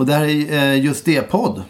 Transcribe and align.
Och 0.00 0.06
där 0.06 0.20
är 0.24 0.52
eh, 0.72 0.84
just 0.84 1.04
det 1.04 1.22
podd. 1.22 1.62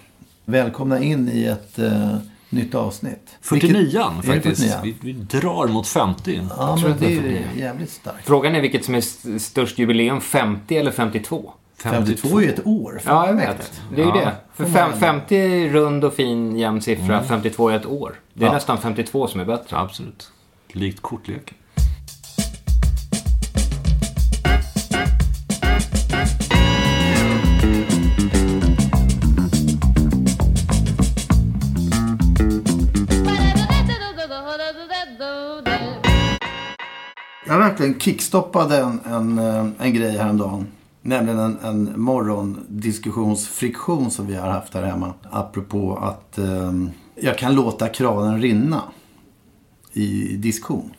Välkomna 0.45 1.01
in 1.03 1.29
i 1.33 1.45
ett 1.45 1.79
eh, 1.79 2.17
nytt 2.51 2.75
avsnitt. 2.75 3.37
49 3.41 3.73
Vilket- 3.75 3.97
är 3.97 4.11
det 4.17 4.23
faktiskt. 4.43 4.63
49? 4.75 4.95
Vi, 5.03 5.13
vi 5.13 5.13
drar 5.13 5.67
mot 5.69 5.87
50. 5.89 6.41
Ja, 6.57 6.79
men 6.83 6.95
det 6.99 7.07
är 7.07 7.11
ju 7.11 7.39
jävligt 7.57 7.91
starkt. 7.91 8.27
Frågan 8.27 8.55
är 8.55 8.61
vilket 8.61 8.85
som 8.85 8.95
är 8.95 8.99
st- 8.99 9.39
störst 9.39 9.79
jubileum, 9.79 10.21
50 10.21 10.77
eller 10.77 10.91
52? 10.91 11.53
52 11.77 12.39
är 12.39 12.43
ju 12.43 12.49
ett 12.49 12.67
år. 12.67 13.01
Ja, 13.07 13.27
jag 13.27 13.35
vet. 13.35 13.81
Det 13.95 14.03
är 14.03 14.07
ju 14.07 14.11
Ja. 14.11 14.15
det. 14.17 14.33
För 14.55 14.65
fem, 14.65 14.91
50 15.01 15.37
är 15.37 15.69
rund 15.69 16.05
och 16.05 16.15
fin 16.15 16.57
jämn 16.59 16.83
siffra, 16.83 17.23
52 17.25 17.69
är 17.69 17.77
ett 17.77 17.87
år. 17.87 18.15
Det 18.35 18.45
är 18.45 18.49
Ja. 18.49 18.53
nästan 18.55 18.79
52 18.79 19.27
som 19.27 19.41
är 19.41 19.45
bättre. 19.45 19.79
Absolut. 19.79 20.31
Likt 20.73 21.01
kortleken. 21.03 21.55
Jag 37.81 37.87
verkligen 37.87 38.01
kickstoppade 38.01 38.77
en, 38.77 39.01
en, 39.05 39.39
eh, 39.39 39.67
en 39.79 39.95
grej 39.95 40.17
häromdagen. 40.17 40.67
Nämligen 41.03 41.39
en, 41.39 41.59
en 41.63 42.01
morgondiskussionsfriktion 42.01 44.11
som 44.11 44.27
vi 44.27 44.35
har 44.35 44.49
haft 44.49 44.75
här 44.75 44.83
hemma. 44.83 45.15
Apropå 45.31 45.97
att 45.97 46.39
eh, 46.39 46.73
jag 47.15 47.39
kan 47.39 47.55
låta 47.55 47.89
kranen 47.89 48.43
rinna 48.43 48.83
i 49.93 50.37
diskon. 50.37 50.95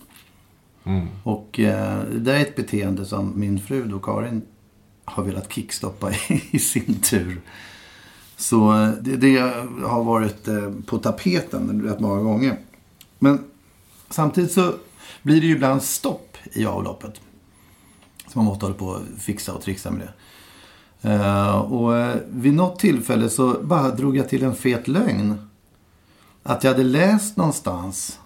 Och 1.24 1.60
eh, 1.60 2.04
det 2.04 2.34
är 2.34 2.42
ett 2.42 2.56
beteende 2.56 3.06
som 3.06 3.34
min 3.36 3.60
fru 3.60 3.86
då, 3.86 4.00
Karin, 4.00 4.42
har 5.06 5.24
velat 5.24 5.54
kickstoppa 5.54 6.12
i, 6.30 6.42
i 6.52 6.60
sin 6.60 7.02
tur. 7.02 7.42
Så 8.38 8.84
eh, 8.84 8.90
det, 9.02 9.18
det 9.18 9.38
har 9.86 10.04
varit 10.04 10.48
eh, 10.48 10.72
på 10.86 10.98
tapeten 10.98 11.82
rätt 11.82 12.00
många 12.00 12.22
gånger. 12.22 12.58
Men 13.20 13.44
samtidigt 14.10 14.52
så 14.52 14.74
blir 15.22 15.42
det 15.42 15.48
ju 15.48 15.56
ibland 15.56 15.84
stopp 15.84 16.31
i 16.54 16.66
avloppet. 16.66 17.22
Så 18.28 18.40
man 18.40 18.46
måste 18.46 18.66
hålla 18.66 18.78
på 18.78 18.86
och 18.86 19.02
fixa 19.20 19.54
och 19.54 19.62
trixa 19.62 19.92
med 19.92 20.02
det. 20.02 20.14
Eh, 21.02 21.56
och 21.56 21.98
eh, 21.98 22.16
vid 22.30 22.54
något 22.54 22.80
tillfälle 22.80 23.30
så 23.30 23.54
bara 23.62 23.90
drog 23.90 24.18
jag 24.18 24.30
till 24.30 24.44
en 24.44 24.56
fet 24.56 24.88
lögn. 24.88 25.50
Att 26.44 26.64
jag 26.64 26.72
hade 26.72 26.84
läst 26.84 27.38
någonstans 27.38 28.20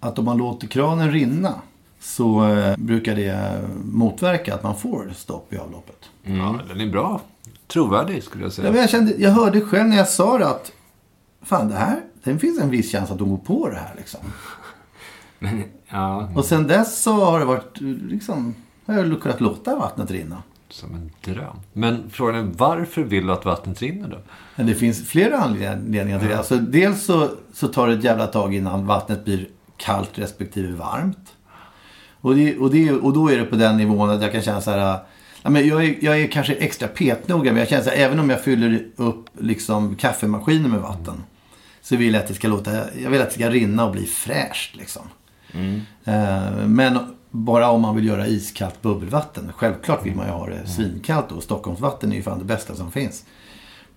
att 0.00 0.18
om 0.18 0.24
man 0.24 0.36
låter 0.36 0.66
kranen 0.66 1.12
rinna 1.12 1.54
så 2.00 2.46
eh, 2.46 2.76
brukar 2.76 3.16
det 3.16 3.60
motverka 3.84 4.54
att 4.54 4.62
man 4.62 4.76
får 4.76 5.12
stopp 5.16 5.52
i 5.52 5.56
avloppet. 5.56 6.10
Ja, 6.22 6.60
den 6.68 6.80
är 6.80 6.90
bra. 6.90 7.20
Trovärdig 7.66 8.22
skulle 8.22 8.44
jag 8.44 8.52
säga. 8.52 8.68
Ja, 8.68 8.72
men 8.72 8.80
jag, 8.80 8.90
kände, 8.90 9.14
jag 9.18 9.30
hörde 9.30 9.60
själv 9.60 9.88
när 9.88 9.96
jag 9.96 10.08
sa 10.08 10.38
det 10.38 10.48
att 10.48 10.72
fan 11.42 11.68
det 11.68 11.74
här, 11.74 12.00
det 12.22 12.38
finns 12.38 12.60
en 12.60 12.70
viss 12.70 12.92
chans 12.92 13.10
att 13.10 13.18
de 13.18 13.30
går 13.30 13.36
på 13.36 13.68
det 13.68 13.76
här 13.76 13.94
liksom. 13.96 14.20
Men, 15.38 15.64
ja. 15.90 16.28
Och 16.34 16.44
sen 16.44 16.66
dess 16.66 17.02
så 17.02 17.24
har 17.24 17.38
det 17.38 17.44
varit 17.44 17.80
liksom, 18.10 18.54
har 18.86 18.94
jag 18.94 19.22
kunnat 19.22 19.40
låta 19.40 19.76
vattnet 19.76 20.10
rinna. 20.10 20.42
Som 20.68 20.94
en 20.94 21.10
dröm. 21.34 21.56
Men 21.72 22.10
frågan 22.10 22.34
är 22.34 22.50
varför 22.56 23.02
vill 23.02 23.26
du 23.26 23.32
att 23.32 23.44
vattnet 23.44 23.82
rinner 23.82 24.08
då? 24.08 24.16
Men 24.56 24.66
det 24.66 24.74
finns 24.74 25.08
flera 25.08 25.38
anledningar 25.38 26.18
till 26.18 26.28
det. 26.28 26.38
Alltså, 26.38 26.56
dels 26.56 27.04
så, 27.04 27.28
så 27.52 27.68
tar 27.68 27.88
det 27.88 27.94
ett 27.94 28.04
jävla 28.04 28.26
tag 28.26 28.54
innan 28.54 28.86
vattnet 28.86 29.24
blir 29.24 29.48
kallt 29.76 30.18
respektive 30.18 30.72
varmt. 30.72 31.34
Och, 32.20 32.34
det, 32.34 32.58
och, 32.58 32.70
det, 32.70 32.92
och 32.92 33.12
då 33.12 33.30
är 33.30 33.38
det 33.38 33.44
på 33.44 33.56
den 33.56 33.76
nivån 33.76 34.10
att 34.10 34.22
jag 34.22 34.32
kan 34.32 34.42
känna 34.42 34.60
så 34.60 34.70
här. 34.70 34.98
Ja, 35.42 35.50
men 35.50 35.68
jag, 35.68 35.84
är, 35.84 35.96
jag 36.00 36.20
är 36.20 36.26
kanske 36.26 36.54
extra 36.54 36.88
petnoga 36.88 37.52
men 37.52 37.60
jag 37.60 37.68
känner 37.68 37.84
så 37.84 37.90
här, 37.90 37.96
även 37.96 38.18
om 38.20 38.30
jag 38.30 38.44
fyller 38.44 38.86
upp 38.96 39.26
liksom, 39.38 39.96
kaffemaskinen 39.96 40.70
med 40.70 40.80
vatten. 40.80 41.22
Så 41.82 41.96
vill 41.96 42.14
jag 42.14 42.22
att 42.22 42.28
det 42.28 42.34
ska 42.34 42.48
låta, 42.48 42.70
jag 43.02 43.10
vill 43.10 43.20
att 43.20 43.28
det 43.28 43.34
ska 43.34 43.50
rinna 43.50 43.84
och 43.84 43.92
bli 43.92 44.06
fräscht 44.06 44.76
liksom. 44.76 45.02
Eh, 46.04 46.66
men 46.66 46.98
bara 47.30 47.70
om 47.70 47.82
man 47.82 47.96
vill 47.96 48.06
göra 48.06 48.26
iskallt 48.26 48.82
bubbelvatten. 48.82 49.52
Självklart 49.56 50.06
vill 50.06 50.14
man 50.14 50.26
ju 50.26 50.32
ha 50.32 50.46
det 50.46 50.66
svinkallt 50.68 51.32
och 51.32 51.42
Stockholmsvatten 51.42 52.12
är 52.12 52.16
ju 52.16 52.22
fan 52.22 52.38
det 52.38 52.44
bästa 52.44 52.74
som 52.74 52.92
finns. 52.92 53.24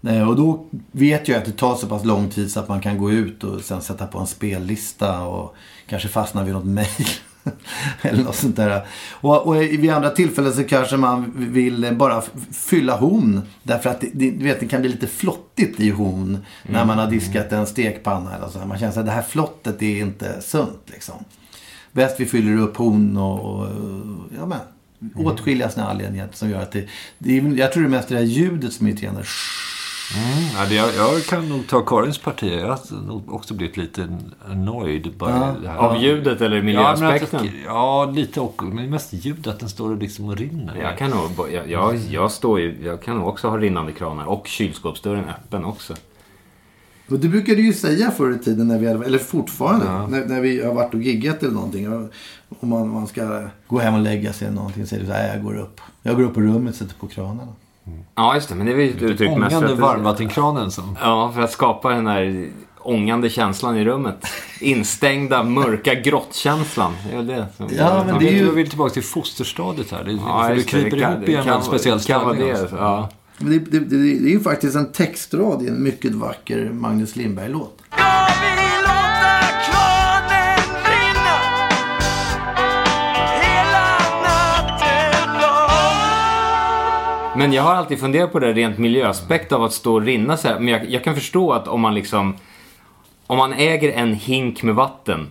Eh, 0.07 0.29
Och 0.29 0.35
då 0.35 0.65
vet 0.91 1.27
jag 1.27 1.37
att 1.37 1.45
det 1.45 1.51
tar 1.51 1.75
så 1.75 1.87
pass 1.87 2.05
lång 2.05 2.29
tid 2.29 2.51
så 2.51 2.59
att 2.59 2.67
man 2.69 2.81
kan 2.81 2.97
gå 2.97 3.11
ut 3.11 3.43
och 3.43 3.61
sen 3.61 3.81
sätta 3.81 4.07
på 4.07 4.19
en 4.19 4.27
spellista 4.27 5.21
och 5.21 5.55
kanske 5.87 6.07
fastna 6.09 6.43
vid 6.43 6.53
något 6.53 6.65
mejl. 6.75 6.87
Eller 8.01 8.23
något 8.23 8.35
sånt 8.35 8.55
där. 8.55 8.85
Och, 9.11 9.47
och 9.47 9.55
vid 9.61 9.89
andra 9.91 10.09
tillfällen 10.09 10.53
så 10.53 10.63
kanske 10.63 10.97
man 10.97 11.33
vill 11.35 11.95
bara 11.95 12.23
fylla 12.51 12.97
hon. 12.97 13.41
Därför 13.63 13.89
att 13.89 14.01
det, 14.01 14.09
det, 14.13 14.31
du 14.31 14.43
vet, 14.43 14.59
det 14.59 14.67
kan 14.67 14.81
bli 14.81 14.89
lite 14.89 15.07
flottigt 15.07 15.79
i 15.79 15.89
hon. 15.89 16.37
När 16.63 16.85
man 16.85 16.97
har 16.99 17.07
diskat 17.07 17.51
en 17.51 17.65
stekpanna 17.67 18.35
eller 18.35 18.47
så. 18.47 18.59
Man 18.59 18.79
känner 18.79 18.99
att 18.99 19.05
det 19.05 19.11
här 19.11 19.21
flottet 19.21 19.81
är 19.81 19.99
inte 20.01 20.41
sunt 20.41 20.79
liksom. 20.85 21.15
Bäst 21.93 22.19
vi 22.19 22.25
fyller 22.25 22.57
upp 22.57 22.77
hon 22.77 23.17
och, 23.17 23.59
och 23.59 23.67
ja 24.37 24.45
men. 24.45 24.59
Åtskilliga 25.15 25.69
sådana 25.69 25.91
anledningar 25.91 26.27
som 26.33 26.49
gör 26.49 26.61
att 26.61 26.71
det, 26.71 26.87
det 27.17 27.37
är, 27.37 27.57
jag 27.57 27.71
tror 27.71 27.83
det 27.83 27.87
är 27.87 27.91
mest 27.91 28.09
det 28.09 28.15
här 28.15 28.23
ljudet 28.23 28.73
som 28.73 28.87
är 28.87 28.91
irriterande. 28.91 29.23
Ja, 30.55 30.65
det, 30.69 30.75
jag, 30.75 30.95
jag 30.95 31.25
kan 31.25 31.49
nog 31.49 31.67
ta 31.67 31.81
Karins 31.81 32.17
parti. 32.17 32.59
Jag 32.61 32.67
har 32.67 33.07
nog 33.07 33.33
också 33.33 33.53
blivit 33.53 33.77
lite 33.77 34.17
annoyed. 34.49 35.09
Det 35.19 35.25
här. 35.25 35.77
Av 35.77 36.03
ljudet 36.03 36.41
eller 36.41 36.55
Ja, 36.55 36.63
men 36.63 36.65
miljöaspekten? 36.65 37.39
att, 37.39 37.45
ja, 37.65 38.05
lite 38.15 38.41
också. 38.41 38.65
Men 38.65 38.89
mest 38.89 39.13
ljud 39.13 39.47
att 39.47 39.59
den 39.59 39.69
står 39.69 39.91
och 39.91 39.97
liksom 39.97 40.25
och 40.25 40.37
rinner. 40.37 40.75
Jag 40.81 40.97
kan 40.97 41.09
nog, 41.09 41.49
jag, 41.51 41.69
jag, 41.69 41.97
jag 42.09 42.31
står 42.31 42.59
ju, 42.59 42.77
jag 42.83 43.01
kan 43.01 43.17
nog 43.17 43.27
också 43.27 43.49
ha 43.49 43.57
rinnande 43.57 43.91
kranar 43.91 44.25
och 44.25 44.47
kylskåpsdörren 44.47 45.25
öppen 45.29 45.65
också. 45.65 45.93
Och 47.13 47.19
det 47.19 47.27
brukade 47.27 47.57
du 47.57 47.65
ju 47.65 47.73
säga 47.73 48.11
förr 48.11 48.31
i 48.35 48.37
tiden, 48.39 48.67
när 48.67 48.77
vi 48.79 48.87
hade, 48.87 49.05
eller 49.05 49.17
fortfarande, 49.17 49.85
när, 50.17 50.25
när 50.25 50.41
vi 50.41 50.63
har 50.65 50.73
varit 50.73 50.93
och 50.93 51.01
giggat 51.01 51.43
eller 51.43 51.53
någonting. 51.53 51.93
Om 52.59 52.69
man, 52.69 52.89
man 52.89 53.07
ska 53.07 53.41
gå 53.67 53.79
hem 53.79 53.93
och 53.93 53.99
lägga 53.99 54.33
sig 54.33 54.47
eller 54.47 54.55
någonting, 54.57 54.85
säger 54.85 55.01
du 55.03 55.07
så 55.09 55.13
här, 55.13 55.33
jag 55.35 55.43
går 55.43 55.57
upp. 55.57 55.81
Jag 56.01 56.15
går 56.15 56.23
upp 56.23 56.33
på 56.33 56.41
rummet 56.41 56.71
och 56.71 56.75
sätter 56.77 56.95
på 56.95 57.07
kranarna. 57.07 57.47
Ja, 58.15 58.35
just 58.35 58.49
det. 58.49 58.55
Men 58.55 58.65
det 58.65 58.71
är 58.71 58.75
väl 58.75 58.89
ett 58.89 59.01
uttryck 59.01 59.37
mest 59.37 59.59
för 59.59 59.65
att... 59.73 59.79
varmvattenkranen 59.79 60.71
som... 60.71 60.97
Ja, 61.01 61.31
för 61.35 61.41
att 61.41 61.51
skapa 61.51 61.89
den 61.89 62.03
där 62.05 62.47
ångande 62.79 63.29
känslan 63.29 63.77
i 63.77 63.85
rummet. 63.85 64.25
Instängda, 64.59 65.43
mörka 65.43 65.93
grottkänslan. 65.95 66.93
Det 67.11 67.17
är 67.17 67.21
det 67.23 67.45
som... 67.57 67.67
Ja, 67.77 68.03
men 68.07 68.19
det 68.19 68.27
är 68.27 68.31
Vi 68.31 68.37
ju- 68.37 68.51
vill 68.51 68.69
tillbaka 68.69 68.93
till 68.93 69.03
fosterstadiet 69.03 69.91
här. 69.91 70.03
Det, 70.03 70.11
Ja, 70.11 70.41
för 70.43 70.49
det 70.49 70.55
just 70.55 70.69
kryper 70.69 70.99
kan- 70.99 71.13
ihop 71.13 71.29
i 71.29 71.35
en 71.35 71.61
speciell 71.63 71.99
kan 71.99 72.21
vara 72.25 72.35
ställning. 72.35 72.53
det, 72.55 72.67
ja. 72.77 73.09
Det, 73.37 73.59
det, 73.59 73.79
det, 73.79 73.97
det 73.97 74.29
är 74.29 74.31
ju 74.31 74.39
faktiskt 74.39 74.75
en 74.75 74.91
textrad 74.91 75.63
i 75.63 75.67
en 75.67 75.83
mycket 75.83 76.11
vacker 76.11 76.69
Magnus 76.69 77.15
Lindberg-låt. 77.15 77.79
Men 87.35 87.53
jag 87.53 87.63
har 87.63 87.75
alltid 87.75 87.99
funderat 87.99 88.31
på 88.31 88.39
det 88.39 88.53
rent 88.53 88.77
miljöaspekt 88.77 89.51
av 89.51 89.63
att 89.63 89.73
stå 89.73 89.93
och 89.93 90.01
rinna 90.01 90.37
så 90.37 90.47
här. 90.47 90.59
Men 90.59 90.67
jag, 90.67 90.89
jag 90.89 91.03
kan 91.03 91.15
förstå 91.15 91.53
att 91.53 91.67
om 91.67 91.81
man 91.81 91.95
liksom... 91.95 92.35
Om 93.27 93.37
man 93.37 93.53
äger 93.53 93.91
en 93.91 94.13
hink 94.13 94.63
med 94.63 94.75
vatten 94.75 95.27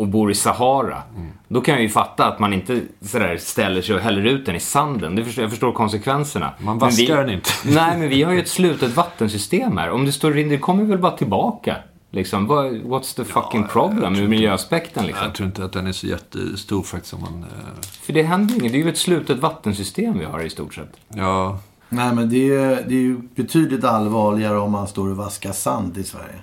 och 0.00 0.08
bor 0.08 0.30
i 0.30 0.34
Sahara. 0.34 1.02
Då 1.48 1.60
kan 1.60 1.74
jag 1.74 1.82
ju 1.82 1.88
fatta 1.88 2.26
att 2.26 2.38
man 2.38 2.52
inte 2.52 2.80
sådär 3.00 3.36
ställer 3.36 3.82
sig 3.82 3.94
och 3.94 4.00
häller 4.00 4.24
ut 4.24 4.46
den 4.46 4.54
i 4.56 4.60
sanden. 4.60 5.16
Det 5.16 5.24
förstår, 5.24 5.42
jag 5.44 5.50
förstår 5.50 5.72
konsekvenserna. 5.72 6.52
Man 6.58 6.78
Men 6.78 6.88
vi- 6.90 7.06
vaskar 7.06 7.16
den 7.24 7.30
inte. 7.34 7.50
Nej, 7.64 7.98
men 7.98 8.08
vi 8.08 8.22
har 8.22 8.32
ju 8.32 8.38
ett 8.40 8.48
slutet 8.48 8.96
vattensystem 8.96 9.76
här. 9.76 9.90
Om 9.90 10.04
det 10.04 10.12
står 10.12 10.38
in, 10.38 10.48
det 10.48 10.58
kommer 10.58 10.84
väl 10.84 10.98
bara 10.98 11.16
tillbaka. 11.16 11.76
Liksom, 12.10 12.50
what's 12.50 13.16
the 13.16 13.24
fucking 13.24 13.64
problem 13.68 14.14
ur 14.16 14.28
miljöaspekten 14.28 15.06
liksom? 15.06 15.24
Jag 15.26 15.34
tror 15.34 15.46
inte 15.46 15.64
att 15.64 15.72
den 15.72 15.86
är 15.86 15.92
så 15.92 16.06
jättestor 16.06 16.82
faktiskt 16.82 17.14
om 17.14 17.20
man... 17.20 17.42
eh, 17.42 17.80
För 18.02 18.12
det 18.12 18.22
händer 18.22 18.54
inget. 18.54 18.72
Det 18.72 18.78
är 18.78 18.82
ju 18.82 18.88
ett 18.88 18.98
slutet 18.98 19.38
vattensystem 19.38 20.18
vi 20.18 20.24
har 20.24 20.40
i 20.40 20.50
stort 20.50 20.74
sett. 20.74 20.92
Ja, 21.08 21.58
Nej, 21.88 22.14
men 22.14 22.30
det 22.30 22.54
är, 22.54 22.68
det 22.88 22.94
är 22.94 23.00
ju 23.02 23.16
betydligt 23.34 23.84
allvarligare 23.84 24.58
om 24.58 24.72
man 24.72 24.86
står 24.88 25.10
och 25.10 25.16
vaskar 25.16 25.52
sand 25.52 25.98
i 25.98 26.04
Sverige. 26.04 26.34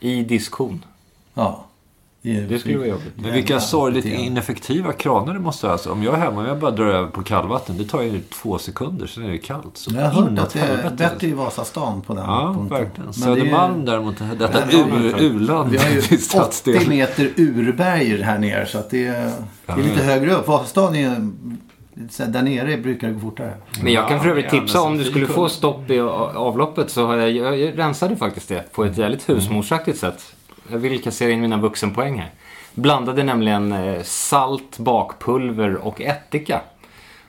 I 0.00 0.22
diskhon. 0.24 0.84
Ja. 1.34 1.64
Det 2.22 2.58
skulle 2.58 2.78
vara 2.78 2.88
jobbigt. 2.88 3.12
men 3.16 3.32
vilka 3.32 3.60
sorgligt 3.60 4.04
ineffektiva 4.04 4.92
kranar 4.92 5.34
det 5.34 5.40
måste 5.40 5.66
vara. 5.66 5.72
Alltså, 5.72 5.92
om 5.92 6.02
jag 6.02 6.14
är 6.14 6.18
hemma 6.18 6.40
och 6.42 6.48
jag 6.48 6.58
bara 6.58 6.70
drar 6.70 6.86
över 6.86 7.08
på 7.10 7.22
kallvatten, 7.22 7.78
det 7.78 7.84
tar 7.84 8.02
ju 8.02 8.20
två 8.20 8.58
sekunder, 8.58 9.06
sen 9.06 9.24
är 9.24 9.30
det 9.30 9.38
kallt. 9.38 9.70
Så 9.76 9.90
Jag 9.94 10.02
har 10.10 10.22
hört 10.22 10.38
att 10.38 10.50
det 10.52 10.58
är 10.60 10.66
helvete. 10.66 10.94
bättre 10.98 11.26
i 11.26 11.32
Vasastan 11.32 12.00
på 12.02 12.14
den 12.14 12.24
Ja, 12.24 12.54
punkten. 12.56 12.78
verkligen. 12.78 13.10
Men 13.20 13.34
det 13.34 13.40
är- 13.40 13.44
Södermalm 13.44 13.84
däremot, 13.84 14.14
detta 14.38 14.62
u-land 15.20 15.70
Vi 15.70 15.76
har 15.78 15.88
ju 15.90 15.96
i 15.96 16.00
80 16.00 16.16
stadsdel. 16.18 16.88
meter 16.88 17.30
urberg 17.36 18.22
här 18.22 18.38
nere 18.38 18.66
så 18.66 18.78
att 18.78 18.90
det 18.90 19.06
är, 19.06 19.32
det 19.66 19.72
är 19.72 19.76
lite 19.76 20.02
högre 20.02 20.34
upp. 20.34 20.48
Vasastan 20.48 20.94
är 20.96 21.30
där 22.26 22.42
nere 22.42 22.76
brukar 22.76 23.08
det 23.08 23.14
gå 23.14 23.20
fortare. 23.20 23.54
Men 23.82 23.92
jag 23.92 24.08
kan 24.08 24.20
för 24.20 24.28
övrigt 24.28 24.50
tipsa 24.50 24.80
om 24.82 24.98
du 24.98 25.04
skulle 25.04 25.26
få 25.26 25.48
stopp 25.48 25.90
i 25.90 26.00
avloppet 26.00 26.90
så 26.90 27.06
har 27.06 27.16
jag, 27.16 27.30
jag, 27.30 27.58
jag 27.58 27.78
rensade 27.78 28.16
faktiskt 28.16 28.48
det 28.48 28.72
på 28.72 28.84
ett 28.84 28.98
jävligt 28.98 29.28
husmorsaktigt 29.28 29.98
sätt. 29.98 30.34
Jag 30.70 30.78
vill 30.78 31.02
kassera 31.02 31.30
in 31.30 31.40
mina 31.40 31.56
vuxenpoäng 31.56 32.18
här. 32.18 32.30
Blandade 32.74 33.22
nämligen 33.22 33.72
eh, 33.72 34.02
salt, 34.02 34.78
bakpulver 34.78 35.74
och 35.74 36.00
ättika. 36.00 36.60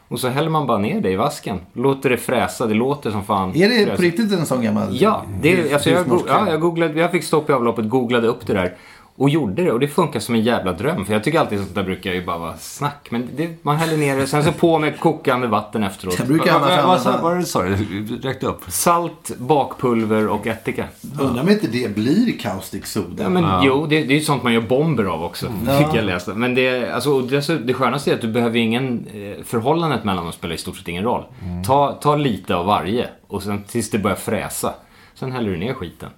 Och 0.07 0.19
så 0.19 0.27
häller 0.27 0.49
man 0.49 0.67
bara 0.67 0.77
ner 0.77 1.01
det 1.01 1.11
i 1.11 1.15
vasken. 1.15 1.59
Låter 1.73 2.09
det 2.09 2.17
fräsa, 2.17 2.65
det 2.65 2.73
låter 2.73 3.11
som 3.11 3.23
fan. 3.23 3.55
Är 3.55 3.69
det 3.69 3.95
på 3.95 4.01
riktigt 4.01 4.31
en 4.31 4.45
sån 4.45 4.61
gammal 4.61 4.87
Ja, 4.91 5.23
det, 5.41 5.73
alltså 5.73 5.89
jag, 5.89 6.05
ja 6.27 6.49
jag, 6.49 6.61
googlade, 6.61 6.99
jag 6.99 7.11
fick 7.11 7.23
stopp 7.23 7.49
i 7.49 7.53
avloppet, 7.53 7.89
googlade 7.89 8.27
upp 8.27 8.47
det 8.47 8.53
där. 8.53 8.75
Och 9.19 9.29
gjorde 9.29 9.63
det 9.63 9.71
och 9.71 9.79
det 9.79 9.87
funkar 9.87 10.19
som 10.19 10.35
en 10.35 10.41
jävla 10.41 10.73
dröm. 10.73 11.05
För 11.05 11.13
jag 11.13 11.23
tycker 11.23 11.39
alltid 11.39 11.59
sånt 11.59 11.75
där 11.75 11.83
brukar 11.83 12.13
ju 12.13 12.25
bara 12.25 12.37
vara 12.37 12.57
snack. 12.57 13.07
Men 13.11 13.29
det, 13.35 13.49
man 13.61 13.75
häller 13.75 13.97
ner 13.97 14.17
det, 14.17 14.27
sen 14.27 14.43
så 14.43 14.51
på 14.51 14.79
med 14.79 14.99
kokande 14.99 15.47
vatten 15.47 15.83
efteråt. 15.83 16.19
Jag 16.19 16.27
brukar 16.27 16.55
annars 16.55 16.69
Vad 16.69 16.85
vad 16.85 17.01
sa 17.01 17.09
använda... 17.09 17.23
vad 17.23 17.31
var 17.31 17.35
det 17.35 17.41
du 17.41 17.45
sa? 17.45 17.63
Du 18.15 18.27
räckte 18.27 18.45
upp. 18.45 18.61
Salt, 18.67 19.31
bakpulver 19.37 20.27
och 20.27 20.47
ättika. 20.47 20.85
Undrar 21.19 21.43
om 21.43 21.49
inte 21.49 21.67
det 21.67 21.95
blir 21.95 22.39
caustic 22.39 22.85
soda. 22.85 23.23
Ja, 23.23 23.29
men 23.29 23.63
jo, 23.63 23.85
det, 23.89 24.03
det 24.03 24.13
är 24.13 24.17
ju 24.17 24.23
sånt 24.23 24.43
man 24.43 24.53
gör 24.53 24.61
bomber 24.61 25.03
av 25.03 25.23
också. 25.23 25.45
Ja. 25.67 25.77
Fick 25.77 25.97
jag 25.97 26.05
läsa. 26.05 26.33
Men 26.35 26.55
det, 26.55 26.91
alltså, 26.91 27.21
det, 27.21 27.67
det 27.67 27.73
skönaste 27.73 28.11
är 28.11 28.15
att 28.15 28.21
du 28.21 28.27
behöver 28.27 28.59
ingen... 28.59 29.07
Eh, 29.13 29.43
förhållandet 29.43 30.03
mellan 30.03 30.23
dem 30.23 30.33
spelar 30.33 30.55
i 30.55 30.57
stort 30.57 30.77
sett 30.77 30.87
ingen 30.87 31.03
roll. 31.03 31.23
Ta, 31.65 31.91
ta 31.91 32.15
lite 32.15 32.55
av 32.55 32.65
varje 32.65 33.09
och 33.27 33.43
sen 33.43 33.63
tills 33.63 33.89
det 33.89 33.99
börjar 33.99 34.17
fräsa. 34.17 34.73
Sen 35.13 35.31
häller 35.31 35.51
du 35.51 35.57
ner 35.57 35.73
skiten. 35.73 36.09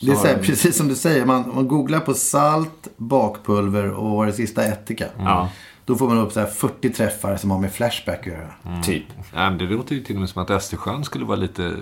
Det 0.00 0.10
är 0.12 0.16
så 0.16 0.26
här, 0.26 0.38
precis 0.42 0.76
som 0.76 0.88
du 0.88 0.94
säger, 0.94 1.24
man, 1.24 1.52
man 1.54 1.68
googlar 1.68 2.00
på 2.00 2.14
salt, 2.14 2.88
bakpulver 2.96 3.90
och 3.90 4.10
vad 4.10 4.22
är 4.22 4.30
det 4.30 4.36
sista 4.36 4.64
ättika. 4.64 5.06
Ja, 5.18 5.48
Då 5.84 5.96
får 5.96 6.08
man 6.08 6.18
upp 6.18 6.32
så 6.32 6.40
här 6.40 6.46
40 6.46 6.90
träffar 6.90 7.36
som 7.36 7.50
har 7.50 7.58
med 7.58 7.72
Flashback 7.72 8.18
att 8.20 8.26
göra. 8.26 8.82
typ. 8.84 9.04
Ja, 9.34 9.50
men 9.50 9.58
det 9.58 9.64
låter 9.64 9.94
ju 9.94 10.00
till 10.02 10.14
och 10.14 10.20
med 10.20 10.28
som 10.30 10.42
att 10.42 10.50
Östersjön 10.50 11.04
skulle 11.04 11.24
vara 11.24 11.36
lite, 11.36 11.64
eh, 11.64 11.72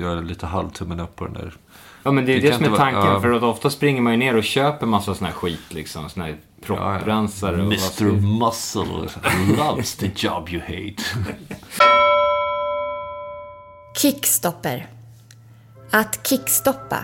göra 0.00 0.20
lite 0.20 0.46
halvtummen 0.46 1.00
upp 1.00 1.16
på 1.16 1.24
den 1.24 1.34
där. 1.34 1.54
Ja, 2.02 2.10
men 2.12 2.26
det 2.26 2.32
är 2.32 2.40
Det 2.40 2.48
det, 2.48 2.54
som 2.54 2.64
är 2.64 2.68
inte 2.68 2.80
vara- 2.80 2.92
tanken. 2.92 3.12
ja. 3.12 3.20
För 3.20 3.32
att 3.32 3.42
ofta 3.42 3.70
springer 3.70 4.00
man 4.02 4.12
ju 4.12 4.18
ner 4.18 4.36
och 4.36 4.44
köper 4.44 4.86
massa 4.86 5.14
sån 5.14 5.26
här 5.26 5.34
skit 5.34 5.60
liksom. 5.74 6.08
Sån 6.10 6.22
här 6.22 6.36
propprensare 6.66 7.62
och 7.62 7.66
vad 7.66 7.78
ska- 7.80 8.04
Mr 8.04 8.38
Muscle 8.44 9.08
loves 9.56 9.96
the 9.96 10.10
job 10.16 10.48
you 10.48 10.60
hate. 10.62 11.02
Kickstopper. 13.96 14.86
Att 15.90 16.26
kickstoppa. 16.26 16.96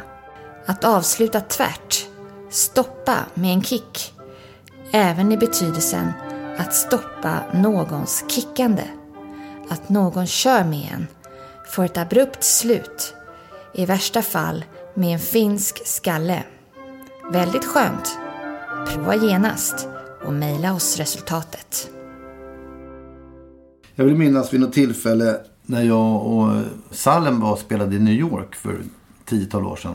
Att 0.67 0.85
avsluta 0.85 1.41
tvärt. 1.41 2.07
Stoppa 2.51 3.17
med 3.35 3.53
en 3.53 3.63
kick. 3.63 4.15
Även 4.93 5.33
i 5.33 5.37
betydelsen 5.37 6.13
att 6.59 6.75
stoppa 6.75 7.39
någons 7.55 8.25
kickande. 8.29 8.85
Att 9.69 9.89
någon 9.89 10.27
kör 10.27 10.65
med 10.65 10.89
en. 10.93 11.07
Får 11.71 11.85
ett 11.85 11.97
abrupt 11.97 12.45
slut. 12.45 13.15
I 13.75 13.87
värsta 13.87 14.23
fall 14.23 14.65
med 14.95 15.13
en 15.13 15.19
finsk 15.19 15.87
skalle. 15.87 16.43
Väldigt 17.33 17.65
skönt. 17.65 18.19
Prova 18.89 19.15
genast 19.17 19.89
och 20.27 20.33
mejla 20.33 20.75
oss 20.75 20.97
resultatet. 20.97 21.91
Jag 23.95 24.05
vill 24.05 24.17
minnas 24.17 24.53
vid 24.53 24.61
något 24.61 24.73
tillfälle 24.73 25.41
när 25.63 25.83
jag 25.83 26.27
och 26.27 26.63
Salem 26.91 27.41
var 27.41 27.53
och 27.53 27.59
spelade 27.59 27.97
i 27.97 27.99
New 27.99 28.15
York 28.15 28.55
för 28.55 28.79
10-12 29.29 29.67
år 29.67 29.77
sedan. 29.77 29.95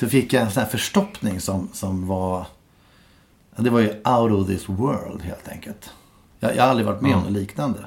Så 0.00 0.08
fick 0.08 0.32
jag 0.32 0.42
en 0.42 0.50
sån 0.50 0.62
här 0.62 0.70
förstoppning 0.70 1.40
som, 1.40 1.68
som 1.72 2.06
var... 2.06 2.46
Det 3.56 3.70
var 3.70 3.80
ju 3.80 3.88
out 3.88 4.32
of 4.32 4.46
this 4.46 4.68
world 4.68 5.22
helt 5.22 5.48
enkelt. 5.48 5.90
Jag, 6.40 6.56
jag 6.56 6.62
har 6.62 6.70
aldrig 6.70 6.86
varit 6.86 7.00
med 7.00 7.16
om 7.16 7.22
något 7.22 7.32
liknande. 7.32 7.78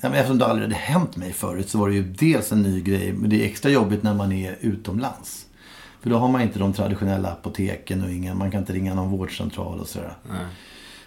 Ja, 0.00 0.08
men 0.08 0.14
eftersom 0.14 0.38
det 0.38 0.46
aldrig 0.46 0.68
hade 0.68 0.80
hänt 0.80 1.16
mig 1.16 1.32
förut 1.32 1.68
så 1.68 1.78
var 1.78 1.88
det 1.88 1.94
ju 1.94 2.02
dels 2.02 2.52
en 2.52 2.62
ny 2.62 2.80
grej. 2.80 3.12
Men 3.12 3.30
det 3.30 3.42
är 3.42 3.46
extra 3.46 3.70
jobbigt 3.70 4.02
när 4.02 4.14
man 4.14 4.32
är 4.32 4.58
utomlands. 4.60 5.46
För 6.00 6.10
då 6.10 6.18
har 6.18 6.28
man 6.28 6.40
inte 6.40 6.58
de 6.58 6.72
traditionella 6.72 7.28
apoteken 7.28 8.02
och 8.02 8.10
ingen, 8.10 8.38
man 8.38 8.50
kan 8.50 8.60
inte 8.60 8.72
ringa 8.72 8.94
någon 8.94 9.10
vårdcentral 9.10 9.80
och 9.80 9.88
sådär. 9.88 10.14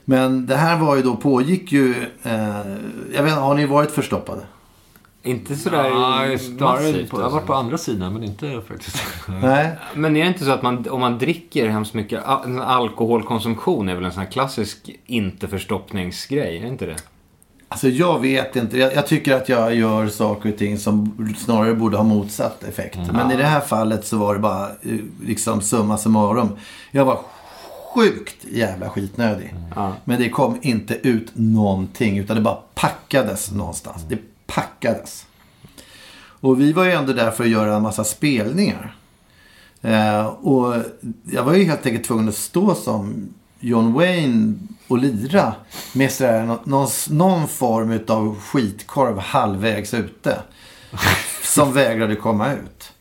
Men 0.06 0.46
det 0.46 0.56
här 0.56 0.78
var 0.78 0.96
ju 0.96 1.02
då, 1.02 1.16
pågick 1.16 1.72
ju... 1.72 1.96
Eh, 2.24 2.76
jag 3.14 3.24
vet 3.24 3.34
har 3.34 3.56
ni 3.56 3.66
varit 3.66 3.92
förstoppade? 3.92 4.42
Inte 5.24 5.56
sådär 5.56 5.90
Nej, 5.90 6.40
snarare 6.40 6.82
massivt. 6.82 7.10
på, 7.10 7.18
jag 7.18 7.20
har 7.20 7.24
alltså. 7.24 7.36
varit 7.38 7.48
på 7.48 7.54
andra 7.54 7.78
sidan, 7.78 8.14
men 8.14 8.24
inte 8.24 8.62
faktiskt. 8.68 8.98
Nej. 9.42 9.72
Men 9.96 10.16
är 10.18 10.22
det 10.22 10.28
inte 10.28 10.46
så 10.46 10.52
att 10.52 10.62
man, 10.62 10.90
om 10.90 11.00
man 11.00 11.18
dricker 11.18 11.70
hemskt 11.70 11.94
mycket 11.94 12.24
al- 12.26 12.60
alkoholkonsumtion 12.62 13.90
är 13.90 13.96
väl 13.96 14.06
en 14.06 14.12
sån 14.12 14.24
här 14.24 14.32
klassisk 14.32 14.90
inte 15.06 15.48
förstoppningsgrej? 15.48 16.58
Är 16.58 16.62
det 16.62 16.68
inte 16.68 16.86
det? 16.86 16.96
Alltså 17.72 17.88
jag 17.90 18.20
vet 18.20 18.56
inte. 18.56 18.78
Jag, 18.78 18.94
jag 18.96 19.08
tycker 19.08 19.36
att 19.36 19.50
jag 19.50 19.76
gör 19.76 20.08
saker 20.08 20.52
och 20.52 20.58
ting 20.58 20.78
som 20.78 21.18
snarare 21.38 21.74
borde 21.74 21.98
ha 21.98 22.04
motsatt 22.04 22.64
effekt. 22.64 22.98
Men 23.14 23.32
i 23.32 23.36
det 23.38 23.44
här 23.46 23.60
fallet 23.62 24.06
så 24.08 24.18
var 24.18 24.34
det 24.34 24.40
bara 24.40 24.66
eh, 24.70 24.96
liksom 25.24 25.62
summa 25.62 25.98
summarum. 25.98 26.50
Jag 26.92 27.06
var 27.06 27.20
sjukt 27.96 28.46
jävla 28.52 28.90
skitnödig. 28.90 29.54
Men 30.04 30.20
det 30.20 30.30
kom 30.30 30.58
inte 30.62 30.94
ut 31.08 31.32
någonting. 31.34 32.18
Utan 32.18 32.36
det 32.36 32.42
bara 32.42 32.58
packades 32.76 33.52
någonstans. 33.52 34.04
Det 34.10 34.18
packades. 34.56 35.26
Och 36.42 36.62
vi 36.62 36.74
var 36.74 36.84
ju 36.84 36.92
ändå 36.92 37.14
där 37.14 37.32
för 37.32 37.44
att 37.44 37.50
göra 37.50 37.76
en 37.76 37.82
massa 37.82 38.04
spelningar. 38.04 38.96
Eh, 39.82 40.26
och 40.26 40.76
jag 41.32 41.44
var 41.44 41.54
ju 41.54 41.64
helt 41.64 41.86
enkelt 41.86 42.06
tvungen 42.06 42.30
att 42.30 42.36
stå 42.36 42.76
som 42.76 43.30
John 43.60 43.94
Wayne 43.94 44.54
och 44.88 44.98
lira 44.98 45.54
med 45.94 46.12
sådär, 46.12 46.44
nå- 46.46 46.60
någon, 46.64 46.88
någon 47.10 47.48
form 47.48 48.00
av 48.08 48.40
skitkorv 48.40 49.18
halvvägs 49.20 49.94
ute. 49.94 50.40
som 51.44 51.74
vägrade 51.74 52.16
komma 52.16 52.54
ut. 52.54 52.92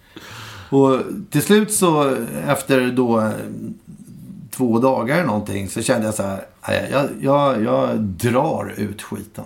Och 0.70 1.00
till 1.30 1.42
slut 1.42 1.72
så 1.72 2.16
efter 2.46 2.90
då 2.92 3.20
eh, 3.20 3.30
två 4.50 4.78
dagar 4.78 5.14
eller 5.16 5.26
någonting 5.26 5.68
så 5.68 5.82
kände 5.82 6.06
jag 6.06 6.14
så 6.14 6.22
här. 6.22 6.44
"Nej, 6.68 6.88
Jag, 6.92 7.04
jag, 7.20 7.62
jag 7.64 7.98
drar 7.98 8.74
ut 8.76 9.02
skiten. 9.02 9.44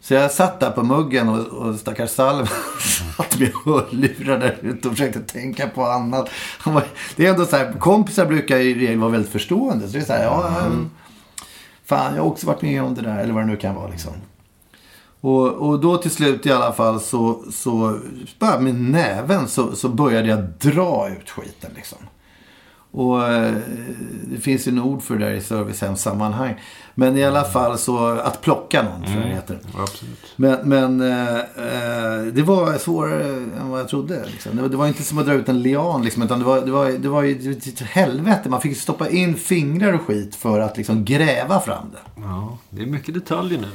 Så 0.00 0.14
jag 0.14 0.30
satt 0.30 0.60
där 0.60 0.70
på 0.70 0.82
muggen 0.82 1.28
och, 1.28 1.46
och 1.46 1.74
stackars 1.74 2.10
Salm 2.10 2.46
satt 3.16 3.38
med 3.40 3.52
hörlurar 3.64 4.38
där 4.38 4.58
ute 4.62 4.88
och 4.88 4.94
försökte 4.94 5.20
tänka 5.20 5.68
på 5.68 5.84
annat. 5.84 6.30
Var, 6.64 6.84
det 7.16 7.26
är 7.26 7.30
ändå 7.30 7.46
så 7.46 7.56
här, 7.56 7.72
kompisar 7.72 8.26
brukar 8.26 8.56
i 8.56 8.74
regel 8.74 8.98
vara 8.98 9.10
väldigt 9.10 9.32
förstående. 9.32 9.86
Så 9.86 9.92
det 9.92 9.98
är 9.98 10.04
så 10.04 10.12
här, 10.12 10.24
ja, 10.24 10.48
mm. 10.66 10.90
fan 11.84 12.14
jag 12.14 12.22
har 12.22 12.30
också 12.30 12.46
varit 12.46 12.62
med 12.62 12.82
om 12.82 12.94
det 12.94 13.02
där. 13.02 13.18
Eller 13.18 13.32
vad 13.32 13.42
det 13.42 13.46
nu 13.46 13.56
kan 13.56 13.74
vara 13.74 13.88
liksom. 13.88 14.12
Och, 15.20 15.52
och 15.52 15.80
då 15.80 15.96
till 15.96 16.10
slut 16.10 16.46
i 16.46 16.52
alla 16.52 16.72
fall 16.72 17.00
så, 17.00 17.44
så 17.52 17.98
bara 18.38 18.60
med 18.60 18.74
näven 18.74 19.48
så, 19.48 19.76
så 19.76 19.88
började 19.88 20.28
jag 20.28 20.44
dra 20.44 21.08
ut 21.08 21.30
skiten 21.30 21.70
liksom. 21.76 21.98
Och 22.96 23.28
eh, 23.28 23.54
det 24.24 24.40
finns 24.40 24.66
ju 24.66 24.70
en 24.70 24.78
ord 24.78 25.02
för 25.02 25.16
det 25.16 25.24
där 25.24 25.32
i 25.32 25.40
servicehemssammanhang. 25.40 26.60
Men 26.94 27.16
i 27.16 27.24
alla 27.24 27.44
fall 27.44 27.78
så 27.78 28.06
att 28.06 28.40
plocka 28.40 28.82
någon 28.82 29.02
tror 29.02 29.16
jag 29.16 29.24
det 29.24 29.34
heter. 29.34 29.58
Absolut. 29.78 30.18
Men, 30.36 30.58
men 30.68 31.00
eh, 31.00 31.36
eh, 31.36 32.22
det 32.32 32.42
var 32.42 32.78
svårare 32.78 33.24
än 33.60 33.68
vad 33.68 33.80
jag 33.80 33.88
trodde. 33.88 34.24
Liksom. 34.26 34.56
Det, 34.56 34.62
var, 34.62 34.68
det 34.68 34.76
var 34.76 34.86
inte 34.86 35.02
som 35.02 35.18
att 35.18 35.26
dra 35.26 35.34
ut 35.34 35.48
en 35.48 35.62
lian. 35.62 36.04
Liksom, 36.04 36.22
utan 36.22 36.38
det 36.38 36.44
var, 36.44 36.60
det 36.60 36.70
var, 36.70 36.90
det 36.90 37.08
var 37.08 37.22
ju 37.22 37.52
ett 37.52 37.80
helvete. 37.80 38.48
Man 38.48 38.60
fick 38.60 38.76
stoppa 38.76 39.08
in 39.08 39.34
fingrar 39.34 39.92
och 39.92 40.02
skit 40.02 40.34
för 40.34 40.60
att 40.60 40.76
liksom 40.76 41.04
gräva 41.04 41.60
fram 41.60 41.86
det. 41.92 42.22
Ja, 42.22 42.58
det 42.70 42.82
är 42.82 42.86
mycket 42.86 43.14
detaljer 43.14 43.60
nu. 43.60 43.68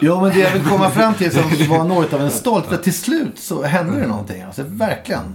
Ja, 0.00 0.22
men 0.22 0.32
det 0.32 0.40
jag 0.40 0.52
vill 0.52 0.64
komma 0.64 0.90
fram 0.90 1.14
till 1.14 1.30
som 1.30 1.42
var 1.68 1.84
något 1.84 2.12
av 2.12 2.20
en 2.20 2.30
stolt. 2.30 2.66
För 2.66 2.76
till 2.76 2.94
slut 2.94 3.38
så 3.38 3.62
hände 3.62 4.00
det 4.00 4.06
någonting. 4.06 4.42
Alltså, 4.42 4.62
verkligen. 4.66 5.34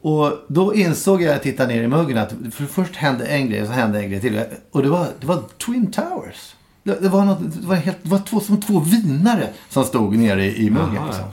Och 0.00 0.32
då 0.48 0.74
insåg 0.74 1.22
jag, 1.22 1.28
att 1.28 1.34
jag 1.34 1.42
tittade 1.42 1.74
ner 1.74 1.82
i 1.82 1.88
muggen, 1.88 2.18
att 2.18 2.32
för 2.52 2.64
först 2.64 2.96
hände 2.96 3.26
en 3.26 3.50
grej 3.50 3.62
och 3.62 3.66
så 3.66 3.72
hände 3.72 3.98
en 4.00 4.10
grej 4.10 4.20
till. 4.20 4.42
Och 4.72 4.82
det 4.82 4.88
var, 4.88 5.06
det 5.20 5.26
var 5.26 5.42
Twin 5.66 5.92
Towers. 5.92 6.54
Det, 6.82 7.00
det, 7.02 7.08
var, 7.08 7.24
något, 7.24 7.38
det, 7.40 7.66
var, 7.66 7.74
helt, 7.76 7.98
det 8.02 8.08
var 8.08 8.18
två, 8.18 8.40
som 8.40 8.60
två 8.60 8.80
vinnare 8.80 9.48
som 9.68 9.84
stod 9.84 10.16
nere 10.16 10.44
i, 10.44 10.66
i 10.66 10.70
muggen. 10.70 10.94
Jaha, 10.94 11.06
liksom. 11.06 11.24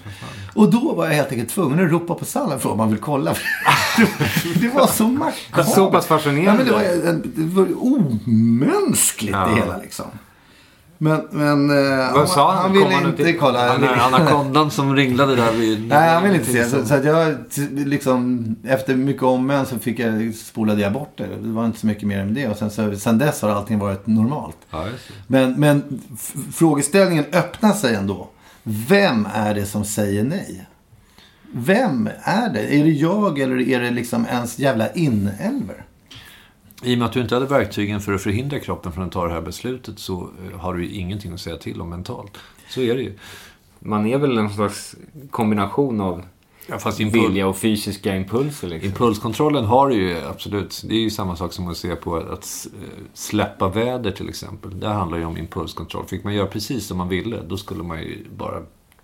Och 0.53 0.71
då 0.71 0.93
var 0.93 1.05
jag 1.05 1.13
helt 1.13 1.31
enkelt 1.31 1.49
tvungen 1.49 1.85
att 1.85 1.91
ropa 1.91 2.15
på 2.15 2.25
Sallan 2.25 2.59
för 2.59 2.69
om 2.69 2.77
man 2.77 2.89
vill 2.89 2.99
kolla. 2.99 3.35
det 4.61 4.67
var 4.67 4.87
så 4.87 5.07
makabert. 5.07 5.73
Så 5.75 5.91
pass 5.91 6.05
fascinerande. 6.05 6.63
Ja, 6.67 6.73
men 6.73 7.21
det 7.35 7.41
var, 7.55 7.65
det 7.65 7.73
var 7.73 7.83
omänskligt 7.83 9.31
Ja. 9.31 9.47
det 9.47 9.55
hela 9.55 9.77
liksom. 9.77 10.05
Men, 11.03 11.27
men 11.31 11.69
eh, 11.69 12.13
Vad 12.13 12.29
sa 12.29 12.51
han? 12.51 12.61
han 12.61 12.73
ville 12.73 12.95
han 12.95 13.05
inte 13.09 13.29
i- 13.29 13.33
kolla. 13.33 13.71
Den 13.71 13.81
där 13.81 13.97
anakondan 13.97 14.71
som 14.71 14.95
ringlade 14.95 15.35
där 15.35 15.51
vid... 15.51 15.87
Nej, 15.87 16.09
han 16.13 16.23
ville 16.23 16.35
inte 16.35 16.51
se. 16.51 16.65
Så, 16.65 16.85
så 16.85 16.95
att 16.95 17.05
jag 17.05 17.35
liksom, 17.71 18.45
efter 18.63 18.95
mycket 18.95 19.23
om 19.23 19.47
men 19.47 19.65
så 19.65 19.79
fick 19.79 19.99
jag, 19.99 20.35
spolade 20.35 20.81
jag 20.81 20.93
bort 20.93 21.13
det. 21.17 21.27
Det 21.41 21.49
var 21.49 21.65
inte 21.65 21.79
så 21.79 21.87
mycket 21.87 22.07
mer 22.07 22.19
än 22.19 22.33
det. 22.33 22.47
Och 22.47 22.57
sen, 22.57 22.71
så, 22.71 22.95
sen 22.95 23.17
dess 23.17 23.41
har 23.41 23.49
allting 23.49 23.79
varit 23.79 24.07
normalt. 24.07 24.57
Ja. 24.71 24.85
Men, 25.27 25.59
men 25.59 26.01
frågeställningen 26.53 27.25
öppnar 27.33 27.73
sig 27.73 27.95
ändå. 27.95 28.27
Vem 28.63 29.27
är 29.33 29.53
det 29.55 29.65
som 29.65 29.85
säger 29.85 30.23
nej? 30.23 30.65
Vem 31.51 32.09
är 32.23 32.49
det? 32.49 32.75
Är 32.75 32.83
det 32.83 32.89
jag 32.91 33.39
eller 33.39 33.59
är 33.69 33.79
det 33.79 33.91
liksom 33.91 34.25
ens 34.25 34.59
jävla 34.59 34.91
inälver? 34.91 35.85
I 36.83 36.93
och 36.93 36.99
med 36.99 37.05
att 37.05 37.13
du 37.13 37.21
inte 37.21 37.35
hade 37.35 37.47
verktygen 37.47 38.01
för 38.01 38.13
att 38.13 38.21
förhindra 38.21 38.59
kroppen 38.59 38.91
från 38.91 39.03
att 39.03 39.11
ta 39.11 39.27
det 39.27 39.33
här 39.33 39.41
beslutet 39.41 39.99
så 39.99 40.29
eh, 40.51 40.59
har 40.59 40.73
du 40.73 40.85
ju 40.85 40.95
ingenting 40.95 41.33
att 41.33 41.41
säga 41.41 41.57
till 41.57 41.81
om 41.81 41.89
mentalt. 41.89 42.37
Så 42.69 42.81
är 42.81 42.95
det 42.95 43.01
ju. 43.01 43.13
Man 43.79 44.05
är 44.05 44.17
väl 44.17 44.37
en 44.37 44.49
slags 44.49 44.95
kombination 45.31 46.01
av 46.01 46.23
Ja, 46.67 46.79
fast 46.79 46.99
impuls, 46.99 47.23
vilja 47.23 47.47
och 47.47 47.57
fysiska 47.57 48.15
impulser 48.15 48.67
liksom. 48.67 48.89
impulskontrollen 48.89 49.65
har 49.65 49.89
du 49.89 49.95
ju 49.95 50.17
absolut. 50.17 50.81
Det 50.87 50.95
är 50.95 50.99
ju 50.99 51.09
samma 51.09 51.35
sak 51.35 51.53
som 51.53 51.67
att 51.67 51.77
se 51.77 51.95
på 51.95 52.15
att, 52.17 52.29
att 52.29 52.67
eh, 52.81 53.03
släppa 53.13 53.69
väder 53.69 54.11
till 54.11 54.29
exempel. 54.29 54.79
Det 54.79 54.87
handlar 54.87 55.17
ju 55.17 55.25
om 55.25 55.37
impulskontroll. 55.37 56.05
Fick 56.05 56.23
man 56.23 56.33
göra 56.33 56.47
precis 56.47 56.85
som 56.87 56.97
man 56.97 57.09
ville, 57.09 57.41
då 57.47 57.57
skulle 57.57 57.83
man 57.83 57.99
ju 57.99 58.25
bara 58.37 58.61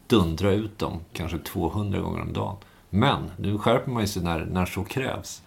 dundra 0.07 0.51
ut 0.51 0.77
dem 0.77 0.99
kanske 1.13 1.37
200 1.37 1.99
gånger 1.99 2.21
om 2.21 2.33
dagen. 2.33 2.55
Men 2.89 3.31
nu 3.37 3.57
skärper 3.57 3.91
man 3.91 4.01
ju 4.01 4.07
sig 4.07 4.23
när, 4.23 4.45
när 4.45 4.65
så 4.65 4.83
krävs. 4.83 5.41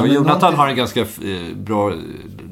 Och 0.00 0.06
Men 0.06 0.14
Jonathan 0.14 0.38
någonting- 0.40 0.58
har 0.58 0.68
en 0.68 0.76
ganska 0.76 1.00
eh, 1.00 1.56
bra 1.56 1.90
eh, 1.90 1.96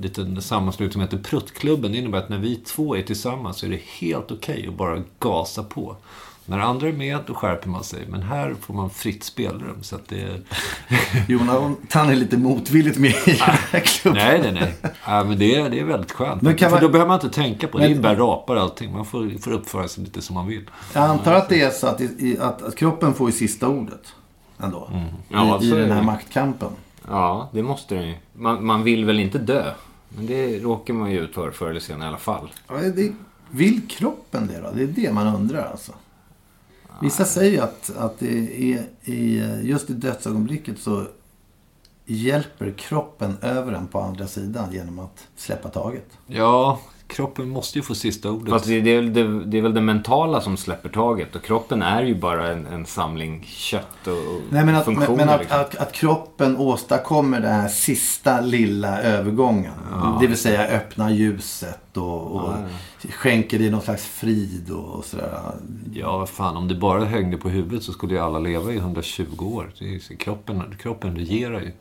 liten 0.00 0.42
sammanslutning 0.42 0.92
som 0.92 1.00
heter 1.00 1.18
Pruttklubben. 1.18 1.92
Det 1.92 1.98
innebär 1.98 2.18
att 2.18 2.28
när 2.28 2.38
vi 2.38 2.56
två 2.56 2.96
är 2.96 3.02
tillsammans 3.02 3.56
så 3.58 3.66
är 3.66 3.70
det 3.70 3.80
helt 4.00 4.30
okej 4.30 4.66
att 4.68 4.74
bara 4.74 5.02
gasa 5.20 5.62
på. 5.62 5.96
När 6.46 6.58
andra 6.58 6.88
är 6.88 6.92
med, 6.92 7.18
då 7.26 7.34
skärper 7.34 7.68
man 7.68 7.84
sig. 7.84 8.06
Men 8.08 8.22
här 8.22 8.54
får 8.60 8.74
man 8.74 8.90
fritt 8.90 9.24
spelrum. 9.24 9.82
Så 9.82 9.96
att 9.96 10.08
det 10.08 10.20
är... 10.22 10.40
Jonathan 11.28 12.08
är 12.10 12.14
lite 12.14 12.36
motvilligt 12.38 12.98
med 12.98 13.10
i 13.28 13.40
klubben. 13.84 14.22
Nej, 14.24 14.40
nej, 14.42 14.52
nej. 14.82 14.92
Ja, 15.06 15.24
men 15.24 15.38
det 15.38 15.54
är, 15.54 15.70
det 15.70 15.80
är 15.80 15.84
väldigt 15.84 16.12
skönt. 16.12 16.42
Men 16.42 16.56
kan 16.56 16.70
För 16.70 16.76
man- 16.76 16.82
då 16.82 16.88
behöver 16.88 17.08
man 17.08 17.20
inte 17.20 17.30
tänka 17.36 17.68
på 17.68 17.78
det. 17.78 17.82
Men- 17.82 17.90
Det 17.90 17.92
innebär 17.94 18.16
rapar 18.16 18.56
och 18.56 18.62
allting. 18.62 18.92
Man 18.92 19.04
får, 19.04 19.38
får 19.40 19.52
uppföra 19.52 19.88
sig 19.88 20.04
lite 20.04 20.22
som 20.22 20.34
man 20.34 20.46
vill. 20.46 20.64
Jag 20.94 21.04
antar 21.04 21.34
att 21.34 21.48
det 21.48 21.60
är 21.60 21.70
så 21.70 21.86
att, 21.86 22.00
i- 22.00 22.38
att, 22.40 22.62
att 22.62 22.76
kroppen 22.76 23.14
får 23.14 23.30
ju 23.30 23.36
sista 23.36 23.68
ordet. 23.68 24.02
Ändå. 24.62 24.90
Ja, 25.28 25.58
I, 25.62 25.66
I 25.66 25.70
så 25.70 25.76
är 25.76 25.80
den 25.80 25.92
här 25.92 26.02
maktkampen. 26.02 26.68
Ja, 27.08 27.48
det 27.52 27.62
måste 27.62 27.94
den 27.94 28.08
ju. 28.08 28.14
Man, 28.32 28.66
man 28.66 28.82
vill 28.82 29.04
väl 29.04 29.20
inte 29.20 29.38
dö? 29.38 29.74
Men 30.08 30.26
det 30.26 30.58
råkar 30.58 30.94
man 30.94 31.10
ju 31.10 31.20
ut 31.20 31.34
för 31.34 31.50
förr 31.50 31.70
eller 31.70 31.80
senare 31.80 32.04
i 32.04 32.08
alla 32.08 32.18
fall. 32.18 32.52
Ja, 32.68 32.74
det, 32.74 33.12
vill 33.50 33.88
kroppen 33.88 34.46
det 34.46 34.60
då? 34.60 34.70
Det 34.74 34.82
är 34.82 34.86
det 34.86 35.12
man 35.12 35.34
undrar 35.34 35.70
alltså. 35.70 35.92
Vissa 37.02 37.24
säger 37.24 37.52
ju 37.52 37.60
att, 37.60 37.96
att 37.96 38.18
det 38.18 38.28
är 38.28 38.86
i, 39.04 39.42
just 39.62 39.90
i 39.90 39.92
dödsögonblicket 39.92 40.78
så 40.78 41.06
hjälper 42.04 42.70
kroppen 42.70 43.36
över 43.42 43.72
en 43.72 43.86
på 43.86 44.00
andra 44.00 44.26
sidan 44.26 44.72
genom 44.72 44.98
att 44.98 45.28
släppa 45.36 45.68
taget. 45.68 46.18
Ja, 46.26 46.80
kroppen 47.06 47.48
måste 47.48 47.78
ju 47.78 47.82
få 47.82 47.94
sista 47.94 48.30
ordet. 48.30 48.50
Fast 48.50 48.66
det, 48.66 48.80
det, 48.80 48.90
är, 48.90 48.96
väl 48.96 49.12
det, 49.12 49.44
det 49.44 49.58
är 49.58 49.62
väl 49.62 49.74
det 49.74 49.80
mentala 49.80 50.40
som 50.40 50.56
släpper 50.56 50.88
taget. 50.88 51.36
Och 51.36 51.42
kroppen 51.42 51.82
är 51.82 52.02
ju 52.02 52.14
bara 52.14 52.52
en, 52.52 52.66
en 52.66 52.86
samling 52.86 53.44
kött 53.46 54.06
och, 54.06 54.12
och 54.12 54.40
Nej, 54.50 54.64
men 54.64 54.76
att, 54.76 54.84
funktioner. 54.84 55.08
men, 55.08 55.26
men 55.26 55.28
att, 55.34 55.40
liksom. 55.40 55.60
att, 55.60 55.76
att 55.76 55.92
kroppen 55.92 56.56
åstadkommer 56.56 57.40
den 57.40 57.52
här 57.52 57.68
sista 57.68 58.40
lilla 58.40 59.02
övergången. 59.02 59.72
Det 60.20 60.26
vill 60.26 60.38
säga 60.38 60.66
öppna 60.66 61.10
ljuset 61.12 61.96
och, 61.96 62.32
och 62.32 62.54
skänker 63.10 63.58
dig 63.58 63.70
någon 63.70 63.82
slags 63.82 64.04
frid 64.06 64.70
och, 64.70 64.98
och 64.98 65.04
sådär. 65.04 65.38
Ja, 65.92 66.26
fan. 66.26 66.56
Om 66.56 66.68
det 66.68 66.74
bara 66.74 67.04
hängde 67.04 67.36
på 67.36 67.48
huvudet 67.48 67.82
så 67.82 67.92
skulle 67.92 68.14
ju 68.14 68.20
alla 68.20 68.38
leva 68.38 68.72
i 68.72 68.76
120 68.76 69.24
år. 69.40 69.72
Det 69.78 69.84
är, 69.84 70.16
kroppen, 70.16 70.74
kroppen 70.78 71.16
regerar 71.16 71.60
ju. 71.60 71.72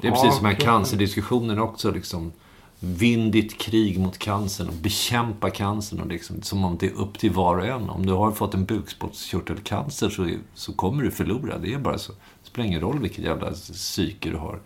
Det 0.00 0.06
är 0.06 0.10
Ja, 0.10 0.14
precis 0.14 0.36
som 0.36 0.46
här 0.46 0.52
kroppen. 0.52 0.74
cancerdiskussionen 0.74 1.58
också. 1.58 1.90
Liksom, 1.90 2.32
Vinn 2.80 3.30
ditt 3.30 3.58
krig 3.58 3.98
mot 4.00 4.18
cancern 4.18 4.68
och 4.68 4.74
bekämpa 4.74 5.50
cancern. 5.50 6.00
Och 6.00 6.06
liksom, 6.06 6.42
som 6.42 6.64
om 6.64 6.76
det 6.80 6.86
är 6.86 6.92
upp 6.92 7.18
till 7.18 7.30
var 7.32 7.58
och 7.58 7.66
en. 7.66 7.90
Om 7.90 8.06
du 8.06 8.12
har 8.12 8.32
fått 8.32 8.54
en 8.54 8.64
bukspottkörtelcancer 8.64 10.08
så, 10.08 10.28
så 10.54 10.72
kommer 10.72 11.02
du 11.02 11.10
förlora. 11.10 11.58
Det 11.58 11.74
är 11.74 11.78
bara 11.78 11.98
så. 11.98 12.12
Det 12.12 12.48
spelar 12.48 12.66
ingen 12.66 12.80
roll 12.80 12.98
vilket 12.98 13.24
jävla 13.24 13.50
psyke 13.50 14.30
du 14.30 14.36
har. 14.36 14.60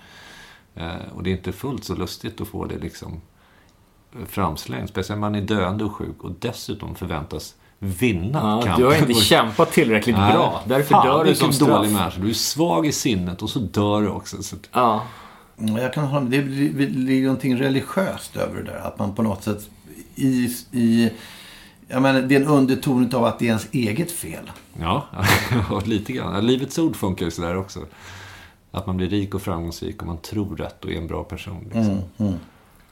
Eh, 0.75 1.12
och 1.14 1.23
det 1.23 1.31
är 1.31 1.33
inte 1.33 1.52
fullt 1.52 1.85
så 1.85 1.95
lustigt 1.95 2.40
att 2.40 2.49
få 2.49 2.64
det 2.64 2.78
liksom 2.78 3.21
framslängt. 4.26 4.90
Speciellt 4.90 5.21
när 5.21 5.31
man 5.31 5.35
är 5.35 5.47
döende 5.47 5.85
och 5.85 5.92
sjuk 5.95 6.25
och 6.25 6.33
dessutom 6.38 6.95
förväntas 6.95 7.54
vinna 7.78 8.38
ja, 8.38 8.62
kampen. 8.62 8.81
du 8.81 8.87
har 8.87 8.95
inte 9.11 9.14
kämpat 9.14 9.73
tillräckligt 9.73 10.16
Nej. 10.16 10.33
bra. 10.33 10.62
Därför 10.66 10.88
Fan, 10.95 11.07
dör 11.07 11.25
du 11.25 11.35
som 11.35 11.50
vilken 11.50 11.69
dålig 11.69 11.90
straff. 11.90 12.00
människa. 12.02 12.21
Du 12.21 12.31
är 12.31 12.35
svag 12.35 12.87
i 12.87 12.92
sinnet 12.92 13.42
och 13.42 13.50
så 13.50 13.59
dör 13.59 14.02
du 14.02 14.09
också. 14.09 14.42
Så 14.42 14.57
att, 14.57 14.69
Ja. 14.73 15.02
Mm, 15.62 15.76
Jag 15.83 15.92
kan 15.92 16.04
hålla 16.04 16.21
med. 16.21 16.31
Det 16.31 16.87
ligger 16.87 17.23
någonting 17.26 17.57
religiöst 17.57 18.37
över 18.37 18.57
det 18.57 18.62
där. 18.62 18.76
Att 18.78 18.99
man 18.99 19.14
på 19.14 19.23
något 19.23 19.42
sätt 19.45 19.71
i... 20.14 20.57
i 20.73 21.11
jag 21.88 22.02
menar, 22.02 22.23
det 22.23 22.35
är 22.37 22.40
en 22.40 22.47
underton 22.49 23.14
av 23.14 23.25
att 23.25 23.38
det 23.38 23.45
är 23.45 23.49
ens 23.49 23.69
eget 23.73 24.12
fel. 24.12 24.50
ja, 24.81 25.07
och 25.71 25.88
lite 25.88 26.12
grann. 26.12 26.47
Livets 26.47 26.78
ord 26.78 26.97
funkar 26.97 27.25
ju 27.25 27.31
sådär 27.31 27.57
också. 27.57 27.81
Att 28.71 28.87
man 28.87 28.97
blir 28.97 29.09
rik 29.09 29.35
och 29.35 29.42
framgångsrik 29.42 30.00
och 30.00 30.07
man 30.07 30.19
tror 30.19 30.57
rätt 30.57 30.85
och 30.85 30.90
är 30.90 30.97
en 30.97 31.07
bra 31.07 31.25
person. 31.25 31.64
Liksom. 31.64 32.02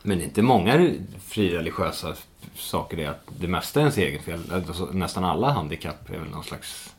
Men 0.02 0.18
det 0.18 0.24
är 0.24 0.26
inte 0.26 0.42
många 0.42 0.90
frireligiösa 1.26 2.14
saker 2.54 2.96
det 2.96 3.04
är 3.04 3.10
att 3.10 3.26
det 3.38 3.48
mesta 3.48 3.80
är 3.80 3.82
ens 3.82 3.98
eget 3.98 4.22
fel. 4.22 4.40
Alltså, 4.52 4.88
nästan 4.92 5.24
alla 5.24 5.52
handikapp 5.52 6.10
är 6.10 6.18
väl 6.18 6.28
någon 6.30 6.44
slags... 6.44 6.89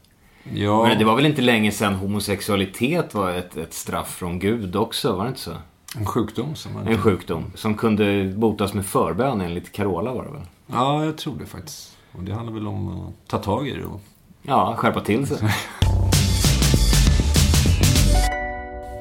Ja, 0.54 0.84
Men 0.88 0.98
det 0.98 1.06
var 1.06 1.16
väl 1.16 1.26
inte 1.26 1.42
länge 1.42 1.72
sedan 1.72 1.96
homosexualitet 1.96 3.14
var 3.14 3.32
ett, 3.32 3.58
ett 3.58 3.74
straff 3.74 4.16
från 4.16 4.40
Gud 4.40 4.76
också? 4.76 5.16
Var 5.16 5.24
det 5.24 5.30
inte 5.30 5.42
så? 5.42 5.52
en 5.98 6.06
sjukdom 6.06 6.56
som 6.56 6.74
man... 6.74 6.88
En 6.88 6.98
sjukdom 6.98 7.52
som 7.56 7.76
kunde 7.76 8.34
botas 8.36 8.74
med 8.74 8.86
förbön 8.86 9.42
enligt 9.42 9.72
Carola 9.72 10.14
var 10.14 10.24
det 10.24 10.32
väl? 10.32 10.42
Ja, 10.68 11.06
jag 11.06 11.18
tror 11.18 11.36
det 11.40 11.46
faktiskt. 11.46 11.98
Och 12.12 12.24
det 12.24 12.34
handlar 12.34 12.54
väl 12.54 12.68
om 12.68 12.90
att 12.90 13.14
ta 13.28 13.38
tag 13.38 13.68
i 13.68 13.72
det. 13.72 13.86
Och... 13.86 14.02
Ja, 14.42 14.76
skärpa 14.78 15.02
till 15.02 15.28
sig. 15.28 15.38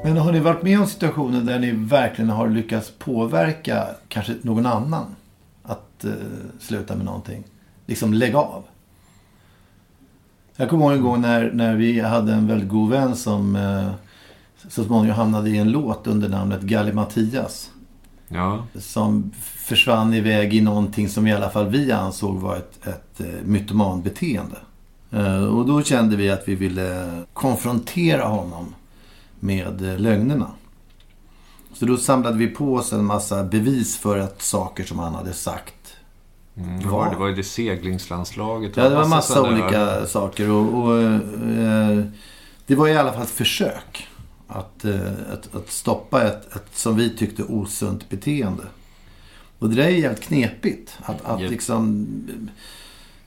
Men 0.05 0.17
har 0.17 0.33
ni 0.33 0.41
varit 0.41 0.63
med 0.63 0.81
om 0.81 0.87
situationer 0.87 1.41
där 1.41 1.59
ni 1.59 1.71
verkligen 1.71 2.31
har 2.31 2.49
lyckats 2.49 2.93
påverka 2.99 3.87
kanske 4.09 4.35
någon 4.43 4.67
annan 4.67 5.17
att 5.63 6.05
eh, 6.05 6.13
sluta 6.61 6.97
med 6.97 7.05
någonting? 7.05 7.45
Liksom 7.87 8.15
lägga 8.15 8.39
av. 8.39 8.65
Jag 10.61 10.71
kommer 10.71 10.85
ihåg 10.85 10.93
en 10.93 11.03
gång 11.03 11.21
när, 11.21 11.51
när 11.53 11.77
vi 11.77 12.01
hade 12.01 12.33
en 12.33 12.47
väldigt 12.47 12.69
god 12.69 12.91
vän 12.91 13.17
som 13.17 13.57
eh, 13.57 13.91
så 14.69 14.85
småningom 14.85 15.17
hamnade 15.17 15.51
i 15.51 15.59
en 15.59 15.71
låt 15.71 16.07
under 16.07 16.29
namnet 16.29 16.63
Galli 16.63 16.93
Mattias. 16.93 17.71
Ja, 18.29 18.67
Som 18.75 19.31
försvann 19.41 20.15
iväg 20.15 20.55
i 20.55 20.61
någonting 20.61 21.09
som 21.09 21.27
i 21.27 21.33
alla 21.33 21.51
fall 21.51 21.69
vi 21.69 21.93
ansåg 21.93 22.41
var 22.41 22.57
ett, 22.57 22.87
ett 22.87 23.21
eh, 23.21 23.45
mytomanbeteende. 23.45 24.57
Eh, 25.11 25.45
och 25.45 25.67
då 25.67 25.83
kände 25.83 26.17
vi 26.17 26.31
att 26.31 26.49
vi 26.49 26.55
ville 26.55 27.21
konfrontera 27.33 28.25
honom 28.25 28.75
med 29.41 29.93
eh, 29.93 29.99
lögnerna. 29.99 30.51
Så 31.73 31.85
då 31.85 31.97
samlade 31.97 32.37
vi 32.37 32.47
på 32.47 32.75
oss 32.75 32.93
en 32.93 33.05
massa 33.05 33.45
bevis 33.45 33.97
för 33.97 34.19
att 34.19 34.43
saker 34.43 34.85
som 34.85 34.99
han 34.99 35.15
hade 35.15 35.33
sagt 35.33 35.80
mm, 36.61 36.81
det, 36.81 36.87
var, 36.89 37.11
det 37.11 37.17
var 37.17 37.27
ju 37.29 37.35
det 37.35 37.45
seglingslandslaget. 37.45 38.77
Ja, 38.77 38.89
det 38.89 38.95
var 38.95 39.07
massa 39.09 39.35
sådana 39.35 39.57
där- 39.57 39.65
olika 39.65 40.07
saker. 40.07 40.51
Och, 40.51 40.83
och 40.85 41.03
eh, 41.03 42.05
det 42.67 42.75
var 42.75 42.89
i 42.89 42.97
alla 42.97 43.13
fall 43.13 43.23
ett 43.23 43.31
försök 43.31 44.09
att, 44.49 44.85
eh, 44.85 45.01
att, 45.33 45.55
att 45.55 45.71
stoppa 45.71 46.23
ett, 46.25 46.57
ett, 46.57 46.67
som 46.73 46.97
vi 46.97 47.17
tyckte, 47.17 47.43
osunt 47.43 48.09
beteende. 48.11 48.63
Och 49.59 49.69
det 49.69 49.75
där 49.77 49.85
är 49.85 49.89
jävligt 49.91 50.23
knepigt. 50.23 50.99
Att, 51.03 51.25
att 51.25 51.41
Ja. 51.41 51.49
liksom 51.49 52.07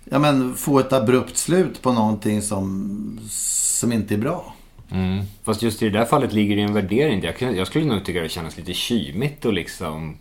ja, 0.03 0.19
men, 0.19 0.53
få 0.55 0.79
ett 0.79 0.93
abrupt 0.93 1.37
slut 1.37 1.81
på 1.81 1.93
någonting 1.93 2.41
som, 2.41 3.19
som 3.29 3.91
inte 3.91 4.13
är 4.13 4.17
bra. 4.17 4.53
Mm. 4.91 5.25
Fast 5.43 5.61
just 5.61 5.81
i 5.81 5.89
det 5.89 5.99
där 5.99 6.05
fallet 6.05 6.33
ligger 6.33 6.55
det 6.55 6.61
ju 6.61 6.67
en 6.67 6.73
värdering. 6.73 7.23
Jag, 7.39 7.57
jag 7.57 7.67
skulle 7.67 7.85
nog 7.85 8.05
tycka 8.05 8.21
det 8.21 8.29
känns 8.29 8.57
lite 8.57 8.73
kymigt 8.73 9.45
att 9.45 9.53
liksom 9.53 10.17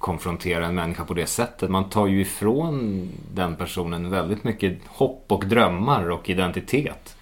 konfrontera 0.00 0.66
en 0.66 0.74
människa 0.74 1.04
på 1.04 1.14
det 1.14 1.26
sättet. 1.26 1.70
Man 1.70 1.84
tar 1.88 2.06
ju 2.06 2.20
ifrån 2.20 3.08
den 3.34 3.56
personen 3.56 4.10
väldigt 4.10 4.44
mycket 4.44 4.78
hopp 4.86 5.24
och 5.28 5.44
drömmar 5.46 6.10
och 6.10 6.30
identitet. 6.30 7.16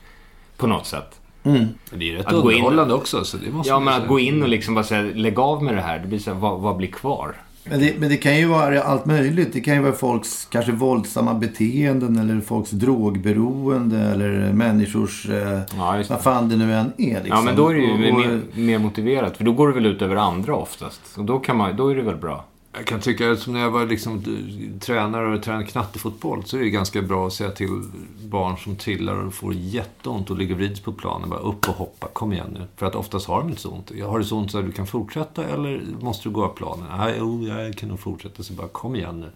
På 0.56 0.66
något 0.66 0.86
sätt. 0.86 1.20
Det 1.42 2.10
är 2.10 2.16
rätt 2.16 2.26
Att 2.26 2.32
gå 2.32 2.38
in- 2.38 2.46
underhållande 2.58 2.94
också. 2.94 3.24
Så 3.24 3.36
det 3.36 3.50
måste 3.50 3.70
Ja, 3.70 3.80
men 3.80 4.02
att 4.02 4.08
gå 4.08 4.18
in 4.18 4.42
och 4.42 4.48
liksom 4.48 4.74
bara 4.74 4.84
säga 4.84 5.02
lägg 5.14 5.38
av 5.38 5.62
med 5.62 5.74
det 5.74 5.80
här. 5.80 5.98
Det 5.98 6.06
blir 6.08 6.18
så 6.18 6.32
här, 6.32 6.38
vad, 6.40 6.60
vad 6.60 6.76
blir 6.76 6.88
kvar? 6.88 7.34
Men 7.70 7.80
det, 7.80 7.94
men 7.98 8.08
det 8.08 8.16
kan 8.16 8.36
ju 8.36 8.46
vara 8.46 8.82
allt 8.82 9.06
möjligt. 9.06 9.52
Det 9.52 9.60
kan 9.60 9.74
ju 9.74 9.80
vara 9.80 9.92
folks 9.92 10.44
kanske 10.50 10.72
våldsamma 10.72 11.34
beteenden 11.34 12.18
eller 12.18 12.40
folks 12.40 12.70
drogberoende 12.70 13.98
eller 13.98 14.52
människors... 14.52 15.28
Eh, 15.28 15.60
Ja, 15.76 16.02
vad 16.08 16.22
fan 16.22 16.48
det 16.48 16.56
nu 16.56 16.74
än 16.74 16.92
är. 16.98 17.14
Liksom. 17.14 17.28
Ja, 17.30 17.42
men 17.42 17.56
då 17.56 17.68
är 17.68 17.74
det 17.74 17.80
ju 17.80 17.92
Och- 18.12 18.18
och- 18.18 18.26
mer, 18.26 18.40
mer 18.54 18.78
motiverat. 18.78 19.36
För 19.36 19.44
då 19.44 19.52
går 19.52 19.68
det 19.68 19.74
väl 19.74 19.86
ut 19.86 20.02
över 20.02 20.16
andra 20.16 20.54
oftast. 20.56 21.00
Och 21.18 21.24
då, 21.24 21.38
kan 21.38 21.56
man, 21.56 21.76
då 21.76 21.88
är 21.88 21.94
det 21.96 22.02
väl 22.02 22.16
bra. 22.16 22.44
Jag 22.72 22.86
kan 22.86 23.00
tycka, 23.00 23.36
som 23.36 23.52
när 23.52 23.60
jag 23.60 23.70
var 23.70 23.86
liksom, 23.86 24.22
d- 24.22 24.78
tränare 24.80 25.36
och 25.36 25.42
tränade 25.42 25.64
knattefotboll, 25.64 26.44
så 26.44 26.56
är 26.56 26.60
det 26.60 26.70
ganska 26.70 27.02
bra 27.02 27.26
att 27.26 27.32
säga 27.32 27.50
till 27.50 27.82
barn 28.22 28.56
som 28.56 28.76
trillar 28.76 29.14
och 29.26 29.34
får 29.34 29.54
jätteont 29.54 30.30
och 30.30 30.38
ligger 30.38 30.54
och 30.54 30.60
vrids 30.60 30.80
på 30.80 30.92
planen. 30.92 31.30
Bara 31.30 31.40
upp 31.40 31.68
och 31.68 31.74
hoppa, 31.74 32.06
kom 32.12 32.32
igen 32.32 32.46
nu. 32.52 32.66
För 32.76 32.86
att 32.86 32.94
oftast 32.94 33.26
har 33.28 33.38
de 33.40 33.48
inte 33.48 33.60
så 33.60 33.70
ont. 33.70 33.92
Har 34.06 34.18
du 34.18 34.24
så 34.24 34.36
ont 34.36 34.50
så 34.50 34.58
att 34.58 34.66
du 34.66 34.72
kan 34.72 34.86
fortsätta 34.86 35.44
eller 35.44 35.82
måste 36.00 36.28
du 36.28 36.32
gå 36.32 36.44
av 36.44 36.48
planen? 36.48 36.86
Nej, 36.98 37.14
jo, 37.18 37.42
jag 37.42 37.76
kan 37.76 37.88
nog 37.88 38.00
fortsätta. 38.00 38.42
Så 38.42 38.52
bara, 38.52 38.68
kom 38.68 38.96
igen 38.96 39.20
nu. 39.20 39.30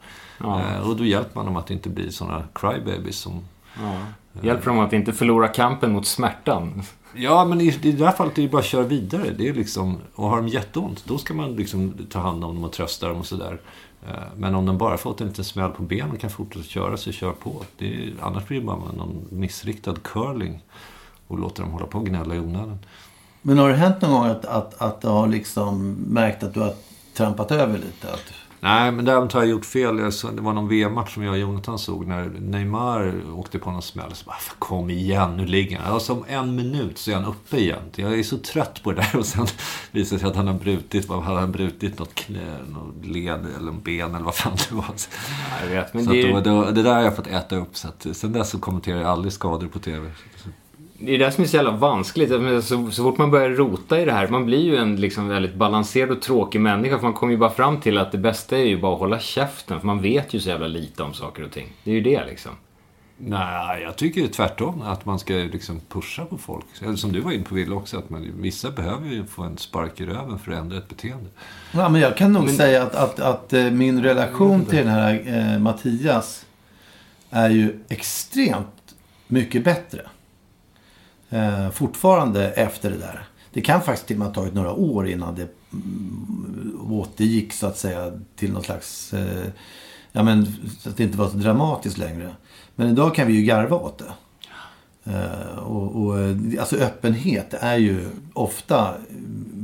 Eh, 0.47 0.89
och 0.89 0.97
då 0.97 1.05
hjälper 1.05 1.35
man 1.35 1.45
dem 1.47 1.57
att 1.57 1.71
inte 1.71 1.89
bli 1.89 2.13
sådana 2.13 2.45
crybabies 2.55 3.17
som... 3.17 3.41
Hjälper 4.43 4.67
dem 4.67 4.79
att 4.79 4.93
inte 4.93 5.13
förlora 5.13 5.49
kampen 5.49 5.93
mot 5.93 6.07
smärtan. 6.07 6.83
Ja, 7.15 7.45
men 7.45 7.61
i, 7.61 7.79
i 7.83 7.93
det 7.93 8.05
här 8.05 8.13
fallet 8.13 8.39
är 8.39 8.43
det 8.43 8.49
bara 8.49 8.59
att 8.59 8.65
köra 8.65 8.83
vidare. 8.83 9.31
Det 9.31 9.49
är 9.49 9.55
liksom, 9.55 9.99
och 10.15 10.29
har 10.29 10.37
de 10.37 10.49
jätteont, 10.49 11.05
då 11.05 11.19
ska 11.19 11.35
man 11.35 11.57
liksom 11.57 11.95
ta 12.11 12.19
hand 12.19 12.45
om 12.45 12.55
dem 12.55 12.65
och 12.65 12.73
trösta 12.73 13.09
dem 13.09 13.19
och 13.19 13.27
sådär. 13.27 13.61
Eh, 14.09 14.15
men 14.37 14.55
om 14.55 14.67
de 14.67 14.79
bara 14.79 14.97
fått 14.97 15.21
en 15.21 15.27
liten 15.27 15.45
smäll 15.45 15.71
på 15.71 15.83
benen 15.83 16.11
och 16.11 16.21
kan 16.21 16.31
fortsätta 16.31 16.67
köra, 16.67 16.97
så 16.97 17.13
kör 17.13 17.33
på. 17.33 17.63
Det 17.79 17.95
är, 17.95 18.15
annars 18.21 18.47
blir 18.47 18.61
det 18.61 18.67
bara 18.67 18.77
någon 18.77 19.27
missriktad 19.31 19.95
curling 20.05 20.63
och 21.27 21.39
låter 21.39 21.63
dem 21.63 21.73
hålla 21.73 21.87
på 21.87 21.99
och 21.99 22.07
gnälla 22.07 22.35
i 22.35 22.39
onödan. 22.39 22.79
Men 23.43 23.59
har 23.59 23.69
det 23.69 23.77
hänt 23.77 24.01
någon 24.01 24.11
gång 24.11 24.27
att, 24.27 24.45
att, 24.45 24.83
att 24.83 25.01
du 25.01 25.09
har 25.09 25.27
liksom 25.27 25.93
märkt 25.93 26.43
att 26.43 26.55
du 26.55 26.61
har 26.61 26.75
trampat 27.15 27.51
över 27.51 27.79
lite? 27.79 28.13
Att, 28.13 28.33
Nej, 28.65 28.93
men 28.93 29.05
däremot 29.05 29.33
har 29.33 29.41
jag 29.41 29.51
gjort 29.51 29.65
fel. 29.65 29.97
Det 29.97 30.41
var 30.41 30.53
någon 30.53 30.69
VM-match 30.69 31.15
som 31.15 31.23
jag 31.23 31.33
och 31.33 31.39
Jonathan 31.39 31.79
såg 31.79 32.07
när 32.07 32.29
Neymar 32.29 33.15
åkte 33.35 33.59
på 33.59 33.71
någon 33.71 33.83
smäll. 33.83 34.15
Så 34.15 34.25
bara, 34.27 34.37
"Fan, 34.37 34.57
kom 34.59 34.91
igen, 34.91 35.37
nu 35.37 35.47
ligger 35.47 35.79
han. 35.79 35.95
Alltså 35.95 36.13
om 36.13 36.25
en 36.29 36.57
minut 36.57 36.99
så 36.99 37.11
är 37.11 37.15
han 37.15 37.25
uppe 37.25 37.57
igen. 37.57 37.83
Jag 37.97 38.19
är 38.19 38.23
så 38.23 38.39
trött 38.39 38.83
på 38.83 38.93
det 38.93 38.97
där. 38.97 39.17
Och 39.19 39.27
sen 39.27 39.47
visar 39.91 40.17
det 40.17 40.21
sig 40.21 40.29
att 40.31 40.37
han 40.37 40.47
har 40.47 40.55
brutit, 40.55 41.09
vad 41.09 41.23
hade 41.23 41.41
han 41.41 41.53
brutit? 41.53 41.99
Något 41.99 42.15
knä, 42.15 42.57
något 42.69 43.07
led 43.07 43.47
eller 43.59 43.69
en 43.73 43.81
ben 43.81 44.15
eller 44.15 44.25
vad 44.25 44.35
fan 44.35 44.57
det 44.69 44.75
var. 44.75 44.95
Jag 45.63 45.69
vet, 45.69 45.95
men 45.95 46.05
så 46.05 46.11
det 46.13 46.23
är, 46.23 46.33
då, 46.33 46.41
då, 46.41 46.71
det 46.71 46.83
där 46.83 46.95
har 46.95 47.03
jag 47.03 47.17
fått 47.17 47.27
äta 47.27 47.57
upp. 47.57 47.77
Så 47.77 47.89
att, 47.89 48.07
sen 48.13 48.33
dess 48.33 48.51
så 48.51 48.59
kommenterar 48.59 49.01
jag 49.01 49.11
aldrig 49.11 49.33
skador 49.33 49.67
på 49.69 49.79
TV. 49.79 50.11
Det 51.05 51.15
är 51.15 51.19
det 51.19 51.33
som 51.33 51.45
är 51.45 51.49
så 51.49 51.57
jävla 51.57 51.71
vanskligt. 51.71 52.31
Så, 52.65 52.91
så 52.91 53.03
fort 53.03 53.19
man 53.19 53.31
börjar 53.31 53.51
rota 53.51 54.01
i 54.01 54.05
det 54.05 54.13
här, 54.13 54.29
man 54.29 54.47
blir 54.47 54.61
ju 54.61 54.77
en 54.77 54.97
liksom 54.97 55.29
väldigt 55.29 55.55
balanserad 55.55 56.11
och 56.11 56.23
tråkig 56.23 56.61
människa. 56.61 56.97
För 56.97 57.03
man 57.03 57.13
kommer 57.13 57.33
ju 57.33 57.39
bara 57.39 57.51
fram 57.51 57.81
till 57.81 57.99
att 57.99 58.13
det 58.13 58.19
bästa 58.19 58.59
är 58.59 58.65
ju 58.65 58.81
bara 58.81 58.95
att 58.95 59.01
hålla 59.01 59.19
käften. 59.19 59.81
För 59.81 59.87
man 59.87 60.03
vet 60.03 60.35
ju 60.35 60.41
så 60.41 60.49
jävla 60.49 60.67
lite 60.67 61.03
om 61.03 61.15
saker 61.15 61.45
och 61.45 61.51
ting. 61.51 61.69
Det 61.85 61.91
är 61.91 61.95
ju 61.95 62.01
det 62.01 62.27
liksom. 62.27 62.53
Nej, 63.17 63.83
jag 63.83 63.97
tycker 63.97 64.29
tvärtom. 64.29 64.83
Att 64.83 65.07
man 65.07 65.19
ska 65.19 65.35
liksom 65.35 65.81
pusha 65.89 66.25
på 66.25 66.39
folk. 66.39 66.65
Som 66.97 67.13
du 67.13 67.21
var 67.21 67.33
inne 67.33 67.45
på 67.45 67.55
Wille 67.55 67.75
också. 67.75 67.99
Att 67.99 68.11
man, 68.11 68.33
vissa 68.41 68.71
behöver 68.71 69.09
ju 69.09 69.27
få 69.27 69.43
en 69.43 69.59
spark 69.59 70.01
i 70.01 70.07
röven 70.07 70.39
för 70.39 70.53
att 70.53 70.59
ändra 70.59 70.79
ett 70.79 70.89
beteende. 70.89 71.31
ja, 71.73 71.89
men 71.89 72.01
jag 72.01 72.17
kan 72.17 72.33
nog 72.33 72.51
säga 72.51 72.83
att, 72.83 72.95
att, 72.95 73.21
att 73.21 73.53
eh, 73.53 73.71
min 73.71 74.03
relation 74.03 74.65
till 74.65 74.79
den 74.79 74.89
här 74.89 75.23
eh, 75.27 75.59
Mattias 75.59 76.47
är 77.31 77.51
ju 77.51 77.79
extremt 77.89 78.95
mycket 79.27 79.65
bättre. 79.65 80.03
Eh, 81.33 81.71
fortfarande 81.71 82.51
efter 82.51 82.91
det 82.91 82.99
där. 82.99 83.27
Det 83.53 83.61
kan 83.61 83.83
faktiskt 83.83 84.07
till 84.07 84.17
och 84.17 84.19
med 84.19 84.29
ha 84.29 84.35
tagit 84.35 84.55
några 84.55 84.73
år 84.73 85.09
innan 85.09 85.35
det 85.35 85.49
mm, 85.73 86.79
återgick 86.91 87.53
så 87.53 87.67
att 87.67 87.79
säga 87.79 88.13
till 88.37 88.53
någon 88.53 88.63
slags... 88.63 89.13
Eh, 89.15 89.47
ja 90.13 90.23
men 90.23 90.47
så 90.79 90.89
att 90.89 90.97
det 90.97 91.05
inte 91.05 91.19
var 91.19 91.29
så 91.29 91.37
dramatiskt 91.37 91.99
längre. 91.99 92.35
Men 92.77 92.89
idag 92.89 93.15
kan 93.15 93.27
vi 93.27 93.33
ju 93.33 93.43
garva 93.43 93.77
åt 93.77 93.99
det. 93.99 94.13
Eh, 95.05 95.59
och, 95.59 96.03
och, 96.03 96.19
eh, 96.19 96.37
alltså 96.61 96.77
öppenhet 96.77 97.55
är 97.55 97.77
ju 97.77 98.07
ofta 98.33 98.95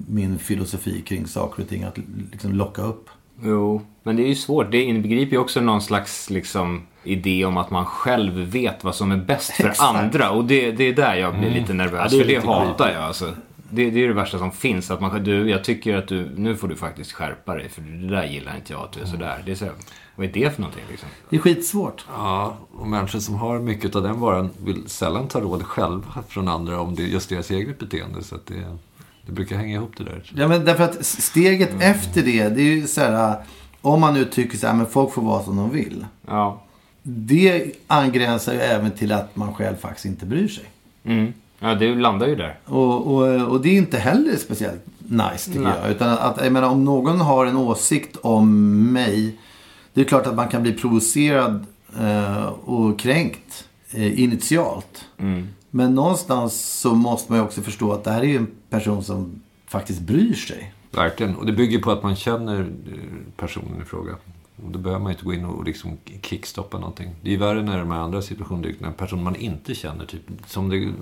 min 0.08 0.38
filosofi 0.38 1.00
kring 1.00 1.26
saker 1.26 1.62
och 1.62 1.68
ting. 1.68 1.82
Att 1.82 1.98
liksom 2.32 2.52
locka 2.52 2.82
upp. 2.82 3.08
Jo, 3.42 3.82
men 4.02 4.16
det 4.16 4.22
är 4.22 4.28
ju 4.28 4.34
svårt. 4.34 4.70
Det 4.70 4.82
inbegriper 4.82 5.32
ju 5.32 5.38
också 5.38 5.60
någon 5.60 5.82
slags 5.82 6.30
liksom, 6.30 6.86
idé 7.08 7.44
om 7.44 7.56
att 7.56 7.70
man 7.70 7.86
själv 7.86 8.34
vet 8.34 8.84
vad 8.84 8.94
som 8.94 9.12
är 9.12 9.16
bäst 9.16 9.50
för 9.50 9.68
Exakt. 9.68 9.94
andra. 9.94 10.30
Och 10.30 10.44
det, 10.44 10.72
det 10.72 10.84
är 10.84 10.92
där 10.92 11.14
jag 11.14 11.38
blir 11.38 11.50
lite 11.50 11.72
nervös. 11.72 12.12
Ja, 12.12 12.18
det 12.18 12.34
är 12.34 12.40
för 12.40 12.48
det 12.48 12.54
hatar 12.54 12.90
jag 12.90 13.02
alltså. 13.02 13.34
Det, 13.70 13.90
det 13.90 14.04
är 14.04 14.08
det 14.08 14.14
värsta 14.14 14.38
som 14.38 14.50
finns. 14.52 14.90
Att 14.90 15.00
man, 15.00 15.24
du, 15.24 15.50
jag 15.50 15.64
tycker 15.64 15.96
att 15.96 16.08
du, 16.08 16.30
nu 16.36 16.56
får 16.56 16.68
du 16.68 16.76
faktiskt 16.76 17.12
skärpa 17.12 17.54
dig. 17.54 17.68
För 17.68 17.82
det 17.82 18.08
där 18.08 18.24
gillar 18.24 18.56
inte 18.56 18.72
jag 18.72 18.82
att 18.82 18.92
du 18.92 19.00
är 19.00 19.06
sådär. 19.06 19.42
Det 19.46 19.50
är 19.52 19.56
så, 19.56 19.66
vad 20.16 20.26
är 20.26 20.32
det 20.32 20.54
för 20.54 20.60
någonting 20.60 20.84
liksom? 20.90 21.08
Det 21.30 21.36
är 21.36 21.40
skitsvårt. 21.40 22.04
Ja, 22.16 22.56
och 22.72 22.86
människor 22.86 23.18
som 23.18 23.34
har 23.34 23.58
mycket 23.58 23.96
av 23.96 24.02
den 24.02 24.20
varan 24.20 24.50
vill 24.64 24.88
sällan 24.88 25.28
ta 25.28 25.40
råd 25.40 25.62
själva 25.62 26.22
från 26.28 26.48
andra 26.48 26.80
om 26.80 26.94
det 26.94 27.02
är 27.02 27.06
just 27.06 27.28
deras 27.28 27.50
eget 27.50 27.78
beteende. 27.78 28.22
Så 28.22 28.34
att 28.34 28.46
det, 28.46 28.76
det 29.26 29.32
brukar 29.32 29.56
hänga 29.56 29.74
ihop 29.74 29.92
det 29.96 30.04
där. 30.04 30.32
Ja, 30.36 30.48
men 30.48 30.64
därför 30.64 30.84
att 30.84 31.06
steget 31.06 31.70
efter 31.80 32.22
det, 32.22 32.48
det 32.48 32.60
är 32.60 32.74
ju 32.74 32.86
så 32.86 33.00
här. 33.00 33.36
Om 33.80 34.00
man 34.00 34.14
nu 34.14 34.24
tycker 34.24 34.58
så 34.58 34.66
här, 34.66 34.74
men 34.74 34.86
folk 34.86 35.12
får 35.12 35.22
vara 35.22 35.42
som 35.42 35.56
de 35.56 35.70
vill. 35.70 36.06
Ja. 36.26 36.62
Det 37.02 37.72
angränsar 37.86 38.52
ju 38.52 38.60
även 38.60 38.90
till 38.90 39.12
att 39.12 39.36
man 39.36 39.54
själv 39.54 39.76
faktiskt 39.76 40.06
inte 40.06 40.26
bryr 40.26 40.48
sig. 40.48 40.64
Mm. 41.04 41.32
Ja, 41.58 41.74
det 41.74 41.94
landar 41.94 42.26
ju 42.26 42.36
där. 42.36 42.58
Och, 42.64 43.06
och, 43.06 43.48
och 43.50 43.60
det 43.60 43.68
är 43.68 43.76
inte 43.76 43.98
heller 43.98 44.36
speciellt 44.36 44.86
nice 44.98 45.50
tycker 45.50 45.60
Nej. 45.60 45.72
jag. 45.82 45.90
Utan 45.90 46.08
att, 46.18 46.38
jag 46.44 46.52
menar, 46.52 46.68
om 46.68 46.84
någon 46.84 47.20
har 47.20 47.46
en 47.46 47.56
åsikt 47.56 48.16
om 48.16 48.92
mig. 48.92 49.38
Det 49.94 50.00
är 50.00 50.04
klart 50.04 50.26
att 50.26 50.34
man 50.34 50.48
kan 50.48 50.62
bli 50.62 50.72
provocerad 50.72 51.66
eh, 52.00 52.46
och 52.46 52.98
kränkt 52.98 53.68
eh, 53.90 54.20
initialt. 54.20 55.04
Men 55.70 55.94
någonstans 55.94 56.80
så 56.80 56.94
måste 56.94 57.32
man 57.32 57.40
ju 57.40 57.44
också 57.44 57.62
förstå 57.62 57.92
att 57.92 58.04
det 58.04 58.10
här 58.10 58.20
är 58.20 58.24
ju 58.26 58.36
en 58.36 58.50
person 58.70 59.04
som 59.04 59.42
faktiskt 59.66 60.00
bryr 60.00 60.34
sig. 60.34 60.72
Verkligen. 60.90 61.36
Och 61.36 61.46
det 61.46 61.52
bygger 61.52 61.78
på 61.78 61.90
att 61.90 62.02
man 62.02 62.16
känner 62.16 62.60
eh, 62.60 62.66
personen 63.36 63.82
i 63.82 63.84
fråga. 63.84 64.16
Och 64.64 64.70
då 64.70 64.78
behöver 64.78 65.02
man 65.02 65.12
inte 65.12 65.24
gå 65.24 65.34
in 65.34 65.44
och 65.44 65.64
liksom 65.64 65.98
kickstoppa 66.22 66.78
någonting. 66.78 67.10
Det 67.22 67.28
är 67.28 67.32
ju 67.32 67.38
värre 67.38 67.62
när 67.62 67.78
de 67.78 67.90
här 67.90 67.98
andra 67.98 68.22
situationerna 68.22 68.74
när 68.78 68.88
en 68.88 68.94
person 68.94 69.22
man 69.22 69.36
inte 69.36 69.74
känner. 69.74 70.06
Typ, 70.06 70.20
som 70.46 70.68
det, 70.68 70.92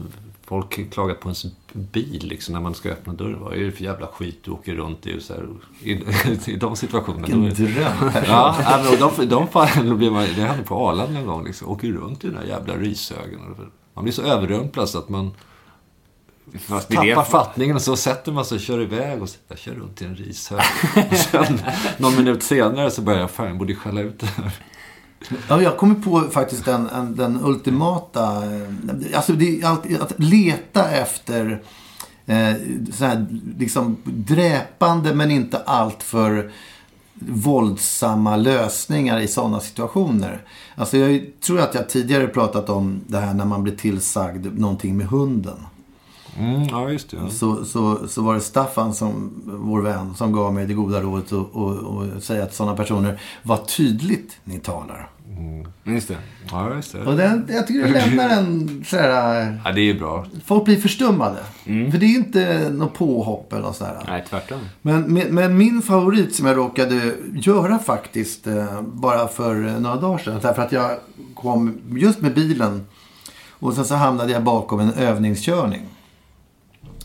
folk 0.44 0.90
klagat 0.92 1.20
på 1.20 1.28
ens 1.28 1.46
bil 1.72 2.22
liksom, 2.28 2.52
när 2.54 2.60
man 2.60 2.74
ska 2.74 2.88
öppna 2.90 3.12
dörren. 3.12 3.40
Vad 3.40 3.52
är 3.54 3.64
det 3.64 3.72
för 3.72 3.84
jävla 3.84 4.06
skit 4.06 4.38
du 4.44 4.50
åker 4.50 4.74
runt 4.74 5.06
i? 5.06 5.18
Och 5.18 5.22
så 5.22 5.34
här, 5.34 5.48
i, 5.82 5.92
I 6.52 6.56
de 6.56 6.76
situationerna. 6.76 7.26
En 7.26 7.40
då 7.42 7.46
är- 7.46 7.50
dröm. 7.50 8.10
Ja, 8.26 8.56
men 8.84 8.92
och 9.08 9.12
de, 9.18 9.28
de 9.28 9.48
fallen, 9.48 9.98
blir 9.98 10.10
man, 10.10 10.22
det 10.22 10.42
hände 10.42 10.64
på 10.64 10.74
Arlanda 10.88 11.20
en 11.20 11.26
gång. 11.26 11.44
Liksom, 11.44 11.68
åker 11.68 11.88
runt 11.92 12.24
i 12.24 12.26
den 12.26 12.36
där 12.36 12.44
jävla 12.48 12.76
rishögen. 12.76 13.40
Man 13.94 14.04
blir 14.04 14.12
så 14.14 14.22
överrumplad 14.22 14.88
så 14.88 14.98
att 14.98 15.08
man 15.08 15.30
Fast 16.58 16.88
tappar 16.88 17.04
det, 17.06 17.24
fattningen 17.24 17.76
och 17.76 17.82
så 17.82 17.96
sätter 17.96 18.32
man 18.32 18.44
sig 18.44 18.54
och 18.56 18.60
kör 18.60 18.80
iväg 18.80 19.22
och 19.22 19.28
så, 19.28 19.36
jag 19.48 19.58
kör 19.58 19.72
runt 19.74 20.02
i 20.02 20.04
en 20.04 20.16
rishög. 20.16 20.60
Och 21.10 21.16
sen 21.16 21.60
någon 21.98 22.16
minut 22.16 22.42
senare 22.42 22.90
så 22.90 23.02
börjar 23.02 23.20
jag, 23.20 23.30
fan 23.30 23.46
jag 23.46 23.58
borde 23.58 23.74
skälla 23.74 24.00
ut 24.00 24.18
det 24.20 24.26
här. 24.26 24.52
Ja, 25.48 25.62
jag 25.62 25.76
kommer 25.76 25.94
på 25.94 26.20
faktiskt 26.20 26.64
den, 26.64 26.88
en, 26.88 27.16
den 27.16 27.40
ultimata... 27.44 28.44
eh, 28.44 29.16
Alltså 29.16 29.32
det 29.32 29.60
är 29.60 29.66
alltid 29.66 30.00
att 30.00 30.12
leta 30.16 30.90
efter 30.90 31.62
eh, 32.26 32.52
så 32.92 33.04
här, 33.04 33.26
liksom 33.58 33.96
dräpande 34.04 35.14
men 35.14 35.30
inte 35.30 35.58
alltför 35.58 36.52
våldsamma 37.28 38.36
lösningar 38.36 39.20
i 39.20 39.28
sådana 39.28 39.60
situationer. 39.60 40.42
Alltså 40.74 40.96
jag 40.96 41.26
tror 41.40 41.60
att 41.60 41.74
jag 41.74 41.88
tidigare 41.88 42.26
pratat 42.26 42.70
om 42.70 43.00
det 43.06 43.18
här 43.18 43.34
när 43.34 43.44
man 43.44 43.62
blir 43.62 43.76
tillsagd 43.76 44.58
någonting 44.58 44.96
med 44.96 45.06
hunden. 45.06 45.56
Mm, 46.38 46.62
ja, 46.62 46.90
just 46.90 47.10
det. 47.10 47.30
Så, 47.30 47.64
så, 47.64 48.08
så 48.08 48.22
var 48.22 48.34
det 48.34 48.40
Staffan, 48.40 48.94
som, 48.94 49.42
vår 49.44 49.80
vän, 49.80 50.14
som 50.14 50.32
gav 50.32 50.54
mig 50.54 50.66
det 50.66 50.74
goda 50.74 51.00
rådet 51.00 51.26
att 51.26 51.32
och, 51.32 51.72
och 51.72 52.22
säga 52.22 52.42
att 52.42 52.54
sådana 52.54 52.76
personer, 52.76 53.20
vad 53.42 53.68
tydligt 53.68 54.38
ni 54.44 54.58
talar. 54.58 55.10
Just 55.84 56.08
det. 56.08 56.16
Ja, 56.50 56.74
just 56.74 56.92
det. 56.92 57.02
Och 57.02 57.16
den, 57.16 57.48
jag 57.48 57.66
tycker 57.66 57.82
det 57.82 58.06
lämnar 58.06 58.28
en 58.28 58.84
så 58.86 58.96
här, 58.96 59.60
Ja, 59.64 59.72
det 59.72 59.80
är 59.80 59.94
bra. 59.94 60.26
Folk 60.44 60.64
blir 60.64 60.76
förstummade. 60.76 61.38
För 61.64 61.98
det 61.98 62.06
är 62.06 62.16
inte 62.16 62.70
något 62.70 62.94
påhopp 62.94 63.52
eller 63.52 63.62
något 63.62 63.76
sådär. 63.76 64.04
Nej, 64.06 64.24
tvärtom. 64.30 64.58
Men, 64.82 65.14
men, 65.30 65.56
min 65.56 65.82
favorit 65.82 66.34
som 66.34 66.46
jag 66.46 66.56
råkade 66.56 67.14
göra 67.34 67.78
faktiskt 67.78 68.46
eh, 68.46 68.82
bara 68.82 69.28
för 69.28 69.54
några 69.54 69.96
dagar 69.96 70.18
sedan. 70.18 70.40
Därför 70.42 70.62
att 70.62 70.72
jag 70.72 70.90
kom 71.34 71.78
just 71.90 72.20
med 72.20 72.34
bilen. 72.34 72.86
Och 73.50 73.74
sen 73.74 73.84
så 73.84 73.94
hamnade 73.94 74.32
jag 74.32 74.42
bakom 74.44 74.80
en 74.80 74.92
övningskörning. 74.92 75.82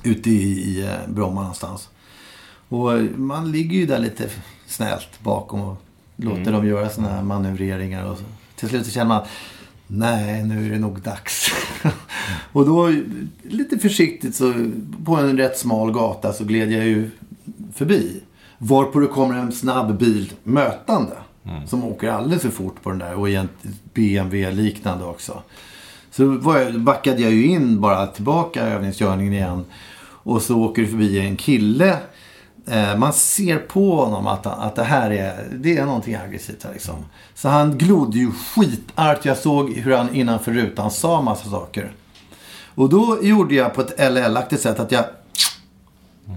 Ute 0.03 0.29
i, 0.29 0.33
i 0.33 0.81
eh, 0.85 1.13
Bromma 1.13 1.41
någonstans. 1.41 1.89
Och 2.69 2.91
man 3.17 3.51
ligger 3.51 3.77
ju 3.77 3.85
där 3.85 3.99
lite 3.99 4.29
snällt 4.67 5.19
bakom 5.23 5.61
och 5.61 5.81
låter 6.15 6.51
dem 6.51 6.67
göra 6.67 6.89
såna 6.89 7.09
här 7.09 7.23
manövreringar. 7.23 8.05
Och 8.05 8.17
så. 8.17 8.23
Till 8.55 8.69
slut 8.69 8.85
så 8.85 8.91
känner 8.91 9.07
man, 9.07 9.25
nej 9.87 10.43
nu 10.43 10.65
är 10.65 10.69
det 10.69 10.79
nog 10.79 11.01
dags. 11.01 11.51
och 12.51 12.65
då, 12.65 12.93
lite 13.43 13.77
försiktigt 13.77 14.35
så, 14.35 14.53
på 15.05 15.15
en 15.15 15.37
rätt 15.37 15.57
smal 15.57 15.91
gata 15.91 16.33
så 16.33 16.43
gled 16.43 16.71
jag 16.71 16.85
ju 16.85 17.09
förbi. 17.75 18.21
Varpå 18.57 18.99
det 18.99 19.07
kommer 19.07 19.35
en 19.35 19.51
snabb 19.51 19.97
bil 19.97 20.33
mötande. 20.43 21.13
Som 21.67 21.83
åker 21.83 22.09
alldeles 22.09 22.41
för 22.41 22.49
fort 22.49 22.83
på 22.83 22.89
den 22.89 22.99
där 22.99 23.13
och 23.15 23.47
BMW-liknande 23.93 25.05
också. 25.05 25.43
Så 26.11 26.39
jag, 26.43 26.79
backade 26.79 27.21
jag 27.21 27.31
ju 27.31 27.45
in 27.45 27.81
bara 27.81 28.07
tillbaka 28.07 28.61
övningskörningen 28.61 29.33
igen. 29.33 29.65
Och 30.23 30.41
så 30.41 30.59
åker 30.59 30.81
det 30.81 30.87
förbi 30.87 31.19
en 31.19 31.35
kille. 31.35 31.97
Eh, 32.67 32.97
man 32.97 33.13
ser 33.13 33.57
på 33.57 33.95
honom 33.95 34.27
att, 34.27 34.45
att 34.45 34.75
det 34.75 34.83
här 34.83 35.11
är, 35.11 35.47
det 35.51 35.77
är 35.77 35.85
någonting 35.85 36.15
aggressivt 36.15 36.63
här 36.63 36.73
liksom. 36.73 37.05
Så 37.35 37.49
han 37.49 37.77
glodde 37.77 38.17
ju 38.17 38.31
skitargt. 38.31 39.25
Jag 39.25 39.37
såg 39.37 39.73
hur 39.73 39.95
han 39.95 40.15
innanför 40.15 40.51
rutan 40.51 40.91
sa 40.91 41.21
massa 41.21 41.49
saker. 41.49 41.91
Och 42.75 42.89
då 42.89 43.17
gjorde 43.21 43.55
jag 43.55 43.73
på 43.73 43.81
ett 43.81 43.99
LL-aktigt 43.99 44.61
sätt 44.61 44.79
att 44.79 44.91
jag 44.91 45.05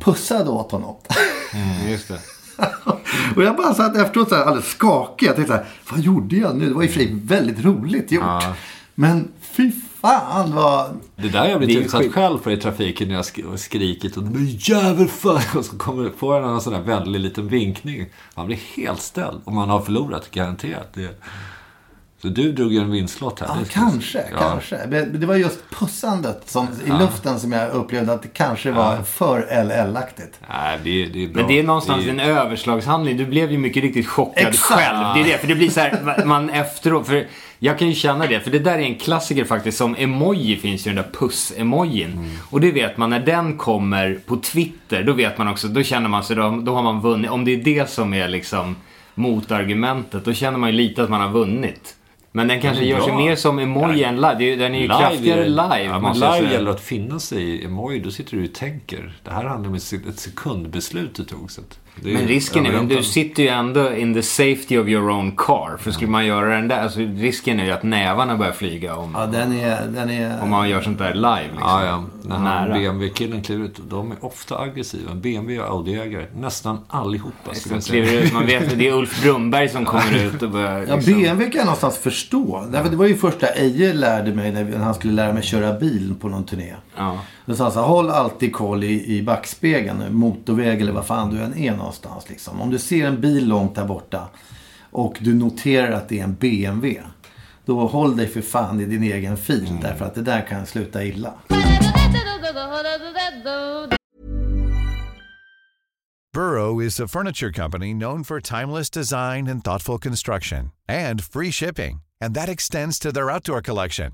pussade 0.01 0.51
åt 0.51 0.73
honom. 0.73 0.97
Just 1.89 2.09
det. 2.09 2.19
och 3.37 3.43
jag 3.43 3.57
bara 3.57 3.75
satt 3.75 3.97
efteråt 3.97 4.29
så 4.29 4.35
här 4.35 4.43
alldeles 4.43 4.69
skakig. 4.69 5.27
Jag 5.27 5.37
tänkte 5.37 5.53
så 5.53 5.59
här, 5.59 5.67
vad 5.91 6.01
gjorde 6.01 6.37
jag 6.37 6.57
nu? 6.57 6.69
Det 6.69 6.75
var 6.75 6.85
och 6.85 6.91
för 6.91 7.27
väldigt 7.27 7.65
roligt 7.65 8.13
gjort. 8.13 8.25
Ja. 8.25 8.55
Men 8.95 9.33
fy 9.41 9.73
fan 10.01 10.55
vad... 10.55 11.01
Det 11.17 11.29
där 11.29 11.49
jag 11.49 11.59
blivit 11.59 11.85
utsatt 11.85 12.01
skit. 12.03 12.13
själv 12.13 12.39
för 12.39 12.51
i 12.51 12.57
trafiken 12.57 13.09
när 13.09 13.15
jag 13.15 13.23
sk- 13.25 13.51
har 13.51 13.57
skrikit 13.57 14.17
och 14.17 14.23
men 14.23 14.47
jävel 14.47 15.09
för 15.09 15.57
och 15.57 15.65
så 15.65 15.79
kommer, 15.79 16.11
får 16.17 16.41
han 16.41 16.55
en 16.55 16.61
sån 16.61 16.73
där 16.73 16.81
väldigt 16.81 17.21
liten 17.23 17.49
vinkning. 17.49 18.07
Man 18.35 18.47
blir 18.47 18.59
helt 18.77 19.01
ställd 19.01 19.41
och 19.45 19.53
man 19.53 19.69
har 19.71 19.81
förlorat, 19.81 20.31
garanterat. 20.31 20.93
Det, 20.95 21.21
så 22.25 22.31
du 22.31 22.53
drog 22.53 22.73
ju 22.73 22.79
en 22.79 22.91
vinstlott 22.91 23.41
här. 23.41 23.47
Ja, 23.49 23.57
Det- 23.63 23.69
kanske, 23.73 24.25
ja. 24.33 24.39
kanske. 24.39 24.87
Det 25.05 25.27
var 25.27 25.35
just 25.35 25.59
pussandet 25.71 26.43
som, 26.47 26.69
i 26.87 26.91
luften 27.01 27.41
som 27.41 27.53
jag 27.53 27.71
upplevde 27.71 28.13
att 28.13 28.23
det 28.23 28.29
kanske 28.29 28.71
var 28.71 29.03
för 29.03 29.41
LL-aktigt. 29.65 30.41
Nej, 30.49 30.79
det, 30.85 31.07
det 31.07 31.25
är 31.25 31.29
bra. 31.29 31.43
Men 31.43 31.53
det 31.53 31.59
är 31.59 31.63
någonstans 31.63 32.05
Det 32.05 32.11
en 32.11 32.21
överslagshandling. 32.21 33.17
Du 33.17 33.27
blev 33.27 33.53
ju 33.53 33.59
mycket 33.59 33.83
riktigt 33.83 34.07
chockad 34.09 34.47
Exakt. 34.47 34.81
själv. 34.81 34.99
Det 35.15 35.21
är 35.21 35.25
det, 35.25 35.39
för 35.39 35.47
det 35.47 35.55
blir 35.55 35.71
så 35.71 35.81
här, 35.81 36.25
man 36.25 36.51
efteråt, 36.51 37.07
för 37.07 37.27
jag 37.59 37.79
kan 37.79 37.89
ju 37.89 37.95
känna 37.95 38.27
det, 38.27 38.41
för 38.41 38.51
det 38.51 38.59
där 38.59 38.75
är 38.75 38.83
en 38.83 38.95
klassiker 38.95 39.45
faktiskt, 39.45 39.79
som 39.79 39.97
emoji 39.99 40.57
finns 40.57 40.87
ju 40.87 40.93
den 40.93 41.05
där 41.05 41.11
puss-emojin. 41.19 42.13
Mm. 42.13 42.31
Och 42.51 42.61
det 42.61 42.71
vet 42.73 42.97
man, 42.97 43.11
när 43.11 43.21
den 43.21 43.59
kommer 43.59 44.19
på 44.27 44.37
Twitter, 44.37 45.03
då 45.03 45.13
vet 45.13 45.39
man 45.39 45.49
också, 45.49 45.69
då 45.69 45.83
känner 45.83 46.09
man 46.09 46.25
sig, 46.25 46.37
då, 46.37 46.61
då 46.63 46.75
har 46.75 46.83
man 46.83 47.01
vunnit. 47.01 47.31
Om 47.31 47.45
det 47.45 47.53
är 47.53 47.65
det 47.65 47.91
som 47.91 48.15
är 48.15 48.29
liksom 48.29 48.77
motargumentet, 49.15 50.25
då 50.25 50.33
känner 50.33 50.59
man 50.59 50.71
ju 50.71 50.77
lite 50.77 51.03
att 51.03 51.11
man 51.11 51.21
har 51.21 51.31
vunnit. 51.31 51.95
Men 52.37 52.49
den 52.49 52.61
kanske 52.61 52.85
gör 52.85 53.01
sig 53.01 53.13
mer 53.17 53.37
som 53.37 53.59
emoji 53.59 54.05
än 54.05 54.17
live. 54.17 54.35
Det 54.39 54.45
är 54.45 54.51
ju- 54.51 54.57
Den 54.57 54.75
är 54.75 54.79
ju 54.79 54.89
kraftigare 54.89 55.49
live, 55.49 55.85
Ja, 55.85 55.99
men 56.01 56.15
live 56.15 56.53
gäller 56.53 56.71
att 56.71 56.81
finna 56.81 57.19
sig 57.21 57.43
i 57.43 57.65
emoji. 57.65 57.99
Då 58.01 58.11
sitter 58.11 58.37
du 58.37 58.45
och 58.45 58.53
tänker. 58.55 59.13
Det 59.25 59.31
här 59.31 59.45
handlar 59.45 59.69
om 59.69 59.75
ett 59.75 59.83
sek- 59.83 60.09
ett 60.09 60.19
sekundbeslut 60.19 61.15
du 61.15 61.25
tog. 61.25 61.51
Så 61.51 61.61
att 61.61 61.79
Men 62.03 62.27
risken 62.29 62.67
är 62.67 62.83
du 62.83 63.03
sitter 63.03 63.43
ju 63.43 63.49
ändå 63.49 63.93
in 63.93 64.15
the 64.15 64.23
safety 64.23 64.79
of 64.79 64.89
your 64.89 65.11
own 65.11 65.33
car. 65.37 65.77
För 65.79 65.91
skulle 65.91 66.11
man 66.11 66.27
göra 66.27 66.55
den 66.57 66.69
där, 66.69 66.83
alltså 66.83 67.01
risken 67.01 67.61
är 67.61 67.65
ju 67.65 67.71
att 67.71 67.83
nävarna 67.83 68.37
börjar 68.37 68.53
flyga 68.53 68.97
om, 68.97 69.11
Ja, 69.15 69.27
den 69.27 69.53
är... 69.53 69.87
Den 69.87 70.11
är 70.11 70.43
om 70.43 70.51
man 70.51 70.69
gör 70.69 70.81
sånt 70.81 70.99
där 70.99 71.15
live. 71.15 71.43
Liksom. 71.43 71.69
Ja, 71.69 71.85
ja. 71.85 72.05
När 72.23 72.37
han 72.37 72.45
Nära. 72.45 72.75
BMW-killen 72.79 73.43
kliver 73.43 73.65
ut. 73.65 73.81
De 73.89 74.11
är 74.13 74.25
ofta 74.25 74.59
aggressiva. 74.59 75.15
BMW 75.15 75.61
och 75.63 75.69
Audi-ägare. 75.69 76.27
Nästan 76.37 76.79
allihopa. 76.89 77.55
skulle 77.55 77.81
Som 77.81 77.97
jag 77.97 78.07
säga. 78.07 78.21
ut, 78.23 78.33
man 78.33 78.47
vet 78.47 78.73
att 78.73 78.79
det 78.79 78.89
är 78.89 78.93
Ulf 78.93 79.23
Brumberg 79.23 79.69
som 79.69 79.85
kommer 79.85 80.25
ut 80.25 80.43
och 80.43 80.51
börjar 80.51 80.85
Ja, 80.89 80.95
liksom, 80.97 81.13
BMW 81.15 81.51
kan 81.51 81.59
jag 81.59 81.65
någonstans 81.67 81.99
förstå. 81.99 82.65
Därför 82.73 82.91
det 82.91 82.97
var 82.97 83.07
ju 83.07 83.17
första 83.17 83.47
Eje 83.47 83.93
lärde 83.93 84.33
mig 84.35 84.53
när 84.53 84.79
han 84.79 84.95
skulle 84.95 85.13
lära 85.13 85.33
mig 85.33 85.43
köra 85.43 85.73
bil 85.73 86.15
på 86.21 86.29
någon 86.29 86.45
turné. 86.45 86.75
ja. 86.97 87.19
Då 87.47 87.55
sa 87.55 87.65
han 87.65 87.73
så 87.73 87.81
här, 87.81 87.87
håll 87.87 88.11
alltid 88.11 88.53
koll 88.53 88.85
i, 88.85 89.17
i 89.17 89.23
backspegeln, 89.23 90.05
motorväg 90.11 90.81
eller 90.81 90.93
vad 90.93 91.07
fan 91.07 91.31
du 91.35 91.41
än 91.43 91.59
är 91.59 91.77
någonstans. 91.85 92.29
Liksom. 92.29 92.61
Om 92.61 92.71
du 92.71 92.79
ser 92.79 93.07
en 93.07 93.21
bil 93.21 93.49
långt 93.49 93.75
där 93.75 93.85
borta 93.85 94.29
och 94.91 95.17
du 95.21 95.35
noterar 95.35 95.91
att 95.93 96.09
det 96.09 96.21
är 96.21 96.25
en 96.25 96.35
BMW. 96.35 97.03
Då 97.65 97.87
håll 97.87 98.17
dig 98.17 98.29
för 98.29 98.41
fan 98.41 98.81
i 98.81 98.85
din 98.85 99.03
egen 99.03 99.37
fil. 99.37 99.79
Därför 99.83 100.05
att 100.05 100.15
det 100.15 100.23
där 100.23 100.47
kan 100.47 100.67
sluta 100.67 101.05
illa. 101.05 101.35
Burrow 106.33 106.83
is 106.83 107.01
a 107.01 107.09
furniture 107.09 107.53
company 107.53 107.95
known 107.95 108.25
for 108.25 108.41
timeless 108.41 108.91
design 108.91 109.47
and 109.47 109.65
thoughtful 109.65 109.99
construction 109.99 110.73
and 110.89 111.23
free 111.23 111.53
shipping, 111.53 112.03
and 112.21 112.35
that 112.35 112.49
extends 112.49 112.99
to 112.99 113.13
their 113.13 113.31
outdoor 113.31 113.63
collection. 113.63 114.13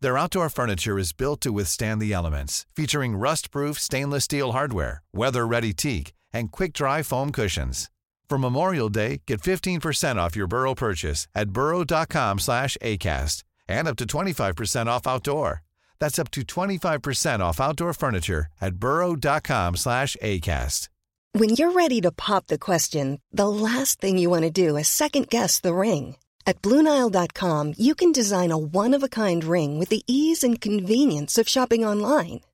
Their 0.00 0.18
outdoor 0.18 0.48
furniture 0.50 0.98
is 0.98 1.16
built 1.16 1.40
to 1.40 1.52
withstand 1.52 2.00
the 2.00 2.12
elements, 2.12 2.66
featuring 2.76 3.16
rust-proof 3.16 3.78
stainless 3.78 4.24
steel 4.24 4.52
hardware, 4.52 5.02
weather-ready 5.14 5.72
teak, 5.72 6.12
and 6.34 6.52
quick-dry 6.52 7.02
foam 7.02 7.32
cushions. 7.32 7.90
For 8.28 8.38
Memorial 8.38 8.88
Day, 8.88 9.22
get 9.26 9.40
15% 9.40 10.16
off 10.16 10.36
your 10.36 10.46
Burrow 10.46 10.74
purchase 10.74 11.28
at 11.34 11.50
burrow.com 11.50 12.40
slash 12.40 12.76
ACAST 12.82 13.44
and 13.68 13.88
up 13.88 13.96
to 13.96 14.06
25% 14.06 14.86
off 14.86 15.06
outdoor. 15.06 15.62
That's 16.00 16.18
up 16.18 16.30
to 16.32 16.42
25% 16.42 17.40
off 17.40 17.60
outdoor 17.60 17.94
furniture 17.94 18.46
at 18.60 18.74
burrow.com 18.76 19.76
slash 19.76 20.16
ACAST. 20.20 20.88
When 21.36 21.50
you're 21.50 21.72
ready 21.72 22.00
to 22.02 22.12
pop 22.12 22.46
the 22.46 22.58
question, 22.58 23.20
the 23.32 23.48
last 23.48 24.00
thing 24.00 24.18
you 24.18 24.30
want 24.30 24.44
to 24.44 24.50
do 24.50 24.76
is 24.76 24.86
second 24.86 25.28
guess 25.28 25.58
the 25.58 25.74
ring. 25.74 26.16
At 26.46 26.62
Bluenile.com, 26.62 27.74
you 27.76 27.94
can 27.94 28.12
design 28.12 28.52
a 28.52 28.56
one 28.56 28.94
of 28.94 29.02
a 29.02 29.08
kind 29.08 29.42
ring 29.42 29.78
with 29.78 29.88
the 29.88 30.02
ease 30.06 30.44
and 30.44 30.60
convenience 30.60 31.36
of 31.36 31.48
shopping 31.48 31.84
online. 31.84 32.40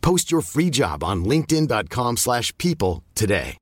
Post 0.00 0.32
your 0.32 0.42
free 0.42 0.70
job 0.70 1.04
on 1.04 1.24
linkedin.com/people 1.24 2.16
slash 2.16 2.52
people 2.58 3.02
today. 3.14 3.56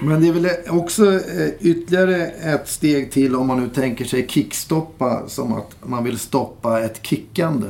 Men 0.00 0.20
det 0.20 0.28
är 0.28 0.32
väl 0.32 0.48
också 0.68 1.14
eh, 1.14 1.48
ytterligare 1.60 2.26
ett 2.26 2.68
steg 2.68 3.12
till 3.12 3.36
om 3.36 3.46
man 3.46 3.60
nu 3.60 3.68
tänker 3.68 4.04
sig 4.04 4.28
kickstoppa 4.28 5.28
som 5.28 5.52
att 5.52 5.76
man 5.82 6.04
vill 6.04 6.18
stoppa 6.18 6.80
ett 6.80 7.06
kickande. 7.06 7.66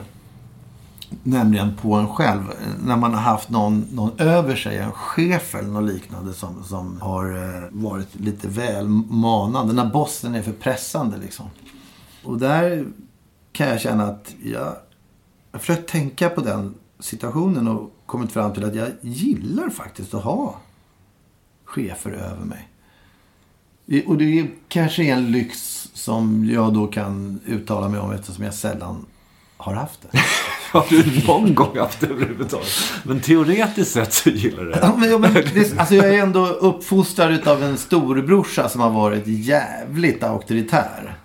Nämligen 1.23 1.77
på 1.77 1.95
en 1.95 2.09
själv. 2.09 2.43
När 2.85 2.97
man 2.97 3.15
har 3.15 3.21
haft 3.21 3.51
någon, 3.51 3.87
någon 3.93 4.21
över 4.21 4.57
sig, 4.57 4.79
en 4.79 4.93
chef 4.93 5.55
eller 5.55 5.69
något 5.69 5.95
liknande 5.95 6.33
som, 6.33 6.65
som 6.65 7.01
har 7.01 7.37
eh, 7.37 7.63
varit 7.71 8.21
lite 8.21 8.49
väl 8.49 8.89
manande. 9.11 9.73
När 9.73 9.85
bossen 9.85 10.35
är 10.35 10.43
för 10.43 10.53
pressande 10.53 11.17
liksom. 11.17 11.47
Och 12.25 12.39
där 12.39 12.87
kan 13.57 13.69
jag 13.69 13.81
känna 13.81 14.05
att 14.05 14.35
jag 14.45 14.77
jag 15.57 15.59
har 15.59 15.61
försökt 15.61 15.89
tänka 15.89 16.31
på 16.31 16.41
den 16.41 16.75
situationen 16.99 17.69
och 17.69 17.93
kommit 18.07 18.33
fram 18.33 18.53
till 18.53 18.65
att 18.65 18.75
jag 18.75 18.89
gillar 19.01 19.71
faktiskt 19.71 20.15
att 20.15 20.25
ha 20.25 20.61
chefer 21.65 22.11
över 22.11 22.45
mig. 22.45 22.69
Och 24.07 24.19
det 24.19 24.39
är 24.39 24.51
kanske 24.69 25.03
är 25.03 25.13
en 25.13 25.33
lyx 25.33 25.59
som 25.95 26.51
jag 26.51 26.75
då 26.75 26.87
kan 26.87 27.41
uttala 27.47 27.89
mig 27.89 28.01
om 28.01 28.13
eftersom 28.13 28.45
jag 28.45 28.55
sällan 28.55 29.07
har 29.57 29.75
haft 29.75 30.01
det. 30.03 30.19
Har 30.73 30.87
du 30.89 31.27
någon 31.27 31.55
gång 31.55 31.79
haft 31.79 32.01
det 32.01 32.07
överhuvudtaget? 32.07 32.69
Men 33.05 33.21
teoretiskt 33.21 33.93
sett 33.93 34.13
så 34.13 34.31
gillar 34.31 34.65
du 34.65 34.71
det. 34.71 34.79
Ja, 34.83 34.97
men, 34.97 35.11
ja, 35.11 35.19
men 35.19 35.35
det, 35.55 35.79
alltså 35.79 35.95
jag 35.95 36.15
är 36.15 36.23
ändå 36.23 36.47
uppfostrad 36.47 37.49
av 37.49 37.63
en 37.63 37.77
storebrorsa 37.77 38.69
som 38.69 38.81
har 38.81 38.91
varit 38.91 39.27
jävligt 39.27 40.23
auktoritär. 40.23 41.19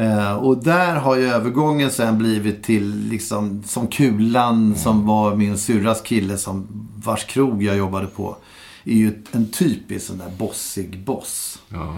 Eh, 0.00 0.32
och 0.32 0.64
där 0.64 0.96
har 0.96 1.16
ju 1.16 1.26
övergången 1.28 1.90
sen 1.90 2.18
blivit 2.18 2.62
till 2.64 3.08
liksom 3.08 3.62
som 3.66 3.86
Kulan 3.86 4.74
som 4.74 5.06
var 5.06 5.34
min 5.36 5.58
syrras 5.58 6.02
kille 6.02 6.36
som 6.38 6.66
vars 7.04 7.24
krog 7.24 7.62
jag 7.62 7.76
jobbade 7.76 8.06
på. 8.06 8.36
Är 8.84 8.94
ju 8.94 9.22
en 9.32 9.50
typisk 9.50 10.06
sån 10.06 10.18
där 10.18 10.28
bossig 10.38 10.98
boss. 11.04 11.58
Ja. 11.68 11.96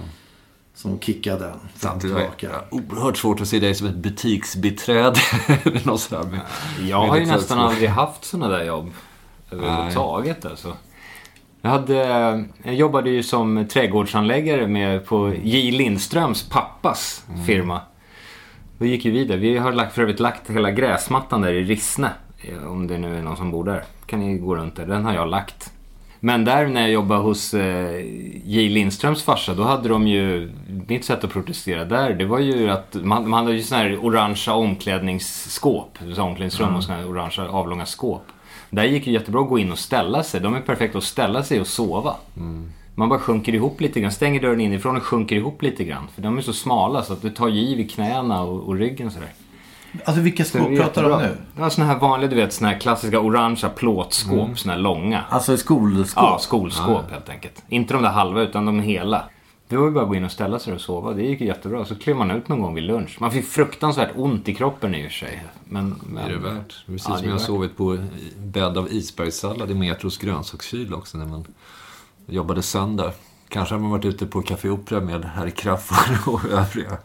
som 0.74 0.98
kickade 1.00 1.44
den 1.44 1.58
fram 1.76 1.98
tillbaka. 2.00 2.50
oerhört 2.70 3.16
svårt 3.16 3.40
att 3.40 3.48
se 3.48 3.58
dig 3.60 3.74
som 3.74 3.86
ett 3.86 3.96
butiksbiträde. 3.96 5.20
eller 5.64 5.86
något 5.86 6.00
sådär. 6.00 6.30
med- 6.30 6.40
Jag 6.88 7.06
har 7.06 7.16
ju 7.16 7.26
nästan 7.26 7.58
små- 7.58 7.66
aldrig 7.66 7.88
haft 7.88 8.24
sådana 8.24 8.48
där 8.56 8.64
jobb 8.64 8.90
överhuvudtaget. 9.50 10.44
Alltså. 10.44 10.72
Jag, 11.62 11.70
hade, 11.70 11.94
jag 12.62 12.74
jobbade 12.74 13.10
ju 13.10 13.22
som 13.22 13.66
trädgårdsanläggare 13.72 14.66
med 14.66 15.06
på 15.06 15.34
J. 15.42 15.70
Lindströms 15.70 16.48
pappas 16.48 17.24
firma. 17.46 17.80
Då 18.82 18.86
gick 18.86 19.04
ju 19.04 19.10
vi 19.10 19.24
där. 19.24 19.36
Vi 19.36 19.58
har 19.58 19.72
lagt, 19.72 19.94
för 19.94 20.02
övrigt 20.02 20.20
lagt 20.20 20.50
hela 20.50 20.70
gräsmattan 20.70 21.40
där 21.40 21.52
i 21.52 21.64
Rissne. 21.64 22.10
eh, 22.42 22.70
Om 22.72 22.86
det 22.86 22.98
nu 22.98 23.18
är 23.18 23.22
någon 23.22 23.36
som 23.36 23.50
bor 23.50 23.64
där. 23.64 23.84
kan 24.06 24.20
ni 24.20 24.38
gå 24.38 24.56
runt 24.56 24.76
där. 24.76 24.86
Den 24.86 25.04
har 25.04 25.14
jag 25.14 25.28
lagt. 25.28 25.72
Men 26.20 26.44
där 26.44 26.66
när 26.66 26.80
jag 26.80 26.90
jobbade 26.90 27.20
hos 27.20 27.54
eh, 27.54 28.00
J. 28.44 28.68
Lindströms 28.68 29.22
farsa, 29.22 29.54
då 29.54 29.62
hade 29.62 29.88
de 29.88 30.06
ju... 30.06 30.50
Mitt 30.86 31.04
sätt 31.04 31.24
att 31.24 31.30
protestera 31.32 31.84
där, 31.84 32.14
det 32.14 32.24
var 32.24 32.38
ju 32.38 32.70
att 32.70 32.94
man, 32.94 33.28
man 33.28 33.44
hade 33.44 33.56
ju 33.56 33.62
såna 33.62 33.80
här 33.82 33.98
orangea 34.04 34.54
omklädningsskåp. 34.54 35.98
Så 36.14 36.22
omklädningsrum 36.22 36.76
och 36.76 36.84
såna 36.84 36.98
här 36.98 37.10
orangea 37.10 37.48
avlånga 37.48 37.86
skåp. 37.86 38.24
Där 38.70 38.84
gick 38.84 39.06
ju 39.06 39.12
jättebra 39.12 39.42
att 39.42 39.48
gå 39.48 39.58
in 39.58 39.72
och 39.72 39.78
ställa 39.78 40.22
sig. 40.22 40.40
De 40.40 40.54
är 40.54 40.60
perfekta 40.60 40.98
att 40.98 41.04
ställa 41.04 41.42
sig 41.42 41.60
och 41.60 41.66
sova. 41.66 42.16
Man 42.94 43.08
bara 43.08 43.18
sjunker 43.18 43.54
ihop 43.54 43.80
lite 43.80 44.00
grann, 44.00 44.12
stänger 44.12 44.40
dörren 44.40 44.60
inifrån 44.60 44.96
och 44.96 45.02
sjunker 45.02 45.36
ihop 45.36 45.62
lite 45.62 45.84
grann. 45.84 46.08
För 46.14 46.22
de 46.22 46.38
är 46.38 46.42
så 46.42 46.52
smala 46.52 47.02
så 47.02 47.12
att 47.12 47.22
du 47.22 47.30
tar 47.30 47.48
ju 47.48 47.60
i 47.60 47.88
knäna 47.88 48.42
och, 48.42 48.68
och 48.68 48.74
ryggen 48.74 49.10
sådär. 49.10 49.32
Alltså 50.04 50.22
vilka 50.22 50.44
Så 50.44 50.58
det 50.58 50.64
är 50.64 50.66
skåp 50.66 50.78
pratar 50.78 51.02
du 51.02 51.12
om 51.12 51.22
nu? 51.22 51.36
Ja, 51.58 51.70
såna 51.70 51.86
här 51.86 51.98
vanliga, 51.98 52.30
du 52.30 52.36
vet, 52.36 52.52
såna 52.52 52.70
här 52.70 52.80
klassiska 52.80 53.20
orangea 53.20 53.70
plåtskåp. 53.70 54.58
Såna 54.58 54.74
här 54.74 54.80
långa. 54.80 55.24
Alltså 55.28 55.56
skolskåp? 55.56 56.24
Ja, 56.24 56.38
skolskåp 56.40 57.10
helt 57.10 57.28
enkelt. 57.28 57.64
Inte 57.68 57.94
de 57.94 58.02
där 58.02 58.10
halva, 58.10 58.42
utan 58.42 58.66
de 58.66 58.80
hela. 58.80 59.24
Det 59.68 59.76
var 59.76 59.84
ju 59.84 59.90
bara 59.90 60.02
att 60.02 60.08
gå 60.08 60.14
in 60.14 60.24
och 60.24 60.32
ställa 60.32 60.58
sig 60.58 60.74
och 60.74 60.80
sova. 60.80 61.12
Det 61.12 61.22
gick 61.22 61.40
ju 61.40 61.46
jättebra. 61.46 61.84
Så 61.84 61.94
klev 61.94 62.16
man 62.16 62.30
ut 62.30 62.48
någon 62.48 62.60
gång 62.60 62.74
vid 62.74 62.84
lunch. 62.84 63.16
Man 63.20 63.30
fick 63.30 63.46
fruktansvärt 63.46 64.10
ont 64.16 64.48
i 64.48 64.54
kroppen 64.54 64.94
i 64.94 65.06
och 65.06 65.10
för 65.10 65.18
sig. 65.18 65.42
Men, 65.64 66.00
men... 66.06 66.24
Är 66.24 66.28
det 66.28 66.38
värt? 66.38 66.86
Precis 66.86 67.08
Ja, 67.08 67.14
det 67.14 67.18
som 67.18 67.28
jag 67.28 67.34
har 67.34 67.38
sovit 67.38 67.76
på 67.76 67.98
bädd 68.38 68.78
av 68.78 68.92
isbergssallad 68.92 69.70
i 69.70 69.74
Metros 69.74 70.18
grönsakskyl 70.18 70.94
också 70.94 71.18
när 71.18 71.26
man 71.26 71.44
jobbade 72.32 72.62
söndag. 72.62 73.12
Kanske 73.48 73.74
har 73.74 73.80
man 73.80 73.90
varit 73.90 74.04
ute 74.04 74.26
på 74.26 74.42
Café 74.42 74.68
Opera 74.68 75.00
med 75.00 75.24
Herr 75.24 75.50
Crafoord 75.50 76.34
och 76.34 76.44
övriga. 76.50 76.98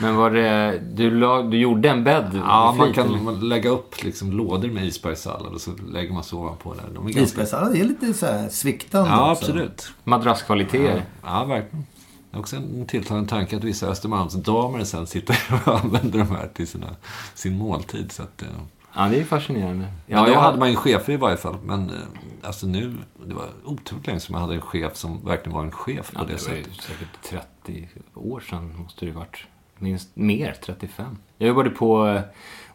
Men 0.00 0.16
var 0.16 0.30
det... 0.30 0.78
Du, 0.92 1.10
la, 1.10 1.42
du 1.42 1.58
gjorde 1.58 1.88
en 1.88 2.04
bädd? 2.04 2.30
Ja, 2.34 2.74
man 2.78 2.92
kan 2.92 3.24
man 3.24 3.48
lägga 3.48 3.70
upp 3.70 4.04
liksom 4.04 4.32
lådor 4.32 4.68
med 4.68 4.84
isbergssallad 4.84 5.54
och 5.54 5.60
så 5.60 5.70
lägger 5.92 6.12
man 6.12 6.24
så 6.24 6.38
ovanpå 6.38 6.74
där. 6.74 6.82
De 6.94 7.06
är 7.06 7.10
ganska... 7.10 7.20
Isbergssallad 7.20 7.76
är 7.76 7.84
lite 7.84 8.14
så 8.14 8.26
här 8.26 8.48
sviktande 8.48 9.10
Ja, 9.10 9.32
också. 9.32 9.44
absolut. 9.44 9.92
Madrasskvaliteter. 10.04 11.04
Ja, 11.24 11.44
verkligen. 11.44 11.86
Det 12.30 12.36
är 12.36 12.40
också 12.40 12.56
en 12.56 12.86
tilltalande 12.86 13.28
tanke 13.28 13.56
att 13.56 13.64
vissa 13.64 13.86
Östermalmsdamer 13.86 14.84
sen 14.84 15.06
sitter 15.06 15.36
och 15.64 15.80
använder 15.80 16.18
de 16.18 16.30
här 16.36 16.48
till 16.54 16.68
sina, 16.68 16.96
sin 17.34 17.58
måltid. 17.58 18.12
Så 18.12 18.22
att, 18.22 18.42
eh, 18.42 18.48
Ja, 18.94 19.08
det 19.08 19.20
är 19.20 19.24
fascinerande. 19.24 19.84
Ja, 20.06 20.24
då 20.26 20.32
jag 20.32 20.40
hade 20.40 20.58
man 20.58 20.70
ju 20.70 20.76
chefer 20.76 21.12
i 21.12 21.16
varje 21.16 21.36
fall. 21.36 21.56
Men 21.64 21.90
eh, 21.90 21.96
alltså 22.42 22.66
nu, 22.66 22.94
det 23.26 23.34
var 23.34 23.46
otroligt 23.64 24.06
länge 24.06 24.20
som 24.20 24.34
jag 24.34 24.40
hade 24.42 24.54
en 24.54 24.60
chef 24.60 24.96
som 24.96 25.24
verkligen 25.24 25.56
var 25.56 25.62
en 25.64 25.70
chef 25.70 26.12
på 26.12 26.20
Ja, 26.20 26.24
det, 26.26 26.32
det 26.32 26.38
sättet. 26.38 26.74
säkert 26.80 27.22
30 27.62 27.88
år 28.14 28.40
sedan 28.40 28.74
måste 28.82 29.06
det 29.06 29.12
varit. 29.12 29.36
Minst 29.78 30.08
mer, 30.16 30.56
35. 30.64 31.18
Jag 31.38 31.48
jobbade 31.48 31.70
på 31.70 32.06
eh, 32.08 32.20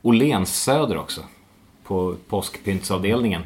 Åhléns 0.01 0.63
Söder 0.63 0.97
också. 0.97 1.21
På 1.83 2.15
påskpyntsavdelningen. 2.29 3.41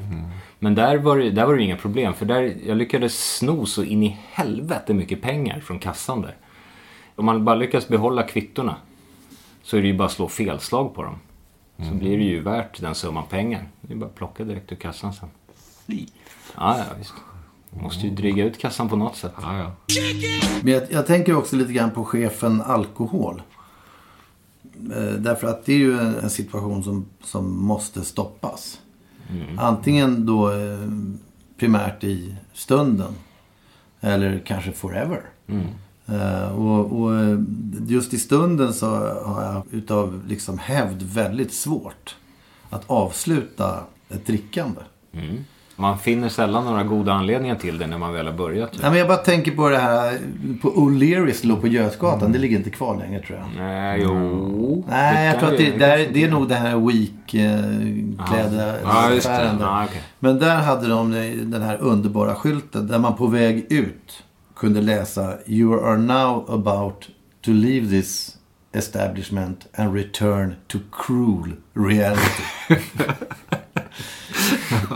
Men 0.60 0.76
där 0.76 0.98
var, 0.98 1.18
det, 1.18 1.30
där 1.32 1.46
var 1.46 1.56
det 1.56 1.64
inga 1.64 1.78
problem. 1.78 2.14
För 2.14 2.26
där, 2.26 2.58
jag 2.66 2.78
lyckades 2.78 3.36
sno 3.38 3.66
så 3.66 3.84
in 3.84 4.04
i 4.04 4.18
helvete 4.32 4.94
mycket 4.94 5.22
pengar 5.22 5.60
från 5.60 5.80
kassan 5.80 6.22
där. 6.22 6.36
Om 7.16 7.26
man 7.26 7.46
bara 7.46 7.56
lyckas 7.56 7.88
behålla 7.88 8.24
kvittorna 8.24 8.76
så 9.64 9.78
är 9.78 9.82
det 9.82 9.88
ju 9.88 9.98
bara 9.98 10.06
att 10.06 10.12
slå 10.12 10.28
felslag 10.28 10.96
på 10.96 11.04
dem. 11.04 11.20
Så 11.78 11.94
blir 11.94 12.18
det 12.18 12.24
ju 12.24 12.42
värt 12.42 12.82
den 12.82 12.96
summan 12.96 13.26
pengar. 13.30 13.68
Det 13.82 13.94
är 13.94 13.98
bara 13.98 14.06
att 14.06 14.16
plocka 14.16 14.44
direkt 14.44 14.72
ur 14.72 14.76
kassan 14.76 15.14
sen. 15.14 15.30
Ja, 16.56 16.78
ja 16.78 16.86
visst. 16.98 17.14
Måste 17.70 18.08
ju 18.08 18.16
dryga 18.16 18.46
ut 18.46 18.58
kassan 18.58 18.90
på 18.90 18.96
något 18.96 19.16
sätt. 19.16 19.34
Ja, 19.42 19.58
ja. 19.58 19.72
Men 20.62 20.74
jag, 20.74 20.84
jag 20.90 21.08
tänker 21.08 21.38
också 21.38 21.56
lite 21.56 21.74
grann 21.74 21.92
på 21.92 22.06
chefen 22.06 22.62
alkohol. 22.62 23.42
Eh, 24.96 25.14
därför 25.20 25.48
att 25.48 25.66
det 25.66 25.74
är 25.74 25.78
ju 25.78 26.00
en, 26.00 26.16
en 26.16 26.30
situation 26.30 26.84
som, 26.84 27.06
som 27.24 27.66
måste 27.66 28.04
stoppas. 28.04 28.80
Antingen 29.58 30.26
då 30.26 30.52
eh, 30.52 30.80
primärt 31.58 32.04
i 32.04 32.36
stunden. 32.54 33.14
Eller 34.02 34.42
kanske 34.46 34.72
forever. 34.72 35.22
Eh, 35.48 35.56
och, 36.58 37.02
och 37.02 37.16
eh, 37.16 37.40
just 37.88 38.14
i 38.14 38.18
stunden 38.18 38.74
så 38.74 38.86
har 39.26 39.44
jag 39.44 39.62
utav 39.72 40.22
liksom 40.28 40.58
hävd 40.58 41.02
väldigt 41.04 41.54
svårt 41.54 42.16
att 42.70 42.84
avsluta 42.88 43.80
ett 44.10 44.26
drickande. 44.26 44.82
Man 45.80 46.00
finner 46.00 46.30
sällan 46.30 46.66
några 46.66 46.84
goda 46.84 47.14
anledningar 47.14 47.56
till 47.56 47.78
det 47.78 47.88
när 47.88 47.98
man 47.98 48.14
väl 48.14 48.26
har 48.28 48.34
börjat. 48.34 48.72
Nej, 48.82 48.90
men 48.90 49.00
jag 49.00 49.08
bara 49.08 49.18
tänker 49.18 49.52
på 49.52 49.70
det 49.70 49.78
här 49.78 50.18
på 50.62 50.70
O'Learys 50.72 51.46
låg 51.46 51.62
på 51.62 51.68
Götgatan. 51.68 52.32
Det 52.32 52.40
ligger 52.40 52.58
inte 52.58 52.70
kvar 52.70 52.98
längre 52.98 53.22
tror 53.22 53.38
jag. 53.40 53.48
Nej, 53.64 54.02
jo. 54.04 54.86
Nej, 54.90 55.28
jag 55.28 55.40
tror 55.40 55.54
att 55.54 55.60
ju- 55.60 55.72
det, 55.72 55.78
där, 55.78 56.08
det 56.14 56.24
är 56.24 56.32
nog 56.32 56.50
den 56.50 56.62
här 56.62 56.78
week-kläder 56.78 58.80
Ja, 58.84 59.12
just 59.14 59.28
det. 59.28 59.34
affären 59.36 59.58
där. 59.58 59.66
Ja, 59.66 59.84
okej. 59.86 60.02
Men 60.20 60.40
där 60.40 60.56
hade 60.56 60.88
de 60.88 61.12
den 61.52 61.62
här 61.62 61.78
underbara 61.82 62.36
skylten 62.36 62.88
där 62.88 63.00
man 63.00 63.16
på 63.16 63.28
väg 63.28 63.66
ut 63.70 64.24
kunde 64.60 64.82
läsa 64.82 65.34
You 65.46 65.86
are 65.86 65.98
now 65.98 66.46
about 66.50 67.10
to 67.42 67.52
leave 67.52 67.90
this 67.90 68.38
establishment 68.74 69.68
and 69.76 69.96
return 69.96 70.56
to 70.68 70.78
cruel 70.92 71.52
reality. 71.74 72.44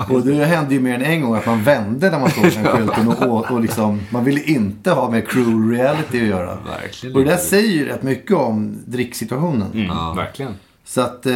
och 0.10 0.26
det 0.26 0.46
hände 0.46 0.74
ju 0.74 0.80
mer 0.80 0.96
än 0.96 1.02
en 1.02 1.22
gång 1.22 1.36
att 1.36 1.46
man 1.46 1.64
vände 1.64 2.12
när 2.12 2.20
man 2.20 2.32
såg 2.32 2.44
den 2.44 2.66
skylten 2.78 3.08
och, 3.08 3.52
och, 3.52 3.62
liksom, 3.62 4.02
man 4.10 4.24
ville 4.24 4.44
inte 4.44 4.92
ha 4.92 5.12
med 5.12 5.28
cruel 5.28 5.70
reality 5.70 6.22
att 6.22 6.28
göra. 6.28 6.58
Verkligen 6.66 7.16
Och 7.16 7.24
det 7.24 7.30
där 7.30 7.38
säger 7.38 7.72
ju 7.72 7.86
rätt 7.86 8.04
mycket 8.04 8.38
om 8.38 8.78
dricksituationen. 8.86 9.72
Mm, 9.74 10.16
Verkligen. 10.16 10.54
Så 10.86 11.02
att, 11.02 11.26
eh, 11.26 11.36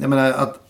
jag 0.00 0.10
menar 0.10 0.32
att 0.32 0.69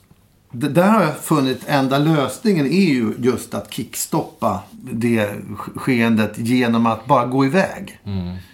där 0.50 0.88
har 0.88 1.02
jag 1.02 1.16
funnit 1.18 1.62
enda 1.66 1.98
lösningen 1.98 2.66
är 2.66 2.70
ju 2.90 3.14
just 3.18 3.54
att 3.54 3.72
kickstoppa 3.74 4.60
det 4.72 5.26
sk- 5.28 5.78
skeendet 5.78 6.38
genom 6.38 6.86
att 6.86 7.06
bara 7.06 7.26
gå 7.26 7.44
iväg. 7.44 8.00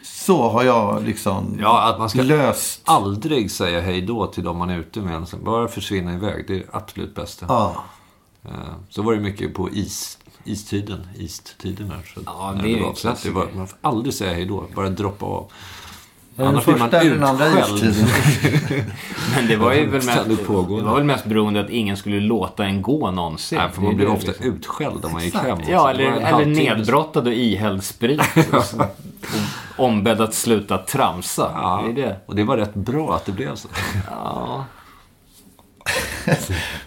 Så 0.02 0.48
har 0.48 0.62
jag 0.62 1.02
liksom 1.04 1.58
Ja, 1.60 1.88
att 1.92 1.98
man 1.98 2.10
ska 2.10 2.22
löst. 2.22 2.80
aldrig 2.84 3.50
säga 3.50 3.80
hej 3.80 4.00
då 4.02 4.26
till 4.26 4.44
dem 4.44 4.56
man 4.56 4.70
är 4.70 4.78
ute 4.78 5.00
med. 5.00 5.16
Alltså, 5.16 5.36
Bara 5.36 5.68
försvinna 5.68 6.14
iväg. 6.14 6.44
Det 6.48 6.54
är 6.54 6.58
det 6.58 6.64
absolut 6.72 7.14
bästa. 7.14 7.46
Ja. 7.48 7.84
Eh, 8.44 8.50
Så 8.90 9.02
var 9.02 9.14
det 9.14 9.20
mycket 9.20 9.54
på 9.54 9.70
is, 9.70 10.18
istiden. 10.44 11.06
Istiden 11.18 11.90
här. 11.90 12.10
Så 12.14 12.20
Ja, 12.26 12.52
när 12.56 12.62
det 12.62 12.68
är 12.68 12.76
ju 12.76 12.82
var- 12.82 13.22
det 13.22 13.30
var. 13.30 13.48
Man 13.56 13.68
får 13.68 13.78
aldrig 13.82 14.14
säga 14.14 14.34
hej 14.34 14.44
då. 14.46 14.64
Bara 14.74 14.88
droppa 14.88 15.26
av. 15.26 15.50
Den 16.36 16.46
Annars 16.46 16.64
blir 16.64 16.76
man 16.76 16.88
utskälld. 16.88 18.06
Men 19.36 19.46
det 19.48 19.56
var 19.56 19.72
ju 19.72 19.86
väl 19.86 20.04
mest, 20.04 20.24
det 20.28 20.48
var 20.82 20.94
väl 20.94 21.04
mest 21.04 21.24
beroende 21.24 21.60
att 21.60 21.70
ingen 21.70 21.96
skulle 21.96 22.20
låta 22.20 22.64
en 22.64 22.82
gå 22.82 23.10
någonsin. 23.10 23.58
Nej, 23.58 23.70
för 23.72 23.82
man 23.82 23.96
blir 23.96 24.08
ofta 24.08 24.26
liksom. 24.26 24.46
utskälld 24.46 25.04
om 25.04 25.12
man 25.12 25.24
gick 25.24 25.34
hem. 25.34 25.58
Ja, 25.68 25.90
eller, 25.90 26.04
eller 26.04 26.46
nedbrottad 26.46 27.26
och 27.26 27.32
ihälld 27.32 27.84
sprit. 27.84 28.20
och, 28.52 28.86
ombedd 29.76 30.20
att 30.20 30.34
sluta 30.34 30.78
tramsa. 30.78 31.50
Ja, 31.54 31.84
Det 31.84 32.02
är 32.02 32.06
det. 32.06 32.16
och 32.26 32.36
det 32.36 32.44
var 32.44 32.56
rätt 32.56 32.74
bra 32.74 33.14
att 33.14 33.24
det 33.26 33.32
blev 33.32 33.54
så. 33.54 33.68
Ja. 34.10 34.64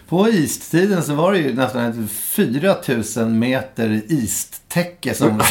På 0.08 0.28
istiden 0.28 1.02
så 1.02 1.14
var 1.14 1.32
det 1.32 1.38
ju 1.38 1.54
nästan 1.54 1.82
ett 1.82 2.10
4000 2.10 3.38
meter 3.38 4.02
istäcke 4.08 5.14
som... 5.14 5.42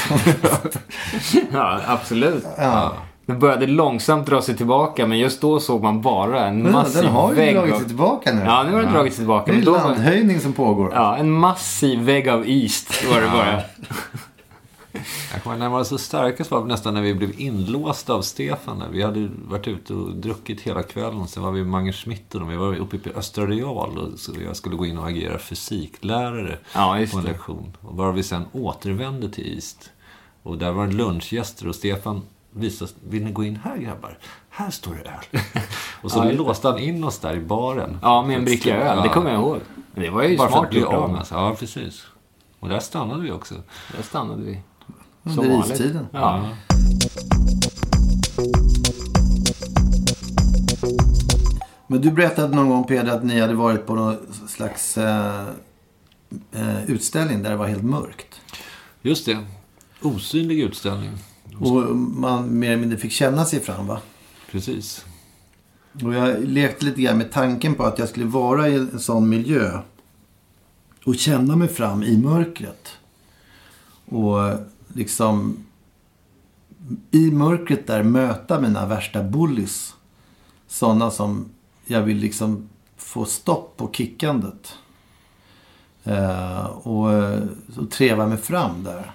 ja, 1.51 1.81
absolut. 1.87 2.45
ja. 2.57 2.93
Den 3.29 3.39
började 3.39 3.67
långsamt 3.67 4.27
dra 4.27 4.41
sig 4.41 4.57
tillbaka, 4.57 5.07
men 5.07 5.19
just 5.19 5.41
då 5.41 5.59
såg 5.59 5.83
man 5.83 6.01
bara 6.01 6.45
en 6.45 6.63
Men 6.63 6.71
massiv 6.71 7.03
den 7.03 7.11
har 7.11 7.29
ju 7.29 7.35
vägg 7.35 7.55
dragit 7.55 7.73
av... 7.73 7.77
sig 7.77 7.87
tillbaka 7.87 8.33
nu. 8.33 8.41
Ja, 8.41 8.63
nu 8.63 8.73
har 8.73 8.81
den 8.81 8.93
dragit 8.93 9.13
sig 9.13 9.21
tillbaka. 9.21 9.51
Det 9.51 9.57
är 9.57 9.59
en 9.59 9.71
var... 9.73 9.79
landhöjning 9.79 10.39
som 10.39 10.53
pågår. 10.53 10.91
Ja, 10.93 11.17
en 11.17 11.31
massiv 11.31 11.99
vägg 11.99 12.29
av 12.29 12.47
is 12.47 13.03
var 13.11 13.21
det 13.21 13.27
bara. 13.27 13.61
Jag 15.33 15.43
kommer 15.43 15.57
när 15.57 15.65
man 15.65 15.71
var 15.71 15.83
så 15.83 15.97
starkast 15.97 16.51
var 16.51 16.61
det 16.61 16.67
nästan 16.67 16.93
när 16.93 17.01
vi 17.01 17.13
blev 17.13 17.39
inlåsta 17.41 18.13
av 18.13 18.21
Stefan. 18.21 18.83
Vi 18.91 19.01
hade 19.01 19.29
varit 19.47 19.67
ute 19.67 19.93
och 19.93 20.15
druckit 20.15 20.61
hela 20.61 20.83
kvällen. 20.83 21.27
Sen 21.27 21.43
var 21.43 21.51
vi 21.51 21.59
med 21.59 21.69
Mange 21.69 21.93
Schmidt 21.93 22.33
och 22.33 22.39
de. 22.39 22.49
Vi 22.49 22.55
var 22.55 22.75
uppe 22.75 22.97
på 22.97 23.09
Östra 23.19 23.45
Real. 23.45 23.97
Och 23.97 24.19
så 24.19 24.31
jag 24.45 24.55
skulle 24.55 24.75
gå 24.75 24.85
in 24.85 24.97
och 24.97 25.07
agera 25.07 25.39
fysiklärare 25.39 26.57
Ja, 26.73 26.97
på 27.11 27.17
en 27.17 27.25
lektion. 27.25 27.77
Och 27.81 27.95
bara 27.95 28.11
vi 28.11 28.23
sen 28.23 28.45
återvände 28.51 29.29
till 29.29 29.55
East. 29.55 29.91
Och 30.43 30.57
där 30.57 30.71
var 30.71 30.87
det 30.87 30.93
lunchgäster 30.93 31.67
och 31.67 31.75
Stefan 31.75 32.21
visade 32.51 32.91
Vill 33.09 33.23
ni 33.23 33.31
gå 33.31 33.43
in 33.43 33.55
här 33.63 33.77
grabbar? 33.77 34.17
Här 34.49 34.69
står 34.69 34.91
det 35.03 35.09
öl. 35.09 35.41
och 36.01 36.11
så 36.11 36.19
Ja, 36.19 36.31
låste 36.31 36.67
han 36.67 36.79
in 36.79 37.03
oss 37.03 37.19
där 37.19 37.35
i 37.35 37.39
baren. 37.39 37.97
Ja, 38.01 38.21
med 38.21 38.37
en 38.37 38.45
bricka 38.45 38.77
öl. 38.77 39.03
Det 39.03 39.09
kommer 39.09 39.31
jag 39.31 39.39
ihåg. 39.39 39.59
Men 39.93 40.03
det 40.03 40.09
var 40.09 40.23
ju 40.23 40.37
Bara 40.37 40.49
smart 40.49 40.63
att 40.63 40.69
bli 40.69 40.79
gjort 40.79 40.93
av 40.93 41.11
med. 41.11 41.25
Ja, 41.31 41.55
precis. 41.59 42.05
Och 42.59 42.69
där 42.69 42.79
stannade 42.79 43.21
vi 43.23 43.31
också. 43.31 43.55
Där 43.95 44.03
stannade 44.03 44.43
vi. 44.43 44.59
Under 45.23 45.49
vanligt. 45.49 45.71
istiden. 45.71 46.07
Ja. 46.11 46.45
Men 51.87 52.01
du 52.01 52.11
berättade 52.11 52.55
någon 52.55 52.69
gång 52.69 52.83
Peder 52.83 53.15
att 53.15 53.23
ni 53.23 53.39
hade 53.39 53.53
varit 53.53 53.85
på 53.85 53.95
någon 53.95 54.17
slags 54.47 54.97
eh, 54.97 55.47
eh, 56.51 56.83
utställning 56.87 57.43
där 57.43 57.49
det 57.49 57.55
var 57.55 57.67
helt 57.67 57.83
mörkt. 57.83 58.41
Just 59.01 59.25
det. 59.25 59.37
Osynlig 60.01 60.59
utställning. 60.59 61.09
Och 61.57 61.95
man 61.95 62.59
mer 62.59 62.67
eller 62.67 62.79
mindre 62.79 62.97
fick 62.97 63.11
känna 63.11 63.45
sig 63.45 63.59
fram 63.59 63.87
va? 63.87 64.01
Precis. 64.51 65.05
Och 66.03 66.13
jag 66.13 66.43
lekte 66.43 66.85
lite 66.85 67.01
grann 67.01 67.17
med 67.17 67.31
tanken 67.31 67.75
på 67.75 67.83
att 67.83 67.99
jag 67.99 68.09
skulle 68.09 68.25
vara 68.25 68.69
i 68.69 68.75
en 68.75 68.99
sån 68.99 69.29
miljö. 69.29 69.79
Och 71.05 71.15
känna 71.15 71.55
mig 71.55 71.67
fram 71.67 72.03
i 72.03 72.17
mörkret. 72.17 72.87
Och 74.05 74.37
liksom 74.87 75.57
i 77.11 77.31
mörkret 77.31 77.87
där 77.87 78.03
möta 78.03 78.61
mina 78.61 78.85
värsta 78.85 79.23
bullies. 79.23 79.95
Sådana 80.67 81.11
som 81.11 81.45
jag 81.85 82.01
vill 82.01 82.17
liksom 82.17 82.69
få 82.97 83.25
stopp 83.25 83.77
på 83.77 83.91
kickandet. 83.91 84.73
Eh, 86.03 86.65
och 86.65 87.13
eh, 87.13 87.43
så 87.75 87.85
treva 87.85 88.27
mig 88.27 88.37
fram 88.37 88.83
där. 88.83 89.11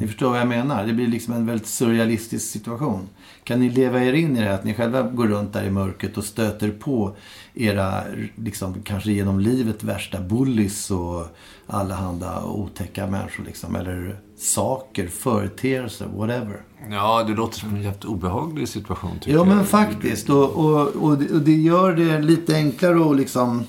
Ni 0.00 0.06
förstår 0.06 0.30
vad 0.30 0.40
jag 0.40 0.48
menar? 0.48 0.86
Det 0.86 0.92
blir 0.92 1.06
liksom 1.06 1.34
en 1.34 1.46
väldigt 1.46 1.66
surrealistisk 1.66 2.50
situation. 2.52 3.08
Kan 3.44 3.60
ni 3.60 3.70
leva 3.70 4.04
er 4.04 4.12
in 4.12 4.36
i 4.36 4.40
det 4.40 4.46
här 4.46 4.54
att 4.54 4.64
ni 4.64 4.74
själva 4.74 5.02
går 5.02 5.26
runt 5.28 5.52
där 5.52 5.64
i 5.64 5.70
mörkret 5.70 6.16
och 6.18 6.24
stöter 6.24 6.70
på 6.70 7.16
era, 7.54 8.02
liksom 8.34 8.82
kanske 8.84 9.12
genom 9.12 9.40
livet 9.40 9.84
värsta 9.84 10.20
bullies 10.20 10.90
och 10.90 11.26
allehanda 11.66 12.44
otäcka 12.44 13.06
människor 13.06 13.44
liksom. 13.44 13.76
Eller 13.76 14.18
saker, 14.38 15.08
företeelser, 15.08 16.06
whatever. 16.16 16.60
Ja, 16.90 17.24
det 17.28 17.34
låter 17.34 17.58
som 17.58 17.74
en 17.74 17.82
jävligt 17.82 18.04
obehaglig 18.04 18.68
situation 18.68 19.18
tycker 19.20 19.36
Ja, 19.36 19.44
men 19.44 19.56
jag. 19.56 19.68
faktiskt. 19.68 20.30
Och, 20.30 20.50
och, 20.56 20.88
och, 20.88 21.18
det, 21.18 21.30
och 21.34 21.40
det 21.40 21.56
gör 21.56 21.92
det 21.96 22.18
lite 22.22 22.54
enklare 22.54 23.10
att 23.10 23.16
liksom... 23.16 23.64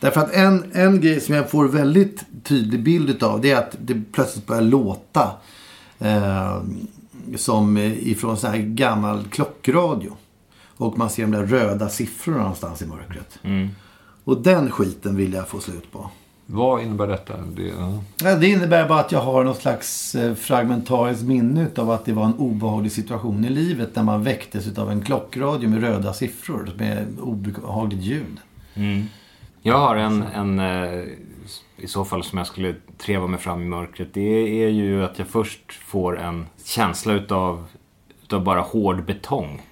Därför 0.00 0.20
att 0.20 0.32
en, 0.32 0.70
en 0.72 1.00
grej 1.00 1.20
som 1.20 1.34
jag 1.34 1.50
får 1.50 1.68
väldigt 1.68 2.24
tydlig 2.44 2.82
bild 2.82 3.22
av 3.22 3.40
det 3.40 3.50
är 3.50 3.58
att 3.58 3.76
det 3.80 4.02
plötsligt 4.12 4.46
börjar 4.46 4.62
låta 4.62 5.30
eh, 5.98 6.62
som 7.36 7.78
ifrån 7.78 8.36
sån 8.36 8.50
här 8.50 8.58
gammal 8.58 9.24
klockradio. 9.30 10.12
Och 10.76 10.98
man 10.98 11.10
ser 11.10 11.22
de 11.22 11.30
där 11.30 11.46
röda 11.46 11.88
siffrorna 11.88 12.38
någonstans 12.38 12.82
i 12.82 12.86
mörkret. 12.86 13.38
Och 14.24 14.42
den 14.42 14.70
skiten 14.70 15.16
vill 15.16 15.32
jag 15.32 15.48
få 15.48 15.60
slut 15.60 15.92
på. 15.92 16.10
Vad 16.46 16.82
innebär 16.82 17.06
detta? 17.06 17.36
Det, 17.56 17.62
ja. 17.62 18.02
Ja, 18.22 18.36
det 18.36 18.48
innebär 18.48 18.88
bara 18.88 19.00
att 19.00 19.12
jag 19.12 19.20
har 19.20 19.44
något 19.44 19.60
slags 19.60 20.14
eh, 20.14 20.34
fragmentariskt 20.34 21.22
minne 21.24 21.66
av 21.76 21.90
att 21.90 22.04
det 22.04 22.12
var 22.12 22.24
en 22.24 22.34
obehaglig 22.34 22.92
situation 22.92 23.44
i 23.44 23.48
livet 23.48 23.96
när 23.96 24.02
man 24.02 24.22
väcktes 24.22 24.78
av 24.78 24.90
en 24.90 25.02
klockradio 25.02 25.68
med 25.68 25.80
röda 25.80 26.12
siffror 26.12 26.72
med 26.78 27.06
obehagligt 27.20 28.00
ljud. 28.02 28.38
Jag 29.62 29.78
har 29.78 29.96
en, 29.96 30.22
en 30.22 30.58
eh, 30.58 31.04
i 31.76 31.86
så 31.86 32.04
fall 32.04 32.24
som 32.24 32.38
jag 32.38 32.46
skulle 32.46 32.74
treva 32.98 33.26
mig 33.26 33.40
fram 33.40 33.62
i 33.62 33.64
mörkret. 33.64 34.14
Det 34.14 34.64
är 34.64 34.68
ju 34.68 35.04
att 35.04 35.18
jag 35.18 35.28
först 35.28 35.72
får 35.72 36.18
en 36.18 36.46
känsla 36.64 37.12
utav, 37.12 37.66
utav 38.22 38.44
bara 38.44 38.60
hård 38.60 39.04
betong. 39.04 39.62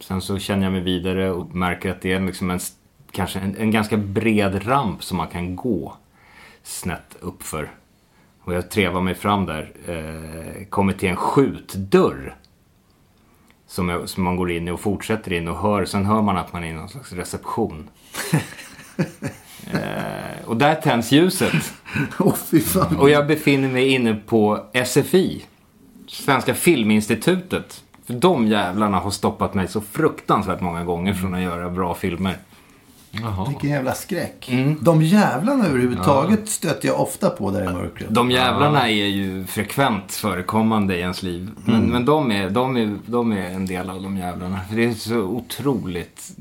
Sen 0.00 0.20
så 0.20 0.38
känner 0.38 0.62
jag 0.62 0.72
mig 0.72 0.80
vidare 0.80 1.30
och 1.30 1.54
märker 1.54 1.90
att 1.90 2.02
det 2.02 2.12
är 2.12 2.20
liksom 2.20 2.50
en, 2.50 2.60
kanske 3.10 3.38
en, 3.38 3.56
en 3.56 3.70
ganska 3.70 3.96
bred 3.96 4.66
ramp 4.66 5.04
som 5.04 5.16
man 5.16 5.28
kan 5.28 5.56
gå 5.56 5.96
snett 6.62 7.16
uppför. 7.20 7.70
Och 8.40 8.54
jag 8.54 8.70
trevar 8.70 9.00
mig 9.00 9.14
fram 9.14 9.46
där. 9.46 9.72
Eh, 9.86 10.64
kommer 10.64 10.92
till 10.92 11.08
en 11.08 11.16
skjutdörr. 11.16 12.36
Som, 13.66 13.88
jag, 13.88 14.08
som 14.08 14.24
man 14.24 14.36
går 14.36 14.50
in 14.50 14.68
i 14.68 14.70
och 14.70 14.80
fortsätter 14.80 15.32
in 15.32 15.48
och 15.48 15.58
hör. 15.58 15.84
Sen 15.84 16.06
hör 16.06 16.22
man 16.22 16.36
att 16.36 16.52
man 16.52 16.64
är 16.64 16.68
i 16.68 16.72
någon 16.72 16.88
slags 16.88 17.12
reception. 17.12 17.88
eh, 19.72 20.46
och 20.46 20.56
där 20.56 20.74
tänds 20.74 21.12
ljuset. 21.12 21.52
Fan. 22.64 22.96
Och 22.96 23.10
jag 23.10 23.26
befinner 23.26 23.68
mig 23.68 23.88
inne 23.88 24.14
på 24.14 24.66
SFI. 24.86 25.44
Svenska 26.06 26.54
Filminstitutet. 26.54 27.82
För 28.06 28.14
de 28.14 28.46
jävlarna 28.46 28.98
har 28.98 29.10
stoppat 29.10 29.54
mig 29.54 29.68
så 29.68 29.80
fruktansvärt 29.80 30.60
många 30.60 30.84
gånger 30.84 31.14
från 31.14 31.34
att 31.34 31.42
göra 31.42 31.70
bra 31.70 31.94
filmer. 31.94 32.38
Jaha. 33.22 33.48
Vilken 33.48 33.70
jävla 33.70 33.94
skräck. 33.94 34.48
Mm. 34.52 34.78
De 34.80 35.02
jävlarna 35.02 35.66
överhuvudtaget 35.66 36.48
stöter 36.48 36.88
jag 36.88 37.00
ofta 37.00 37.30
på 37.30 37.50
där 37.50 37.70
i 37.70 37.72
mörkret. 37.72 38.08
De 38.10 38.30
jävlarna 38.30 38.88
är 38.88 39.06
ju 39.06 39.44
frekvent 39.46 40.12
förekommande 40.12 40.96
i 40.96 41.00
ens 41.00 41.22
liv. 41.22 41.50
Men, 41.64 41.82
men 41.82 42.04
de, 42.04 42.32
är, 42.32 42.50
de, 42.50 42.76
är, 42.76 42.98
de 43.06 43.32
är 43.32 43.50
en 43.50 43.66
del 43.66 43.90
av 43.90 44.02
de 44.02 44.16
jävlarna. 44.16 44.60
För 44.68 44.76
det 44.76 44.84
är 44.84 44.92
så 44.92 45.18
otroligt 45.18 46.36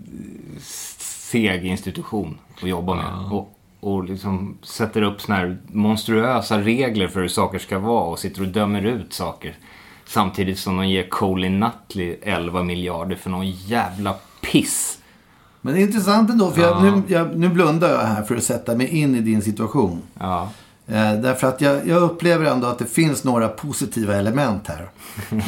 seg 1.33 1.65
institution 1.65 2.37
att 2.61 2.69
jobba 2.69 2.95
med. 2.95 3.31
Och, 3.31 3.59
och 3.79 4.03
liksom 4.03 4.57
sätter 4.63 5.01
upp 5.01 5.21
såna 5.21 5.37
här 5.37 5.57
monstruösa 5.67 6.61
regler 6.61 7.07
för 7.07 7.21
hur 7.21 7.27
saker 7.27 7.59
ska 7.59 7.79
vara 7.79 8.03
och 8.03 8.19
sitter 8.19 8.41
och 8.41 8.47
dömer 8.47 8.85
ut 8.85 9.13
saker. 9.13 9.55
Samtidigt 10.05 10.59
som 10.59 10.77
de 10.77 10.87
ger 10.87 11.09
Colin 11.09 11.59
Nutley 11.59 12.17
11 12.21 12.63
miljarder 12.63 13.15
för 13.15 13.29
någon 13.29 13.51
jävla 13.51 14.15
piss. 14.41 14.99
Men 15.65 15.73
det 15.73 15.81
är 15.81 15.83
intressant 15.83 16.29
ändå, 16.29 16.51
för 16.51 16.61
jag, 16.61 16.83
nu, 16.83 17.01
jag, 17.07 17.35
nu 17.35 17.49
blundar 17.49 17.89
jag 17.89 17.99
här 17.99 18.23
för 18.23 18.35
att 18.35 18.43
sätta 18.43 18.75
mig 18.75 18.87
in 18.87 19.15
i 19.15 19.21
din 19.21 19.41
situation. 19.41 20.01
Ja. 20.19 20.49
Eh, 20.87 21.13
därför 21.13 21.47
att 21.47 21.61
jag, 21.61 21.87
jag 21.87 22.01
upplever 22.01 22.45
ändå 22.45 22.67
att 22.67 22.79
det 22.79 22.85
finns 22.85 23.23
några 23.23 23.47
positiva 23.47 24.15
element 24.15 24.67
här. 24.67 24.89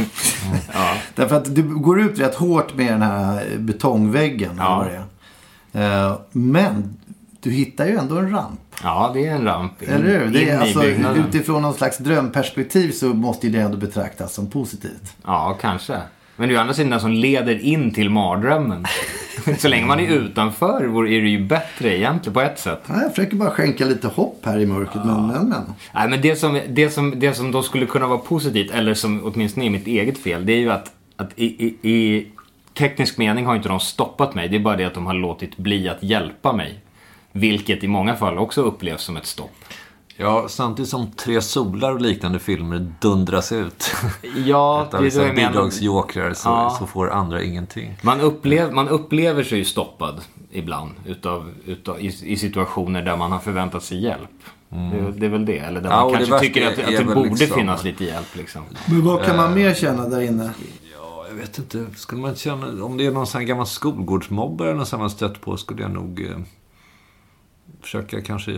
Därför 1.16 1.36
att 1.36 1.56
du 1.56 1.64
går 1.64 2.02
ut 2.02 2.20
rätt 2.20 2.36
hårt 2.36 2.76
med 2.76 2.94
den 2.94 3.02
här 3.02 3.58
betongväggen. 3.58 4.56
Ja. 4.58 4.88
Eh, 5.74 6.18
men 6.32 6.98
du 7.42 7.52
hittar 7.52 7.86
ju 7.86 7.98
ändå 7.98 8.18
en 8.18 8.32
ramp. 8.32 8.60
ja, 8.84 9.12
det 9.14 9.28
är 9.28 9.36
en 9.36 9.44
ramp 9.44 9.84
in, 9.84 9.90
Eller 9.90 10.20
hur? 10.20 10.34
Det 10.34 10.50
är, 10.50 10.60
alltså, 10.60 10.84
utifrån 11.28 11.62
någon 11.62 11.74
slags 11.74 11.98
drömperspektiv 11.98 12.92
så 12.92 13.06
måste 13.08 13.48
ju 13.48 13.54
det 13.54 13.60
ändå 13.60 13.78
betraktas 13.78 14.34
som 14.34 14.50
positivt. 14.50 15.16
Ja, 15.26 15.58
kanske. 15.62 15.98
Men 16.36 16.48
det 16.48 16.52
är 16.52 16.56
ju 16.56 16.62
andra 16.62 16.74
sidan 16.74 17.00
som 17.00 17.12
leder 17.12 17.60
in 17.60 17.94
till 17.94 18.10
mardrömmen. 18.10 18.86
Så 19.60 19.68
länge 19.68 19.86
man 19.86 20.00
är 20.00 20.08
utanför 20.08 21.06
är 21.08 21.22
det 21.22 21.30
ju 21.30 21.46
bättre 21.46 21.98
egentligen 21.98 22.34
på 22.34 22.42
ett 22.42 22.60
sätt. 22.60 22.84
Ja, 22.88 23.02
jag 23.02 23.10
försöker 23.16 23.36
bara 23.36 23.50
skänka 23.50 23.86
lite 23.86 24.08
hopp 24.08 24.40
här 24.46 24.60
i 24.60 24.66
mörkret. 24.66 25.06
Men, 25.06 25.28
men, 25.28 25.50
men. 25.50 25.74
Nej, 25.94 26.10
men 26.10 26.22
det 26.22 26.36
som, 26.36 26.60
det, 26.70 26.90
som, 26.90 27.20
det 27.20 27.34
som 27.34 27.52
då 27.52 27.64
skulle 27.64 27.86
kunna 27.86 28.08
vara 28.08 28.18
positivt, 28.18 28.72
eller 28.72 28.94
som 28.94 29.22
åtminstone 29.24 29.66
är 29.66 29.70
mitt 29.70 29.88
eget 29.88 30.18
fel, 30.18 30.46
det 30.46 30.54
är 30.54 30.60
ju 30.60 30.72
att, 30.72 30.92
att 31.16 31.32
i, 31.36 31.46
i, 31.46 31.92
i 31.92 32.28
teknisk 32.74 33.18
mening 33.18 33.46
har 33.46 33.56
inte 33.56 33.70
de 33.70 33.80
stoppat 33.80 34.36
mig. 34.36 34.50
Det 34.50 34.56
är 34.56 34.60
bara 34.60 34.78
det 34.78 34.86
att 34.86 34.94
de 34.94 35.06
har 35.06 35.14
låtit 35.14 35.58
bli 35.58 35.90
att 35.90 36.04
hjälpa 36.04 36.54
mig. 36.54 36.80
Vilket 37.32 37.84
i 37.84 37.88
många 37.88 38.16
fall 38.16 38.38
också 38.38 38.62
upplevs 38.62 39.02
som 39.02 39.18
ett 39.18 39.26
stopp. 39.26 39.56
Ja, 40.18 40.46
samtidigt 40.50 40.90
som 40.90 41.12
Tre 41.12 41.42
solar 41.42 41.92
och 41.92 42.02
liknande 42.02 42.40
filmer 42.40 42.92
dundras 43.02 43.52
ut. 43.52 43.92
Ja, 44.46 44.88
det 44.92 44.98
är 44.98 45.02
liksom 45.02 45.22
det 45.22 45.28
jag 45.28 45.36
menar. 45.36 45.50
bidragsjokrar 45.52 46.34
så, 46.34 46.50
Ja. 46.50 46.76
så 46.80 46.88
får 46.88 47.10
andra 47.10 47.44
ingenting. 47.44 47.98
Man, 48.02 48.22
upplev, 48.22 48.74
man 48.74 48.88
upplever 48.90 49.44
sig 49.44 49.58
ju 49.58 49.66
stoppad 49.66 50.22
ibland 50.52 50.92
utav, 51.06 51.52
utav, 51.66 52.00
i, 52.02 52.06
i 52.34 52.38
situationer 52.38 53.02
där 53.02 53.18
man 53.18 53.32
har 53.32 53.40
förväntat 53.40 53.84
sig 53.84 54.04
hjälp. 54.04 54.30
Det, 54.70 55.12
det 55.20 55.26
är 55.26 55.30
väl 55.30 55.46
det. 55.46 55.58
Eller 55.58 55.82
där 55.82 55.90
Ja, 55.90 56.04
man 56.04 56.14
kanske 56.14 56.40
tycker 56.40 56.68
att, 56.72 56.78
är- 56.78 56.84
att 56.84 56.90
är 56.90 57.04
det 57.04 57.16
borde 57.16 57.30
liksom- 57.30 57.58
finnas 57.58 57.84
lite 57.84 58.04
hjälp. 58.04 58.36
Liksom. 58.36 58.62
men 58.88 59.06
vad 59.06 59.24
kan 59.26 59.38
man 59.38 59.54
mer 59.54 59.74
känna 59.74 60.10
där 60.10 60.22
inne? 60.22 60.50
Ja, 60.98 61.26
jag 61.30 61.36
vet 61.36 61.58
inte. 61.58 61.86
Skulle 61.96 62.22
man 62.22 62.36
känna, 62.36 62.84
om 62.86 62.98
det 62.98 63.06
är 63.06 63.12
någon 63.12 63.28
sån 63.28 63.40
här 63.42 63.48
gammal 63.48 63.66
skolgårdsmobbare 63.68 64.68
eller 64.70 64.78
något 64.80 64.88
som 64.88 65.00
man 65.00 65.10
stött 65.10 65.42
på 65.42 65.58
skulle 65.58 65.82
jag 65.82 65.92
nog 65.92 66.22
eh, 66.22 66.38
försöka 67.82 68.22
kanske 68.22 68.52
eh, 68.52 68.58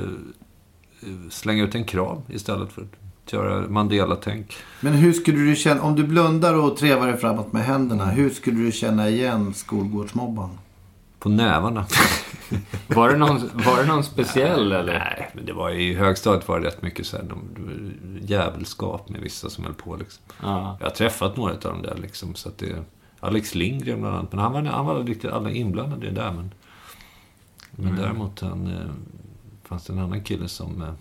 slänga 1.30 1.64
ut 1.64 1.76
en 1.76 1.84
kram 1.84 2.22
istället 2.30 2.72
för 2.72 2.82
att 2.82 3.34
göra 3.34 3.68
Mandela-tänk. 3.70 4.56
Men 4.82 4.94
hur 4.94 5.14
skulle 5.14 5.38
du 5.38 5.56
känna, 5.56 5.82
om 5.82 5.96
du 5.96 6.04
blundar 6.04 6.54
och 6.54 6.78
trevar 6.78 7.08
dig 7.08 7.18
framåt 7.18 7.54
med 7.54 7.66
händerna, 7.66 8.06
hur 8.06 8.30
skulle 8.30 8.60
du 8.60 8.72
känna 8.72 9.10
igen 9.10 9.54
skolgårdsmobbaren? 9.54 10.58
På 11.20 11.30
nävarna. 11.30 11.86
Var, 12.88 13.10
det 13.10 13.18
någon, 13.18 13.50
var 13.54 13.78
det 13.78 13.88
någon 13.88 14.04
speciell 14.04 14.72
eller? 14.72 15.00
Nej, 15.00 15.32
men 15.34 15.46
det 15.46 15.54
var 15.54 15.70
i 15.70 15.94
högstadiet 15.94 16.48
var 16.48 16.60
det 16.60 16.68
rätt 16.68 16.82
mycket 16.82 17.06
så 17.06 17.18
här, 17.18 17.24
de, 17.24 17.40
de, 17.56 17.92
jävelskap 18.28 19.10
med 19.10 19.22
vissa 19.22 19.50
som 19.50 19.64
höll 19.64 19.74
på 19.74 19.96
liksom. 19.96 20.24
Ja. 20.42 20.78
Jag 20.80 20.86
har 20.86 20.92
träffat 20.92 21.38
några 21.38 21.54
av 21.54 21.60
dem 21.60 21.82
där 21.82 21.98
liksom, 22.02 22.36
så 22.36 22.50
att 22.50 22.58
det... 22.58 22.84
Alex 23.20 23.56
Lindgren 23.56 24.02
bland 24.02 24.16
annat, 24.16 24.32
men 24.32 24.40
han 24.40 24.54
var, 24.54 24.62
han 24.62 24.86
var 24.86 25.04
riktigt 25.04 25.32
alla 25.32 25.52
inblandade 25.52 26.08
i 26.08 26.10
det 26.10 26.22
där. 26.22 26.32
Men, 26.32 26.52
men 27.72 27.96
däremot 27.96 28.40
han, 28.40 28.68
eh, 28.68 28.92
fanns 29.68 29.86
det 29.86 29.94
en 29.94 30.00
annan 30.00 30.24
kille 30.24 30.48
som 30.48 30.82
eh, 30.82 30.94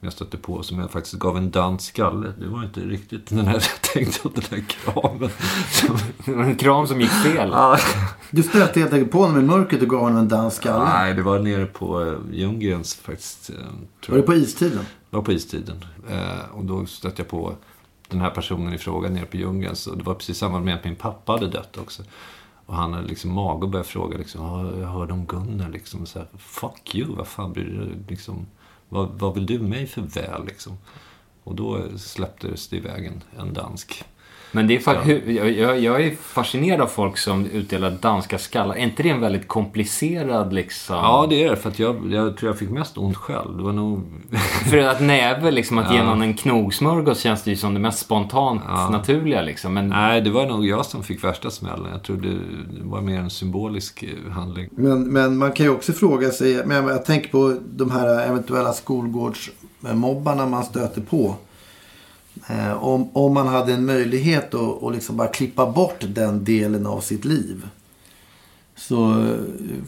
jag 0.00 0.12
stötte 0.12 0.36
på 0.36 0.62
som 0.62 0.78
jag 0.78 0.90
faktiskt 0.90 1.14
gav 1.14 1.36
en 1.36 1.50
dans 1.50 1.84
skalle. 1.84 2.32
Det 2.38 2.46
var 2.46 2.64
inte 2.64 2.80
riktigt 2.80 3.26
den 3.26 3.46
här 3.46 3.54
jag 3.54 3.92
tänkte 3.92 4.20
på, 4.20 4.28
den 4.28 4.44
där 4.50 4.64
kramen. 4.68 5.30
Som, 5.72 5.98
en 6.40 6.56
kram 6.56 6.86
som 6.86 7.00
gick 7.00 7.10
fel. 7.10 7.54
Du 8.30 8.42
stötte 8.42 8.80
helt 8.80 8.92
enkelt 8.92 9.12
på 9.12 9.18
honom 9.18 9.40
i 9.40 9.42
mörkret 9.42 9.82
och 9.82 9.88
gav 9.88 10.00
honom 10.00 10.18
en 10.18 10.28
dans 10.28 10.54
skalle. 10.54 10.84
nej, 10.84 11.14
det 11.14 11.22
var 11.22 11.38
nere 11.38 11.66
på 11.66 12.02
eh, 12.02 12.14
Ljunggrens 12.32 12.94
faktiskt. 12.94 13.50
Eh, 13.50 13.56
tror 14.04 14.14
Var 14.14 14.16
det 14.16 14.26
på 14.26 14.34
istiden? 14.34 14.86
Det 15.10 15.16
var 15.16 15.22
på 15.22 15.32
istiden. 15.32 15.84
Och 16.52 16.64
då 16.64 16.86
stötte 16.86 17.22
jag 17.22 17.28
på 17.28 17.56
den 18.08 18.20
här 18.20 18.30
personen 18.30 18.74
i 18.74 18.78
fråga 18.78 19.08
nere 19.08 19.26
på 19.26 19.36
djungeln. 19.36 19.76
Så 19.76 19.94
det 19.94 20.04
var 20.04 20.14
precis 20.14 20.38
samma 20.38 20.60
med 20.60 20.74
att 20.74 20.84
min 20.84 20.96
pappa 20.96 21.32
hade 21.32 21.48
dött 21.48 21.76
också. 21.78 22.02
Och 22.66 22.74
han 22.74 22.92
hade 22.92 23.06
liksom 23.06 23.32
mag 23.32 23.62
och 23.62 23.68
började 23.68 23.88
fråga 23.88 24.18
liksom, 24.18 24.42
jag 24.80 24.88
hörde 24.88 25.12
om 25.12 25.26
Gunnar 25.26 25.68
liksom. 25.68 26.06
Så 26.06 26.18
här, 26.18 26.28
Fuck 26.38 26.94
you, 26.94 27.16
vad 27.16 27.26
fan 27.26 27.52
bryr 27.52 27.64
du 27.64 27.84
dig 27.84 27.98
liksom? 28.08 28.46
Vad, 28.88 29.08
vad 29.08 29.34
vill 29.34 29.46
du 29.46 29.58
mig 29.58 29.86
för 29.86 30.02
väl 30.02 30.44
liksom? 30.46 30.78
Och 31.44 31.54
då 31.54 31.98
släpptes 31.98 32.68
det 32.68 32.76
iväg 32.76 33.06
en, 33.06 33.22
en 33.38 33.54
dansk. 33.54 34.04
Men 34.52 34.66
det 34.66 34.76
är 34.76 34.80
fa- 34.80 34.94
Ja. 34.94 35.00
hur, 35.00 35.30
jag, 35.32 35.50
jag, 35.50 35.80
jag 35.80 36.02
är 36.04 36.14
fascinerad 36.16 36.80
av 36.80 36.86
folk 36.86 37.18
som 37.18 37.46
utdelar 37.46 37.90
danska 37.90 38.38
skallar. 38.38 38.74
Är 38.74 38.78
inte 38.82 39.02
det 39.02 39.08
en 39.10 39.20
väldigt 39.20 39.48
komplicerad 39.48 40.52
liksom... 40.52 40.96
Ja, 40.96 41.26
det 41.30 41.44
är 41.44 41.50
det. 41.50 41.56
För 41.56 41.68
att 41.68 41.78
jag, 41.78 42.12
jag 42.12 42.36
tror 42.36 42.50
jag 42.50 42.58
fick 42.58 42.70
mest 42.70 42.98
ont 42.98 43.16
själv. 43.16 43.56
Det 43.56 43.62
var 43.62 43.72
nog... 43.72 44.02
För 44.70 44.78
att 44.78 45.00
näve, 45.00 45.50
liksom 45.50 45.78
att 45.78 45.90
ge 45.92 45.96
Ja. 45.98 46.04
någon 46.04 46.22
en 46.22 46.34
knogsmörgås 46.34 47.20
känns 47.20 47.42
det 47.42 47.50
ju 47.50 47.56
som 47.56 47.74
det 47.74 47.80
mest 47.80 47.98
spontant 47.98 48.62
Ja. 48.68 48.88
naturliga 48.90 49.42
liksom. 49.42 49.74
Men 49.74 49.88
Nej, 49.88 50.20
det 50.20 50.30
var 50.30 50.46
nog 50.46 50.66
jag 50.66 50.86
som 50.86 51.02
fick 51.02 51.24
värsta 51.24 51.50
smällen. 51.50 51.86
Jag 51.92 52.02
tror 52.02 52.16
det 52.16 52.38
var 52.82 53.00
mer 53.00 53.18
en 53.20 53.30
symbolisk 53.30 54.02
eh, 54.02 54.32
handling. 54.32 54.68
Men, 54.72 55.04
men 55.12 55.36
man 55.38 55.52
kan 55.52 55.66
ju 55.66 55.72
också 55.72 55.92
fråga 55.92 56.30
sig, 56.30 56.66
men 56.66 56.86
jag 56.88 57.04
tänker 57.04 57.28
på 57.30 57.56
de 57.76 57.90
här 57.90 58.26
eventuella 58.28 58.72
skolgårdsmobbarna 58.72 60.46
man 60.46 60.64
stöter 60.64 61.00
på. 61.00 61.34
Eh, 62.48 62.84
om, 62.84 63.10
om 63.12 63.34
man 63.34 63.46
hade 63.46 63.72
en 63.72 63.84
möjlighet 63.84 64.54
att, 64.54 64.82
att 64.82 64.94
liksom 64.94 65.16
bara 65.16 65.28
klippa 65.28 65.70
bort 65.70 66.04
den 66.08 66.44
delen 66.44 66.86
av 66.86 67.00
sitt 67.00 67.24
liv. 67.24 67.68
Så 68.76 69.20
eh, 69.20 69.38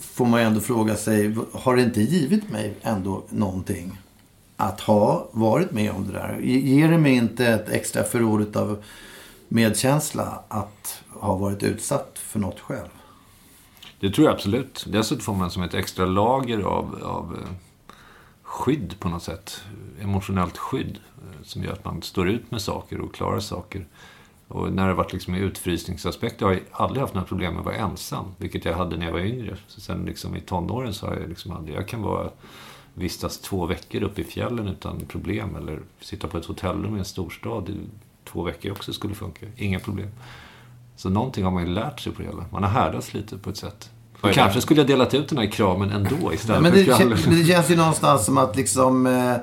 får 0.01 0.27
man 0.27 0.41
ju 0.41 0.47
ändå 0.47 0.61
fråga 0.61 0.97
sig, 0.97 1.37
har 1.53 1.77
det 1.77 1.83
inte 1.83 2.01
givit 2.01 2.51
mig 2.51 2.75
ändå 2.83 3.23
någonting? 3.29 3.99
Att 4.57 4.81
ha 4.81 5.29
varit 5.33 5.73
med 5.73 5.91
om 5.91 6.07
det 6.07 6.13
där. 6.13 6.39
Ger 6.43 6.91
det 6.91 6.99
mig 6.99 7.13
inte 7.13 7.47
ett 7.47 7.69
extra 7.69 8.05
förråd 8.05 8.57
av 8.57 8.83
medkänsla 9.49 10.43
att 10.49 11.03
ha 11.09 11.37
varit 11.37 11.63
utsatt 11.63 12.13
för 12.15 12.39
något 12.39 12.61
själv? 12.61 12.89
Det 14.01 14.11
tror 14.11 14.27
jag 14.27 14.35
absolut. 14.35 14.85
Dessutom 14.89 15.25
får 15.25 15.35
man 15.35 15.51
som 15.51 15.63
ett 15.63 15.75
extra 15.75 16.07
lager 16.07 16.61
av, 16.61 16.99
av 17.03 17.37
eh, 17.43 17.55
skydd 18.43 18.95
på 18.99 19.09
något 19.09 19.23
sätt. 19.23 19.61
Emotionellt 20.01 20.59
skydd. 20.59 20.99
Som 21.43 21.65
gör 21.65 21.73
att 21.73 21.85
man 21.85 22.03
står 22.03 22.29
ut 22.29 22.51
med 22.51 22.61
saker 22.61 23.01
och 23.01 23.15
klarar 23.15 23.41
saker. 23.41 23.87
Och 24.49 24.73
när 24.73 24.89
det 24.89 24.95
varit 24.95 25.13
liksom 25.13 25.35
i 25.35 25.39
utfrysningsaspekt, 25.39 26.41
jag 26.41 26.49
har 26.49 26.61
aldrig 26.73 27.01
haft 27.01 27.15
några 27.15 27.27
problem 27.27 27.53
med 27.53 27.61
att 27.61 27.67
vara 27.67 27.77
ensam. 27.77 28.25
Vilket 28.37 28.65
jag 28.65 28.77
hade 28.77 28.97
när 28.97 29.07
jag 29.07 29.13
var 29.13 29.21
yngre. 29.21 29.57
Så 29.67 29.81
sen 29.81 30.05
liksom 30.05 30.37
i 30.37 30.41
tonåren 30.41 30.95
så 30.95 31.07
har 31.07 31.15
jag 31.15 31.29
liksom 31.29 31.53
aldrig, 31.53 31.77
jag 31.77 31.89
kan 31.89 32.03
vara 32.03 32.31
vistas 32.95 33.39
två 33.39 33.67
veckor 33.67 34.03
uppe 34.03 34.21
i 34.21 34.25
fjällen 34.25 34.69
utan 34.69 35.01
problem. 35.09 35.57
Eller 35.57 35.81
sitta 36.01 36.29
på 36.29 36.39
ett 36.39 36.45
hotellrum 36.45 36.97
i 36.97 36.99
en 36.99 37.05
storstad 37.05 37.69
i 37.69 37.77
två 38.25 38.43
veckor 38.43 38.73
också 38.73 38.93
skulle 38.93 39.15
funka. 39.15 39.47
Inga 39.57 39.79
problem. 39.79 40.09
Så 40.97 41.11
någonting 41.11 41.45
har 41.45 41.51
man 41.51 41.67
ju 41.67 41.75
lärt 41.75 42.01
sig 42.01 42.13
på 42.13 42.23
det 42.23 42.29
hela. 42.29 42.45
Man 42.51 42.63
har 42.63 42.71
härdats 42.71 43.15
lite 43.15 43.39
på 43.39 43.51
ett 43.51 43.57
sätt. 43.57 43.91
Och 44.21 44.33
kanske 44.33 44.61
skulle 44.61 44.81
jag 44.81 44.87
delat 44.87 45.15
ut 45.15 45.29
den 45.29 45.39
här 45.39 45.47
kramen 45.47 45.91
ändå 45.91 46.33
istället 46.33 46.63
men 46.63 46.73
det, 46.73 46.85
för 46.85 46.95
skvaller. 46.95 47.39
det 47.39 47.45
känns 47.45 47.71
ju 47.71 47.77
någonstans 47.77 48.27
som 48.27 48.39
att 48.39 48.57
liksom 48.57 49.07
eh, 49.07 49.35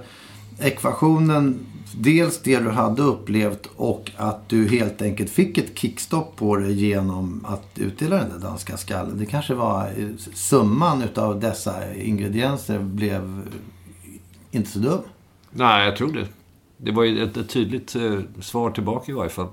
ekvationen, 0.59 1.65
dels 1.97 2.41
det 2.41 2.59
du 2.59 2.69
hade 2.69 3.01
upplevt 3.01 3.65
och 3.75 4.11
att 4.17 4.49
du 4.49 4.67
helt 4.67 5.01
enkelt 5.01 5.29
fick 5.29 5.57
ett 5.57 5.77
kickstopp 5.79 6.35
på 6.35 6.55
det 6.55 6.71
genom 6.73 7.45
att 7.47 7.67
utdela 7.75 8.15
den 8.17 8.29
där 8.29 8.39
danska 8.39 8.77
skallen. 8.77 9.17
Det 9.17 9.25
kanske 9.25 9.53
var 9.53 9.87
eh, 9.97 10.07
summan 10.33 11.01
utav 11.01 11.39
dessa 11.39 11.93
ingredienser 11.95 12.79
blev 12.79 13.41
inte 14.51 14.69
så 14.69 14.79
dum. 14.79 14.99
Nej, 15.51 15.85
jag 15.85 15.95
tror 15.95 16.13
det. 16.13 16.27
Det 16.77 16.91
var 16.91 17.03
ju 17.03 17.23
ett, 17.23 17.37
ett 17.37 17.49
tydligt 17.49 17.95
eh, 17.95 18.19
svar 18.41 18.71
tillbaka 18.71 19.11
i 19.11 19.15
varje 19.15 19.29
fall. 19.29 19.47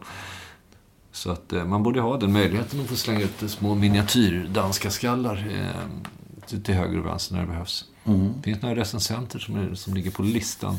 Så 1.12 1.30
att 1.30 1.52
eh, 1.52 1.64
man 1.64 1.82
borde 1.82 2.00
ha 2.00 2.16
den 2.16 2.32
möjligheten 2.32 2.80
att 2.80 2.86
få 2.86 2.96
slänga 2.96 3.20
ut 3.20 3.50
små 3.50 3.74
miniatyr 3.74 4.48
danska 4.54 4.90
skallar 4.90 5.50
eh, 5.52 6.56
till- 6.62 6.74
höger 6.74 6.98
och 6.98 7.06
vänster 7.06 7.34
när 7.34 7.40
det 7.42 7.48
behövs. 7.48 7.84
Det 8.04 8.42
finns 8.42 8.62
några 8.62 8.76
recensenter 8.76 9.38
som, 9.38 9.56
är, 9.56 9.74
som 9.74 9.94
ligger 9.94 10.10
på 10.10 10.22
listan. 10.22 10.76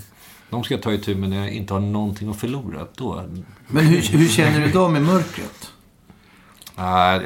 De 0.54 0.64
ska 0.64 0.74
jag 0.74 0.84
ta 0.84 0.94
itu 0.94 1.16
med 1.16 1.30
när 1.30 1.38
jag 1.38 1.52
inte 1.52 1.74
har 1.74 1.82
någonting 1.82 2.30
att 2.30 2.40
förlora. 2.40 2.88
Då, 2.96 3.24
Men 3.68 3.86
hur, 3.86 4.02
hur 4.02 4.28
känner 4.28 4.60
du 4.60 4.72
då 4.72 4.90
med 4.90 5.02
mörkret? 5.02 5.72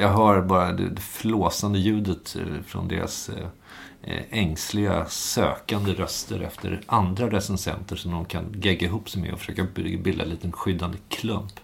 Jag 0.00 0.08
hör 0.08 0.42
bara 0.42 0.72
det, 0.72 1.00
flåsande 1.00 1.78
ljudet 1.78 2.36
eh, 2.36 2.62
från 2.66 2.88
deras 2.88 3.28
eh, 3.28 3.46
eh, 4.02 4.22
ängsliga, 4.30 5.06
sökande 5.08 5.92
röster 5.92 6.40
efter 6.40 6.80
andra 6.86 7.30
recensenter 7.30 7.96
som 7.96 8.12
de 8.12 8.24
kan 8.24 8.60
gegga 8.62 8.86
ihop 8.86 9.10
sig 9.10 9.22
med 9.22 9.32
och 9.32 9.38
försöka 9.38 9.66
bilda 9.74 10.24
en 10.24 10.30
liten 10.30 10.52
skyddande 10.52 10.98
klump. 11.08 11.60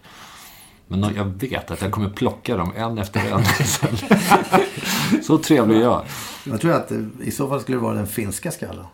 Men 0.87 1.15
jag 1.15 1.25
vet 1.25 1.71
att 1.71 1.81
jag 1.81 1.91
kommer 1.91 2.09
plocka 2.09 2.57
dem 2.57 2.73
en 2.75 2.97
efter 2.97 3.31
en. 3.31 3.43
Så 5.23 5.37
trevlig 5.37 5.77
är 5.77 5.81
jag. 5.81 6.05
Jag 6.43 6.61
tror 6.61 6.71
att 6.71 6.91
i 7.23 7.31
så 7.31 7.49
fall 7.49 7.61
skulle 7.61 7.77
det 7.77 7.83
vara 7.83 7.95
den 7.95 8.07
finska 8.07 8.51
skallen. 8.51 8.85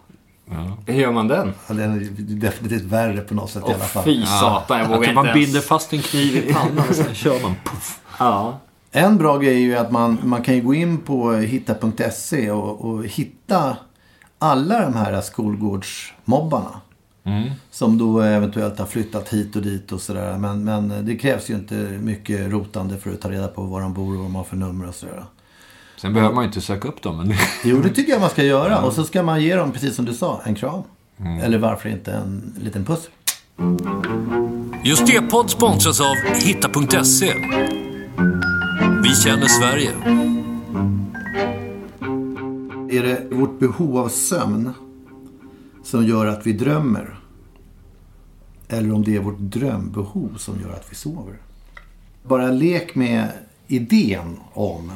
Hur 0.85 0.93
gör 0.93 1.11
man 1.11 1.27
den? 1.27 1.53
Ja, 1.67 1.73
Den 1.73 1.91
är 1.91 2.07
definitivt 2.35 2.81
värre 2.83 3.21
på 3.21 3.33
något 3.33 3.49
sätt 3.49 3.61
i 3.63 3.65
Åh 3.67 3.75
alla 3.75 3.83
fall. 3.83 4.03
fy 4.03 4.25
satan, 4.25 4.77
jag 4.79 4.85
Att 4.85 4.89
vågar 4.91 5.03
inte 5.03 5.13
man 5.13 5.25
ens. 5.25 5.45
binder 5.45 5.59
fast 5.61 5.93
en 5.93 6.01
kniv 6.01 6.35
i 6.37 6.53
pannan 6.53 6.89
och 6.89 6.95
sen 6.95 7.13
kör 7.15 7.41
man. 7.41 7.55
Puff. 7.65 7.99
Ja. 8.19 8.59
En 8.91 9.17
bra 9.17 9.37
grej 9.37 9.53
är 9.55 9.59
ju 9.59 9.75
att 9.77 9.91
man, 9.91 10.17
man 10.23 10.41
kan 10.43 10.55
ju 10.55 10.61
gå 10.61 10.73
in 10.73 10.97
på 10.97 11.31
hitta.se 11.33 12.51
och, 12.51 12.85
och 12.85 13.05
hitta 13.05 13.77
alla 14.39 14.81
de 14.81 14.93
här 14.95 15.21
skolgårdsmobbarna. 15.21 16.81
Som 17.71 17.97
då 17.97 18.19
eventuellt 18.21 18.79
har 18.79 18.85
flyttat 18.85 19.29
hit 19.29 19.55
och 19.55 19.61
dit 19.61 19.91
och 19.91 20.01
sådär. 20.01 20.37
Men, 20.37 20.63
men 20.63 21.05
det 21.05 21.15
krävs 21.15 21.49
ju 21.49 21.53
inte 21.55 21.73
mycket 22.01 22.51
rotande 22.51 22.97
för 22.97 23.13
att 23.13 23.21
ta 23.21 23.31
reda 23.31 23.47
på 23.47 23.61
var 23.61 23.81
de 23.81 23.93
bor 23.93 24.11
och 24.13 24.17
vad 24.17 24.25
de 24.25 24.35
har 24.35 24.43
för 24.43 24.55
nummer 24.55 24.87
och 24.87 24.95
sådär. 24.95 25.23
Sen 26.01 26.13
behöver 26.13 26.35
man 26.35 26.43
ju 26.43 26.47
inte 26.47 26.61
söka 26.61 26.87
upp 26.87 27.01
dem. 27.01 27.17
Men 27.17 27.33
Jo, 27.63 27.81
det 27.81 27.89
tycker 27.89 28.11
jag 28.11 28.21
man 28.21 28.29
ska 28.29 28.43
göra. 28.43 28.81
Och 28.81 28.93
så 28.93 29.03
ska 29.03 29.23
man 29.23 29.43
ge 29.43 29.55
dem, 29.55 29.71
precis 29.71 29.95
som 29.95 30.05
du 30.05 30.13
sa, 30.13 30.41
en 30.45 30.55
kram. 30.55 30.83
Eller 31.41 31.57
varför 31.57 31.89
inte 31.89 32.11
en 32.11 32.53
liten 32.59 32.85
puss. 32.85 33.09
Just 34.83 35.07
det-podd 35.07 35.49
sponsras 35.49 36.01
av 36.01 36.15
Hitta.se. 36.15 37.33
Vi 39.03 39.09
känner 39.09 39.47
Sverige. 39.47 39.91
Är 42.99 43.03
det 43.03 43.35
vårt 43.35 43.59
behov 43.59 43.97
av 43.97 44.09
sömn 44.09 44.73
som 45.83 46.05
gör 46.05 46.25
att 46.25 46.47
vi 46.47 46.53
drömmer? 46.53 47.19
Eller 48.67 48.93
om 48.93 49.03
det 49.03 49.15
är 49.15 49.19
vårt 49.19 49.39
drömbehov 49.39 50.35
som 50.37 50.61
gör 50.61 50.73
att 50.73 50.87
vi 50.89 50.95
sover? 50.95 51.35
Bara 52.23 52.51
lek 52.51 52.95
med 52.95 53.27
idén 53.67 54.37
om 54.53 54.91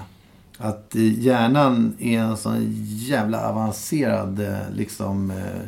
att 0.58 0.96
hjärnan 0.96 1.96
är 2.00 2.20
en 2.20 2.38
sån 2.38 2.74
jävla 2.86 3.50
avancerad 3.50 4.40
eh, 4.40 4.58
liksom, 4.74 5.32
eh, 5.32 5.62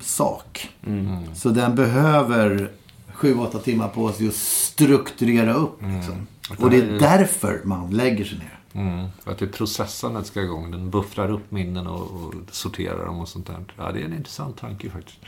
sak. 0.00 0.70
Så 1.34 1.48
den 1.48 1.74
behöver 1.74 2.70
sju, 3.08 3.38
åtta 3.38 3.58
timmar 3.58 3.88
på 3.88 4.12
sig 4.12 4.28
att 4.28 4.34
strukturera 4.34 5.54
upp. 5.54 5.82
Liksom. 5.82 6.26
Och 6.58 6.70
det 6.70 6.76
är 6.76 6.98
därför 6.98 7.60
man 7.64 7.90
lägger 7.90 8.24
sig 8.24 8.38
ner. 8.38 8.58
Mm, 8.74 9.08
för 9.24 9.32
att 9.32 9.38
det 9.38 9.46
processandet 9.46 10.26
ska 10.26 10.42
igång. 10.42 10.70
Den 10.70 10.90
buffrar 10.90 11.30
upp 11.30 11.50
minnen 11.50 11.86
och, 11.86 12.00
och 12.00 12.34
sorterar 12.50 13.06
dem 13.06 13.20
och 13.20 13.28
sånt 13.28 13.46
där. 13.46 13.64
Ja, 13.76 13.92
det 13.92 14.00
är 14.00 14.04
en 14.04 14.14
intressant 14.14 14.58
tanke 14.58 14.90
faktiskt. 14.90 15.18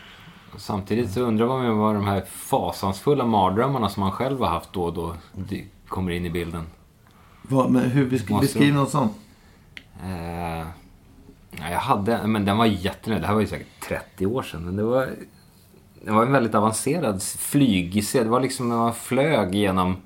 Samtidigt 0.56 1.10
så 1.10 1.20
undrar 1.20 1.46
man 1.46 1.78
vad 1.78 1.94
de 1.94 2.04
här 2.04 2.24
fasansfulla 2.26 3.24
mardrömmarna 3.24 3.88
som 3.88 4.00
man 4.00 4.12
själv 4.12 4.40
har 4.40 4.48
haft 4.48 4.72
då 4.72 4.82
och 4.82 4.94
då 4.94 5.14
kommer 5.88 6.12
in 6.12 6.26
i 6.26 6.30
bilden. 6.30 6.66
Vad, 7.48 7.70
men 7.70 7.82
hur 7.90 8.10
besk- 8.10 8.30
Måste- 8.30 8.46
beskriv 8.46 8.74
något 8.74 8.90
sånt. 8.90 9.12
Eh, 10.04 10.66
ja, 11.50 11.70
jag 11.70 11.78
hade, 11.78 12.26
men 12.26 12.44
den 12.44 12.56
var 12.56 12.66
jättenöjd. 12.66 13.22
Det 13.22 13.26
här 13.26 13.34
var 13.34 13.40
ju 13.40 13.46
säkert 13.46 13.80
30 13.88 14.26
år 14.26 14.42
sedan. 14.42 14.64
Men 14.64 14.76
det 14.76 14.82
var, 14.82 15.08
det 16.04 16.10
var 16.10 16.22
en 16.26 16.32
väldigt 16.32 16.54
avancerad 16.54 17.22
flyggissé. 17.22 18.22
Det 18.22 18.28
var 18.28 18.40
liksom 18.40 18.68
när 18.68 18.76
man 18.76 18.94
flög 18.94 19.54
genom 19.54 19.96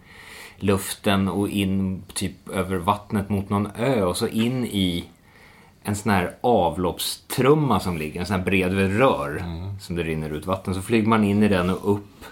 luften 0.57 1.29
och 1.29 1.49
in 1.49 2.03
typ 2.15 2.49
över 2.49 2.77
vattnet 2.77 3.29
mot 3.29 3.51
någon 3.51 3.69
ö 3.77 4.03
och 4.03 4.17
så 4.17 4.27
in 4.29 4.65
i 4.65 5.05
en 5.83 5.97
sån 5.97 6.13
här 6.13 6.35
avloppstrumma 6.41 7.81
som 7.81 7.99
ligger, 7.99 8.21
en 8.21 8.27
sån 8.27 8.37
här 8.39 8.45
bred 8.45 8.73
rör 8.99 9.45
som 9.81 9.97
det 9.97 10.03
rinner 10.03 10.31
ut 10.31 10.47
vatten. 10.47 10.75
Så 10.75 10.83
flyger 10.83 11.09
man 11.09 11.25
in 11.25 11.43
i 11.43 11.49
den 11.49 11.71
och 11.71 11.93
upp. 11.93 12.25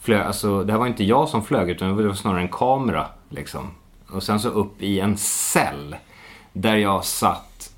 Flög, 0.00 0.20
alltså, 0.20 0.64
det 0.64 0.72
här 0.72 0.78
var 0.78 0.86
inte 0.86 1.04
jag 1.04 1.28
som 1.28 1.42
flög 1.44 1.70
utan 1.70 1.96
det 1.96 2.06
var 2.06 2.14
snarare 2.14 2.40
en 2.40 2.48
kamera. 2.48 3.06
Liksom. 3.28 3.70
Och 4.10 4.22
sen 4.22 4.40
så 4.40 4.48
upp 4.48 4.82
i 4.82 5.00
en 5.00 5.16
cell 5.16 5.96
där 6.52 6.76
jag 6.76 7.04
satt 7.04 7.72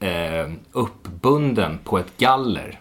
eh, 0.00 0.50
uppbunden 0.72 1.78
på 1.84 1.98
ett 1.98 2.16
galler. 2.18 2.80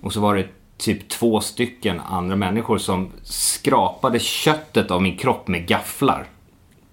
Och 0.00 0.12
så 0.12 0.20
var 0.20 0.36
det 0.36 0.46
typ 0.76 1.08
två 1.08 1.40
stycken 1.40 2.00
andra 2.00 2.36
människor 2.36 2.78
som 2.78 3.10
skrapade 3.22 4.18
köttet 4.18 4.90
av 4.90 5.02
min 5.02 5.16
kropp 5.16 5.48
med 5.48 5.66
gafflar. 5.66 6.26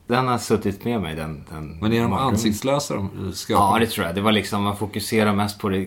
Den 0.07 0.27
har 0.27 0.37
suttit 0.37 0.85
med 0.85 1.01
mig, 1.01 1.15
den, 1.15 1.43
den 1.49 1.77
Men 1.81 1.93
är 1.93 2.01
de 2.01 2.09
mardrömmen. 2.09 2.33
ansiktslösa 2.33 2.95
de 2.95 3.09
Ja, 3.25 3.31
skraporna? 3.33 3.79
det 3.79 3.87
tror 3.87 4.05
jag. 4.05 4.15
Det 4.15 4.21
var 4.21 4.31
liksom, 4.31 4.63
man 4.63 4.77
fokuserar 4.77 5.33
mest 5.35 5.59
på 5.59 5.69
det, 5.69 5.77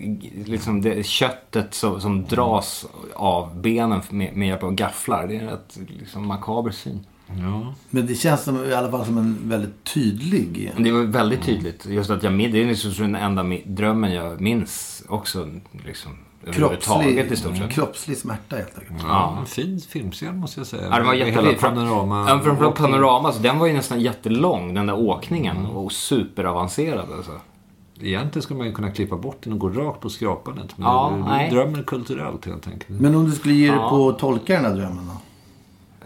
liksom 0.44 0.80
det 0.82 1.06
köttet 1.06 1.74
som, 1.74 2.00
som 2.00 2.24
dras 2.24 2.86
av 3.14 3.56
benen 3.60 4.02
med, 4.10 4.36
med 4.36 4.48
hjälp 4.48 4.62
av 4.62 4.74
gafflar. 4.74 5.26
Det 5.26 5.36
är 5.36 5.40
en 5.40 5.48
rätt 5.48 5.78
liksom, 5.98 6.26
makaber 6.26 6.70
syn. 6.70 7.06
Ja. 7.38 7.74
Men 7.90 8.06
det 8.06 8.14
känns 8.14 8.44
som, 8.44 8.64
i 8.64 8.74
alla 8.74 8.90
fall 8.90 9.04
som 9.04 9.18
en 9.18 9.38
väldigt 9.42 9.84
tydlig... 9.84 10.72
Det 10.78 10.92
var 10.92 11.02
väldigt 11.02 11.42
tydligt. 11.42 11.86
Just 11.86 12.10
att 12.10 12.22
jag, 12.22 12.32
det 12.38 12.62
är 12.62 12.66
liksom 12.66 12.92
den 12.98 13.14
enda 13.14 13.44
drömmen 13.66 14.12
jag 14.14 14.40
minns 14.40 15.02
också. 15.08 15.48
Liksom, 15.86 16.12
överhuvudtaget 16.46 17.32
i 17.32 17.36
stort 17.36 17.44
Kroppslig, 17.50 17.66
sett. 17.68 17.74
kroppslig 17.74 18.16
smärta 18.16 18.56
helt 18.56 18.78
enkelt. 18.78 19.02
Ja, 19.08 19.36
en 19.40 19.46
fin 19.46 19.80
filmscen 19.80 20.36
måste 20.38 20.60
jag 20.60 20.66
säga. 20.66 20.82
Ja, 20.90 20.98
det 20.98 21.04
var. 21.04 21.14
Hela 21.14 21.52
panorama. 21.52 22.18
Ja, 22.20 22.26
framförallt 22.26 22.60
åkningen. 22.74 22.92
panorama. 22.92 23.32
Så 23.32 23.42
den 23.42 23.58
var 23.58 23.66
ju 23.66 23.72
nästan 23.72 24.00
jättelång, 24.00 24.74
den 24.74 24.86
där 24.86 24.96
åkningen. 24.98 25.66
Och 25.66 25.92
superavancerad 25.92 27.06
alltså. 27.16 27.32
Egentligen 28.00 28.42
skulle 28.42 28.58
man 28.58 28.66
ju 28.66 28.72
kunna 28.72 28.90
klippa 28.90 29.16
bort 29.16 29.36
den 29.44 29.52
och 29.52 29.58
gå 29.58 29.68
rakt 29.68 30.00
på 30.00 30.10
skrapandet. 30.10 30.78
Men 30.78 30.86
Ja, 30.86 31.12
du, 31.40 31.44
du 31.44 31.50
drömmer 31.56 31.82
kulturellt 31.82 32.46
helt 32.46 32.66
enkelt. 32.68 33.00
Men 33.00 33.14
om 33.14 33.24
du 33.24 33.32
skulle 33.32 33.54
ge 33.54 33.66
dig 33.70 33.76
Ja. 33.76 33.90
på 33.90 34.08
att 34.08 34.18
tolka 34.18 34.54
den 34.54 34.64
här 34.64 34.74
drömmen 34.74 35.06
då? 35.06 35.12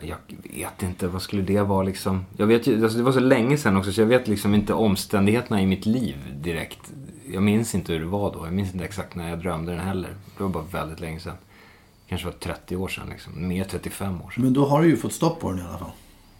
Jag 0.06 0.16
vet 0.54 0.82
inte, 0.82 1.08
vad 1.08 1.22
skulle 1.22 1.42
det 1.42 1.62
vara 1.62 1.82
liksom? 1.82 2.24
Jag 2.36 2.46
vet 2.46 2.66
ju, 2.66 2.82
alltså 2.82 2.98
det 2.98 3.04
var 3.04 3.12
så 3.12 3.20
länge 3.20 3.58
sedan 3.58 3.76
också 3.76 3.92
så 3.92 4.00
jag 4.00 4.06
vet 4.06 4.28
liksom 4.28 4.54
inte 4.54 4.74
omständigheterna 4.74 5.62
i 5.62 5.66
mitt 5.66 5.86
liv 5.86 6.16
direkt. 6.34 6.92
Jag 7.32 7.42
minns 7.42 7.74
inte 7.74 7.92
hur 7.92 8.00
det 8.00 8.06
var 8.06 8.32
då. 8.32 8.46
Jag 8.46 8.52
minns 8.52 8.72
inte 8.72 8.84
exakt 8.84 9.14
när 9.14 9.30
jag 9.30 9.38
drömde 9.38 9.72
den 9.72 9.80
heller. 9.80 10.14
Det 10.36 10.42
var 10.42 10.50
bara 10.50 10.64
väldigt 10.64 11.00
länge 11.00 11.20
sedan. 11.20 11.36
Kanske 12.08 12.26
var 12.26 12.32
30 12.32 12.76
år 12.76 12.88
sedan 12.88 13.08
liksom. 13.10 13.48
Mer 13.48 13.64
35 13.64 14.22
år 14.22 14.30
sedan. 14.30 14.44
Men 14.44 14.52
då 14.52 14.66
har 14.66 14.82
du 14.82 14.88
ju 14.88 14.96
fått 14.96 15.12
stopp 15.12 15.40
på 15.40 15.50
den 15.50 15.58
i 15.58 15.62
alla 15.62 15.78
fall. 15.78 15.90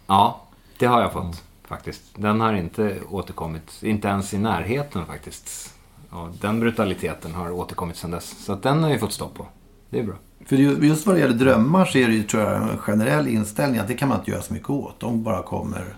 Ja, 0.07 0.41
det 0.77 0.85
har 0.85 1.01
jag 1.01 1.13
fått 1.13 1.43
faktiskt. 1.63 2.03
Den 2.15 2.41
har 2.41 2.53
inte 2.53 2.99
återkommit, 3.09 3.83
inte 3.83 4.07
ens 4.07 4.33
i 4.33 4.37
närheten 4.37 5.05
faktiskt. 5.05 5.73
Ja, 6.11 6.29
den 6.41 6.59
brutaliteten 6.59 7.33
har 7.33 7.51
återkommit 7.51 7.97
sedan 7.97 8.11
dess. 8.11 8.45
Så 8.45 8.53
att 8.53 8.63
den 8.63 8.83
har 8.83 8.89
jag 8.89 8.99
fått 8.99 9.13
stopp 9.13 9.33
på. 9.33 9.47
Det 9.93 9.99
är 9.99 10.03
bra. 10.03 10.15
För 10.45 10.55
ju- 10.55 10.87
just 10.87 11.05
vad 11.07 11.15
det 11.15 11.19
gäller 11.19 11.33
drömmar 11.37 11.85
så 11.85 11.97
är 11.97 12.07
det 12.07 12.13
ju 12.13 12.23
tror 12.23 12.43
jag 12.43 12.61
en 12.61 12.77
generell 12.77 13.27
inställning 13.27 13.79
att 13.79 13.87
det 13.87 13.93
kan 13.93 14.09
man 14.09 14.19
inte 14.19 14.31
göra 14.31 14.41
så 14.41 14.53
mycket 14.53 14.69
åt. 14.69 14.99
De 14.99 15.23
bara 15.23 15.43
kommer 15.43 15.95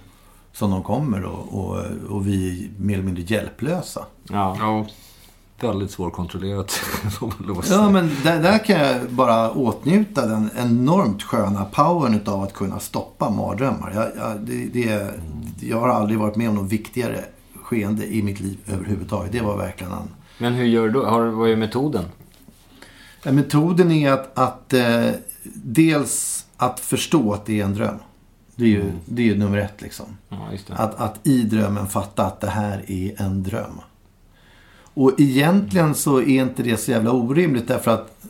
som 0.53 0.71
de 0.71 0.83
kommer 0.83 1.23
och, 1.23 1.59
och, 1.59 1.77
och 2.09 2.27
vi 2.27 2.63
är 2.77 2.81
mer 2.83 2.93
eller 2.93 3.03
mindre 3.05 3.23
hjälplösa. 3.23 4.05
Ja. 4.29 4.57
Ja, 4.59 4.85
väldigt 5.67 5.91
svårkontrollerat. 5.91 6.79
Ja, 7.69 7.89
men 7.89 8.11
där, 8.23 8.41
där 8.43 8.57
kan 8.65 8.79
jag 8.79 8.95
bara 9.09 9.51
åtnjuta 9.51 10.25
den 10.27 10.49
enormt 10.57 11.23
sköna 11.23 11.65
powern 11.65 12.13
utav 12.15 12.41
att 12.43 12.53
kunna 12.53 12.79
stoppa 12.79 13.29
mardrömmar. 13.29 13.91
Jag, 13.95 14.05
jag, 14.25 14.39
det, 14.41 14.65
det, 14.65 15.13
jag 15.61 15.79
har 15.79 15.89
aldrig 15.89 16.19
varit 16.19 16.35
med 16.35 16.49
om 16.49 16.55
något 16.55 16.71
viktigare 16.71 17.23
skeende 17.63 18.05
i 18.15 18.23
mitt 18.23 18.39
liv 18.39 18.57
överhuvudtaget. 18.67 19.31
Det 19.31 19.41
var 19.41 19.57
verkligen 19.57 19.93
en... 19.93 20.09
Men 20.37 20.53
hur 20.53 20.65
gör 20.65 20.83
du 20.83 20.89
då? 20.91 21.05
Har, 21.05 21.25
vad 21.25 21.49
är 21.49 21.55
metoden? 21.55 22.03
Ja, 23.25 23.31
metoden 23.31 23.91
är 23.91 24.11
att, 24.11 24.37
att 24.37 24.73
eh, 24.73 25.11
dels 25.53 26.45
att 26.57 26.79
förstå 26.79 27.33
att 27.33 27.45
det 27.45 27.59
är 27.59 27.65
en 27.65 27.73
dröm. 27.73 27.97
Det 28.55 28.63
är 28.63 28.69
ju, 28.69 28.91
det 29.05 29.21
är 29.21 29.25
ju 29.25 29.37
nummer 29.37 29.57
ett 29.57 29.81
liksom. 29.81 30.05
Ja. 30.29 30.49
Att, 30.69 30.95
att 30.95 31.27
i 31.27 31.41
drömmen 31.41 31.87
fatta 31.87 32.25
att 32.25 32.41
det 32.41 32.49
här 32.49 32.91
är 32.91 33.21
en 33.21 33.43
dröm. 33.43 33.81
Och 34.77 35.11
egentligen 35.17 35.95
så 35.95 36.19
är 36.19 36.41
inte 36.41 36.63
det 36.63 36.77
så 36.77 36.91
jävla 36.91 37.11
orimligt 37.11 37.67
därför 37.67 37.91
att 37.91 38.25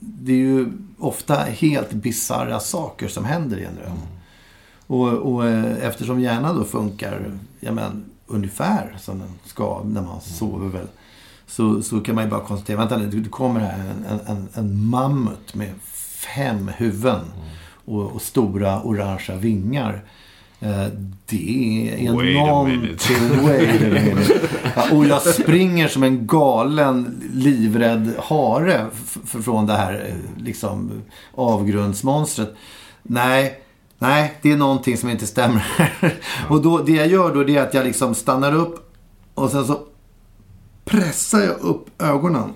det 0.00 0.32
är 0.32 0.36
ju 0.36 0.72
ofta 0.98 1.34
helt 1.34 1.92
bisarra 1.92 2.60
saker 2.60 3.08
som 3.08 3.24
händer 3.24 3.56
i 3.56 3.64
en 3.64 3.74
dröm. 3.74 3.98
Och, 4.86 5.08
och 5.08 5.46
eh, 5.46 5.86
eftersom 5.86 6.20
hjärnan 6.20 6.56
då 6.56 6.64
funkar 6.64 7.38
ja, 7.60 7.72
men, 7.72 8.04
ungefär 8.26 8.96
som 9.00 9.18
den 9.18 9.30
ska 9.44 9.82
när 9.84 10.02
man 10.02 10.20
sover 10.20 10.68
väl. 10.68 10.88
Så, 11.48 11.82
så 11.82 12.00
kan 12.00 12.14
man 12.14 12.24
ju 12.24 12.30
bara 12.30 12.40
konstatera, 12.40 12.76
vänta 12.76 12.96
nu, 12.96 13.06
det 13.06 13.28
kommer 13.28 13.60
här 13.60 13.78
en, 14.10 14.20
en, 14.26 14.48
en 14.54 14.86
mammut 14.86 15.54
med 15.54 15.70
fem 16.36 16.70
huvuden 16.76 17.20
och, 17.84 18.12
och 18.12 18.22
stora 18.22 18.82
orangea 18.82 19.36
vingar. 19.36 20.04
Eh, 20.60 20.86
Det 21.26 22.06
är 22.06 22.12
Wait 22.12 22.34
någonting... 22.34 22.96
Wait 23.42 23.82
a 23.82 23.88
minute. 24.04 24.40
Ja, 24.76 24.90
och 24.92 25.06
jag 25.06 25.22
springer 25.22 25.88
som 25.88 26.02
en 26.02 26.26
galen, 26.26 27.22
livrädd 27.32 28.12
hare 28.24 28.86
från 29.24 29.66
det 29.66 29.72
här 29.72 30.06
eh, 30.08 30.44
liksom, 30.44 30.90
avgrundsmonstret. 31.34 32.54
Nej, 33.02 33.60
nej, 33.98 34.34
det 34.42 34.52
är 34.52 34.56
någonting 34.56 34.96
som 34.96 35.10
inte 35.10 35.26
stämmer. 35.26 35.92
Och 36.48 36.62
då, 36.62 36.78
det 36.78 36.92
jag 36.92 37.06
gör 37.06 37.34
då 37.34 37.44
det 37.44 37.56
är 37.56 37.62
att 37.62 37.74
jag 37.74 37.84
liksom 37.86 38.14
stannar 38.14 38.54
upp 38.54 38.94
och 39.34 39.50
sen 39.50 39.64
så 39.66 39.78
pressar 40.88 41.40
jag 41.40 41.58
upp 41.60 42.02
ögonen. 42.02 42.52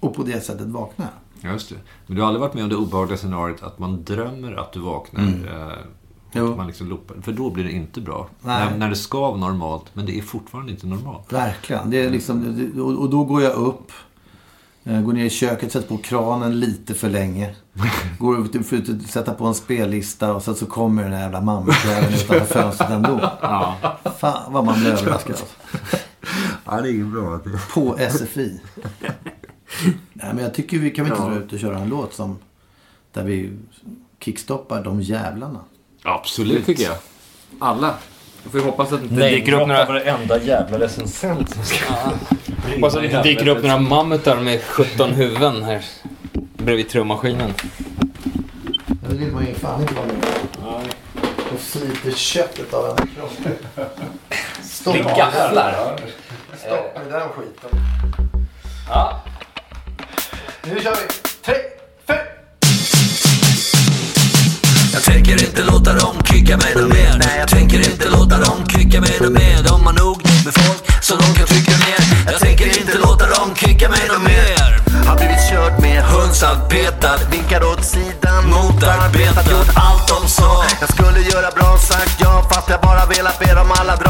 Och 0.00 0.14
på 0.14 0.22
det 0.22 0.40
sättet 0.44 0.66
vaknar 0.66 1.06
jag. 1.06 1.50
Ja, 1.50 1.52
Just 1.52 1.68
det. 1.68 1.74
Men 2.06 2.16
du 2.16 2.22
har 2.22 2.28
aldrig 2.28 2.40
varit 2.40 2.54
med 2.54 2.62
om 2.62 2.68
det 2.70 2.76
obehagliga 2.76 3.16
scenariot 3.18 3.62
att 3.62 3.78
man 3.78 4.04
drömmer 4.04 4.52
att 4.52 4.72
du 4.72 4.80
vaknar. 4.80 5.22
Eh, 5.22 5.72
Jo. 6.32 6.50
och 6.50 6.56
man 6.56 6.66
liksom 6.66 6.88
loopar. 6.88 7.16
För 7.22 7.32
då 7.32 7.50
blir 7.50 7.64
det 7.64 7.72
inte 7.72 8.00
bra. 8.00 8.28
När, 8.40 8.76
när 8.76 8.88
det 8.88 8.96
ska 8.96 9.20
vara 9.20 9.36
normalt, 9.36 9.84
men 9.92 10.06
det 10.06 10.18
är 10.18 10.22
fortfarande 10.22 10.72
inte 10.72 10.86
normalt. 10.86 11.32
Verkligen. 11.32 11.90
Det 11.90 12.04
är 12.04 12.10
liksom, 12.10 12.56
det- 12.74 12.80
och, 12.80 12.98
och 12.98 13.10
då 13.10 13.24
går 13.24 13.42
jag 13.42 13.52
upp. 13.52 13.92
eh, 14.84 15.00
Går 15.00 15.12
ner 15.12 15.24
i 15.24 15.30
köket, 15.30 15.72
sätter 15.72 15.88
på 15.88 15.96
kranen 15.96 16.60
lite 16.60 16.94
för 16.94 17.10
länge. 17.10 17.54
Går 18.18 18.40
ut 18.56 18.56
att 18.90 19.10
sätta 19.10 19.34
på 19.34 19.46
en 19.46 19.54
spellista 19.54 20.34
och 20.34 20.42
sen 20.42 20.54
så 20.54 20.66
kommer 20.66 21.02
den 21.02 21.12
där 21.12 21.20
jävla 21.20 21.40
mammutjäveln 21.40 22.14
utanför 22.14 22.44
fönstret 22.62 22.90
ändå. 22.90 23.20
Ja. 23.42 23.76
Fan 24.18 24.52
vad 24.52 24.64
man 24.64 24.80
blir 24.80 24.90
överraskad. 24.92 25.36
Ja, 26.64 26.80
det 26.80 26.88
är 26.88 26.92
inget 26.92 27.06
bra. 27.06 27.40
På 27.74 27.98
SFI. 28.10 28.60
Nej 30.12 30.34
men 30.34 30.38
jag 30.38 30.54
tycker 30.54 30.78
vi 30.78 30.90
kan 30.90 31.04
väl 31.04 31.14
inte 31.14 31.28
dra 31.28 31.38
ut 31.38 31.52
och 31.52 31.58
köra 31.58 31.78
en 31.78 31.88
låt 31.88 32.14
som 32.14 32.38
där 33.12 33.24
vi 33.24 33.52
kickstoppar 34.20 34.84
de 34.84 35.00
jävlarna. 35.00 35.60
Absolut. 36.02 36.58
Det 36.58 36.62
tycker 36.62 36.82
jag. 36.82 36.96
Alla. 37.58 37.94
Jag 38.42 38.52
får 38.52 38.58
hoppas 38.58 38.92
att 38.92 39.00
det 39.00 39.06
inte 39.06 39.28
dyker 39.28 39.52
upp 39.52 39.68
några... 39.68 39.84
varenda 39.84 40.42
jävla 40.42 40.78
recensent 40.78 41.54
som 41.54 41.64
ska... 41.64 41.94
Hoppas 42.74 42.94
att 42.94 43.02
det 43.02 43.06
inte 43.06 43.22
dyker 43.22 43.48
upp 43.48 43.62
några 43.62 43.78
mammutar 43.78 44.40
med 44.40 44.62
17 44.62 45.10
huvuden 45.10 45.62
här 45.62 45.84
bredvid 46.56 46.88
trummaskinen. 46.88 47.52
Det 49.08 49.16
vill 49.16 49.32
man 49.32 49.46
ju 49.46 49.54
fan 49.54 49.82
inte 49.82 49.94
vara 49.94 50.06
med 50.06 50.14
Och 51.54 51.60
sliter 51.60 52.10
köttet 52.10 52.74
av 52.74 52.98
en 52.98 53.06
kropp. 53.06 53.32
Det 54.84 55.02
gafflar. 55.02 56.00
Stopp. 56.66 56.96
Med 56.96 57.12
den 57.12 57.28
skiten. 57.28 57.70
Ja. 58.88 59.22
Nu 60.62 60.80
kör 60.80 60.94
vi. 60.94 61.06
Tre, 61.44 61.54
fem. 62.06 62.16
Jag 64.92 65.02
tänker 65.02 65.32
inte 65.32 65.62
låta 65.64 65.92
dem 65.92 66.22
kicka 66.24 66.56
mig 66.56 66.74
nåt 66.74 66.88
mer. 66.88 67.14
Nej, 67.18 67.38
jag 67.38 67.48
tänker 67.48 67.78
inte 67.90 68.08
låta 68.08 68.36
dem 68.38 68.66
kicka 68.68 69.00
mig 69.00 69.16
nåt 69.20 69.32
mer. 69.32 69.62
De 69.68 69.86
har 69.86 69.92
nog 69.92 70.16
med 70.44 70.54
folk 70.54 71.02
så 71.02 71.16
de 71.16 71.34
kan 71.34 71.46
trycka 71.46 71.72
ner. 71.86 72.32
Jag 72.32 72.40
tänker 72.40 72.66
inte 72.80 72.98
låta 72.98 73.26
dem 73.26 73.54
kicka 73.54 73.88
mig 73.88 74.08
nåt 74.08 74.22
mer. 74.22 74.70
Har 75.08 75.16
blivit 75.16 75.42
körd 75.50 75.80
med 75.80 76.02
hönsad 76.02 76.70
petad 76.70 77.18
Vinkar 77.30 77.62
åt 77.72 77.84
sidan, 77.84 78.42
motarbetat 78.50 79.50
Gjort 79.50 79.70
allt 79.74 80.08
de 80.08 80.28
sa. 80.28 80.64
Jag 80.80 80.88
skulle 80.94 81.20
göra 81.20 81.50
bra, 81.50 81.78
sagt 81.78 82.16
ja 82.20 82.48
Fast 82.50 82.70
jag 82.70 82.80
bara 82.80 83.06
velat 83.06 83.38
be 83.38 83.54
dem 83.54 83.70
alla 83.80 83.96
dra 83.96 84.09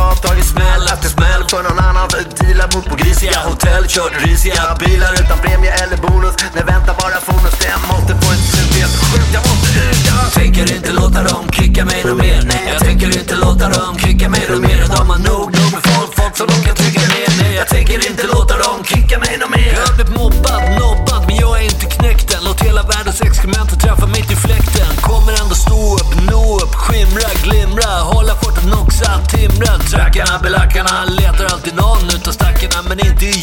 grisiga 3.01 3.39
hotell 3.49 3.85
Kört 3.89 4.15
risiga 4.27 4.77
bilar 4.81 5.13
utan 5.13 5.39
premie 5.39 5.73
eller 5.83 5.97
bonus. 5.97 6.35
Nej 6.55 6.65
vänta 6.73 6.93
bara 7.01 7.19
fonus. 7.29 7.55
Det 7.61 7.69
jag 7.75 7.83
måste 7.93 8.13
få 8.21 8.33
ett 8.35 8.45
slut 8.51 8.73
Helt 8.81 8.97
sjukt, 9.05 9.31
jag 9.37 9.43
måste 9.49 9.69
ut 9.89 10.01
Jag 10.11 10.33
tänker 10.33 10.75
inte 10.77 10.93
låta 10.93 11.21
dem 11.31 11.45
kicka 11.53 11.85
mig 11.85 12.05
nåt 12.05 12.19
mer. 12.25 12.43
Nej 12.53 12.63
jag 12.73 12.81
tänker 12.87 13.09
inte 13.21 13.35
låta 13.45 13.69
dem 13.69 13.99
kicka 13.99 14.29
mig 14.29 14.43
nåt 14.51 14.61
mer. 14.61 14.81
De 14.97 15.11
har 15.11 15.19
nog 15.19 15.47
nog 15.57 15.69
med 15.75 15.83
folk, 15.91 16.11
folk 16.21 16.35
som 16.37 16.47
de 16.53 16.57
kan 16.67 16.75
trycka 16.81 17.05
ner. 17.15 17.29
Nej 17.43 17.55
jag 17.61 17.69
tänker 17.69 17.99
inte 18.11 18.25
låta 18.35 18.55
dem 18.65 18.79
kicka 18.91 19.17
mig 19.25 19.33
nåt 19.41 19.51
mer. 19.57 19.73
Jag 19.77 19.87
har 19.87 19.95
blivit 19.97 20.15
mobbad, 20.21 20.63
nobbad 20.83 21.21
men 21.27 21.37
jag 21.45 21.53
är 21.61 21.65
inte 21.73 21.87
knäckt 21.97 22.29
än 22.35 22.43
Låt 22.47 22.61
hela 22.69 22.83
världens 22.93 23.21
exkrement 23.21 23.71
träffa 23.83 24.07
mitt 24.07 24.31
i 24.35 24.37
fläkten. 24.47 24.91
Kommer 25.11 25.33
ändå 25.43 25.55
stå 25.67 25.81
upp, 26.01 26.11
nå 26.31 26.43
upp, 26.63 26.75
skimra, 26.85 27.31
glimra. 27.45 27.91
Hålla 28.13 28.35
fortet 28.43 28.67
noxa, 28.75 29.11
timra 29.33 29.73
Trackarna, 29.91 30.39
belackarna 30.43 31.05
letar 31.05 31.45
alltid 31.45 31.75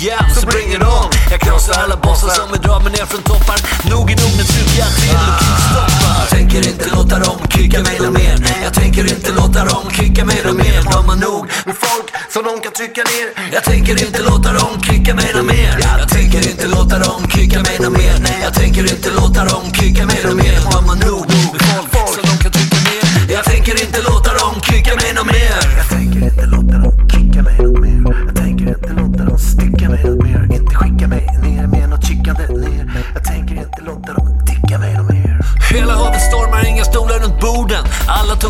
igen, 0.07 0.25
så 0.35 0.47
bring 0.47 0.69
it 0.75 0.83
on. 0.83 1.09
Jag 1.31 1.39
krossar 1.39 1.73
alla 1.83 1.97
bossar 1.97 2.29
som 2.29 2.51
vill 2.51 2.61
dra 2.61 2.79
mig 2.79 2.91
ner 2.91 3.05
från 3.11 3.21
toppar 3.21 3.59
Nog 3.91 4.11
är 4.11 4.17
nog, 4.21 4.31
nu 4.37 4.43
trycker 4.53 4.77
jag 4.83 4.91
till 4.99 5.15
och 5.21 5.39
kickstoppar 5.41 6.15
Jag 6.21 6.29
tänker 6.37 6.61
inte 6.71 6.85
låta 6.95 7.15
dem 7.25 7.37
kicka 7.55 7.79
mig 7.87 7.99
nåt 7.99 8.13
mer. 8.13 8.35
Jag 8.63 8.73
tänker 8.73 9.03
inte 9.13 9.31
låta 9.39 9.65
dem 9.71 9.83
kicka 9.97 10.25
mig 10.25 10.39
nåt 10.45 10.57
mer. 10.63 10.79
De 10.93 11.01
har 11.09 11.19
nog 11.27 11.43
med 11.67 11.75
folk 11.85 12.07
som 12.33 12.43
de 12.47 12.53
kan 12.63 12.73
trycka 12.79 13.03
ner. 13.11 13.27
Jag 13.55 13.63
tänker 13.63 13.95
inte 14.05 14.21
låta 14.29 14.49
dem 14.59 14.73
kicka 14.87 15.13
mig 15.19 15.29
nåt 15.35 15.45
mer. 15.45 15.75
Jag 16.01 16.09
tänker 16.09 16.41
inte 16.51 16.67
låta 16.75 16.95
dem 17.05 17.19
kicka 17.33 17.59
mig 17.67 17.75
nåt 17.79 17.95
mer. 17.99 18.17
Jag 18.45 18.53
tänker 18.53 18.83
inte 18.93 19.09
låta 19.19 19.41
dem 19.51 19.63
kicka 19.77 20.05
mig 20.05 20.19
nåt 20.25 20.37
mer. 20.43 20.46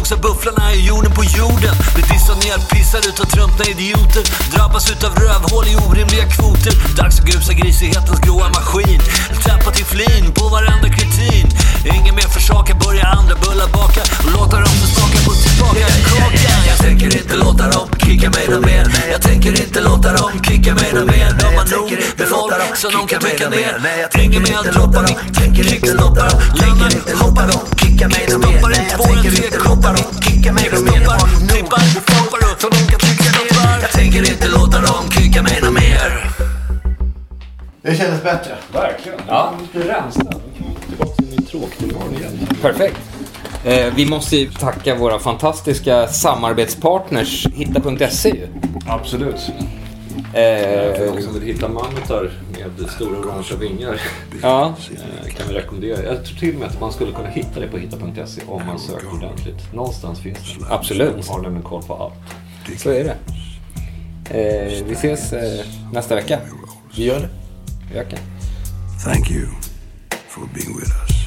Också 0.08 0.18
bufflarna 0.18 0.74
i 0.74 0.88
jorden 0.88 1.12
på 1.12 1.24
jorden. 1.24 1.76
Nedpissad 2.48 3.06
utav 3.06 3.26
trumpna 3.26 3.66
idioter. 3.66 4.24
Drabbas 4.54 4.92
utav 4.92 5.16
rövhål 5.16 5.66
i 5.68 5.76
orimliga 5.76 6.26
kvoter. 6.36 6.74
Dags 6.98 7.20
att 7.20 7.26
grusa 7.26 7.54
grisighetens 7.54 8.20
gråa 8.20 8.50
maskin. 8.50 9.02
Tappa 9.46 9.72
till 9.72 9.86
flin 9.86 10.32
på 10.34 10.44
varenda 10.50 10.90
kritin. 10.90 11.48
Ingen 11.96 12.16
mer 12.16 12.30
försakar, 12.38 12.74
börja 12.86 13.06
andra 13.08 13.36
bullar 13.36 13.68
baka. 13.68 14.02
Och 14.24 14.32
låta 14.38 14.56
dem 14.64 14.74
få 14.82 14.88
smaka 14.96 15.18
på 15.26 15.32
tillbaka 15.44 15.88
kakan. 16.10 16.62
Jag 16.70 16.78
tänker 16.78 17.18
inte 17.22 17.36
låta 17.36 17.70
dem 17.70 17.88
kicka 18.06 18.30
mig 18.30 18.48
nåt 18.48 18.66
mer. 18.66 18.86
Jag 19.12 19.22
tänker 19.22 19.62
inte 19.62 19.82
låta 19.82 20.14
dem 20.18 20.32
kicka 20.48 20.74
mig 20.76 20.90
nåt 20.94 21.06
mer. 21.06 21.30
De 21.40 21.46
har 21.58 21.66
nog 21.76 21.92
med 22.18 22.28
folk 22.28 22.78
så 22.82 22.90
de 22.90 23.08
kan 23.08 23.22
trycka 23.22 23.50
ner. 23.50 23.74
Ingen 24.24 24.42
mer 24.44 24.58
att 24.58 24.74
droppa 24.74 25.02
min 25.02 25.18
kickstoppar. 25.70 26.32
Lämnar, 26.60 26.92
hoppar, 27.22 27.50
kicka 27.82 28.08
mig 28.08 28.28
nåt 28.32 28.42
mer. 28.46 28.62
Tänker 29.06 29.46
inte 29.46 29.60
låta 29.68 29.94
dem 29.94 30.06
kicka 30.22 30.54
mig 30.54 30.70
nåt 30.74 30.84
mer. 30.84 31.00
Tippar, 31.00 31.20
hoppar 31.56 32.17
tänker 34.18 34.34
inte 34.34 34.48
låta 34.60 34.82
dem 34.82 35.10
kicka 35.12 35.44
mig 35.44 35.60
nåt 35.62 35.74
mer. 35.74 36.30
Det 37.82 37.96
kändes 37.96 38.24
bättre. 38.24 38.56
Verkligen. 38.74 39.20
Ja. 39.28 39.54
Lite 39.74 39.88
rensad. 39.88 40.42
Tillbaka 40.90 41.12
till 41.12 41.28
min 41.28 41.46
tråktillvaro 41.46 42.12
igen. 42.12 42.48
Perfekt. 42.62 42.98
Eh, 43.64 43.94
vi 43.96 44.06
måste 44.06 44.38
ju 44.38 44.52
tacka 44.52 44.96
våra 44.96 45.20
fantastiska 45.20 46.08
samarbetspartners 46.08 47.48
Hitta.se 47.54 48.30
ju. 48.30 48.48
Absolut. 48.88 49.36
Eh, 49.36 50.34
För 50.34 51.16
de 51.16 51.22
som 51.22 51.34
vill 51.34 51.44
hitta 51.44 51.68
mammutar 51.68 52.32
med 52.52 52.90
stora 52.90 53.20
orangea 53.20 53.58
vingar 53.58 54.02
ja, 54.42 54.74
eh, 54.92 55.34
kan 55.34 55.48
vi 55.48 55.54
rekommendera. 55.54 56.04
Jag 56.04 56.26
tror 56.26 56.38
till 56.38 56.54
och 56.54 56.60
med 56.60 56.70
att 56.70 56.82
man 56.82 56.92
skulle 56.92 57.12
kunna 57.12 57.30
hitta 57.30 57.60
det 57.60 57.68
på 57.68 57.78
hitta.se 57.78 58.42
om 58.48 58.66
man 58.68 58.80
söker 58.80 59.14
ordentligt. 59.14 59.74
Någonstans 59.74 60.20
finns 60.20 60.38
det. 60.60 60.66
Absolut. 60.70 61.16
De 61.22 61.30
har 61.30 61.42
nämligen 61.42 61.64
koll 61.64 61.84
på 61.84 61.96
allt. 61.96 62.80
så 62.82 62.90
är 62.90 63.04
det. 63.04 63.16
Eh, 64.30 64.84
vi 64.86 64.94
ses 64.94 65.34
eh, 65.34 65.66
nästa 65.94 66.16
vecka. 66.16 66.40
Vi 66.98 67.06
gör 67.06 67.20
det. 67.20 67.30
Vi 67.92 68.00
ökar. 68.00 68.20
Thank 69.04 69.32
you 69.32 69.48
for 70.28 70.42
being 70.54 70.78
with 70.80 70.90
us. 70.90 71.18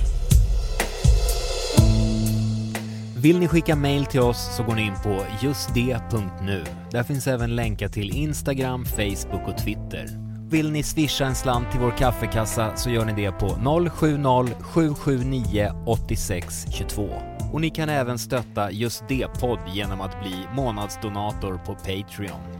Vill 3.16 3.38
ni 3.38 3.48
skicka 3.48 3.76
mail 3.76 4.06
till 4.06 4.20
oss 4.20 4.56
så 4.56 4.62
går 4.62 4.74
ni 4.74 4.82
in 4.82 4.94
på 5.04 5.24
justd.nu. 5.42 6.64
Där 6.90 7.02
finns 7.02 7.26
även 7.26 7.56
länkar 7.56 7.88
till 7.88 8.16
Instagram, 8.16 8.84
Facebook 8.84 9.48
och 9.48 9.58
Twitter. 9.58 10.06
Vill 10.50 10.72
ni 10.72 10.82
swisha 10.82 11.26
en 11.26 11.34
slant 11.34 11.70
till 11.70 11.80
vår 11.80 11.90
kaffekassa 11.90 12.76
så 12.76 12.90
gör 12.90 13.04
ni 13.04 13.24
det 13.24 13.32
på 13.32 13.46
070-779 13.46 15.84
8622. 15.86 17.08
Och 17.52 17.60
ni 17.60 17.70
kan 17.70 17.88
även 17.88 18.18
stötta 18.18 18.70
Just 18.70 19.04
det-podd 19.08 19.58
genom 19.74 20.00
att 20.00 20.20
bli 20.22 20.34
månadsdonator 20.54 21.60
på 21.66 21.74
Patreon. 21.74 22.59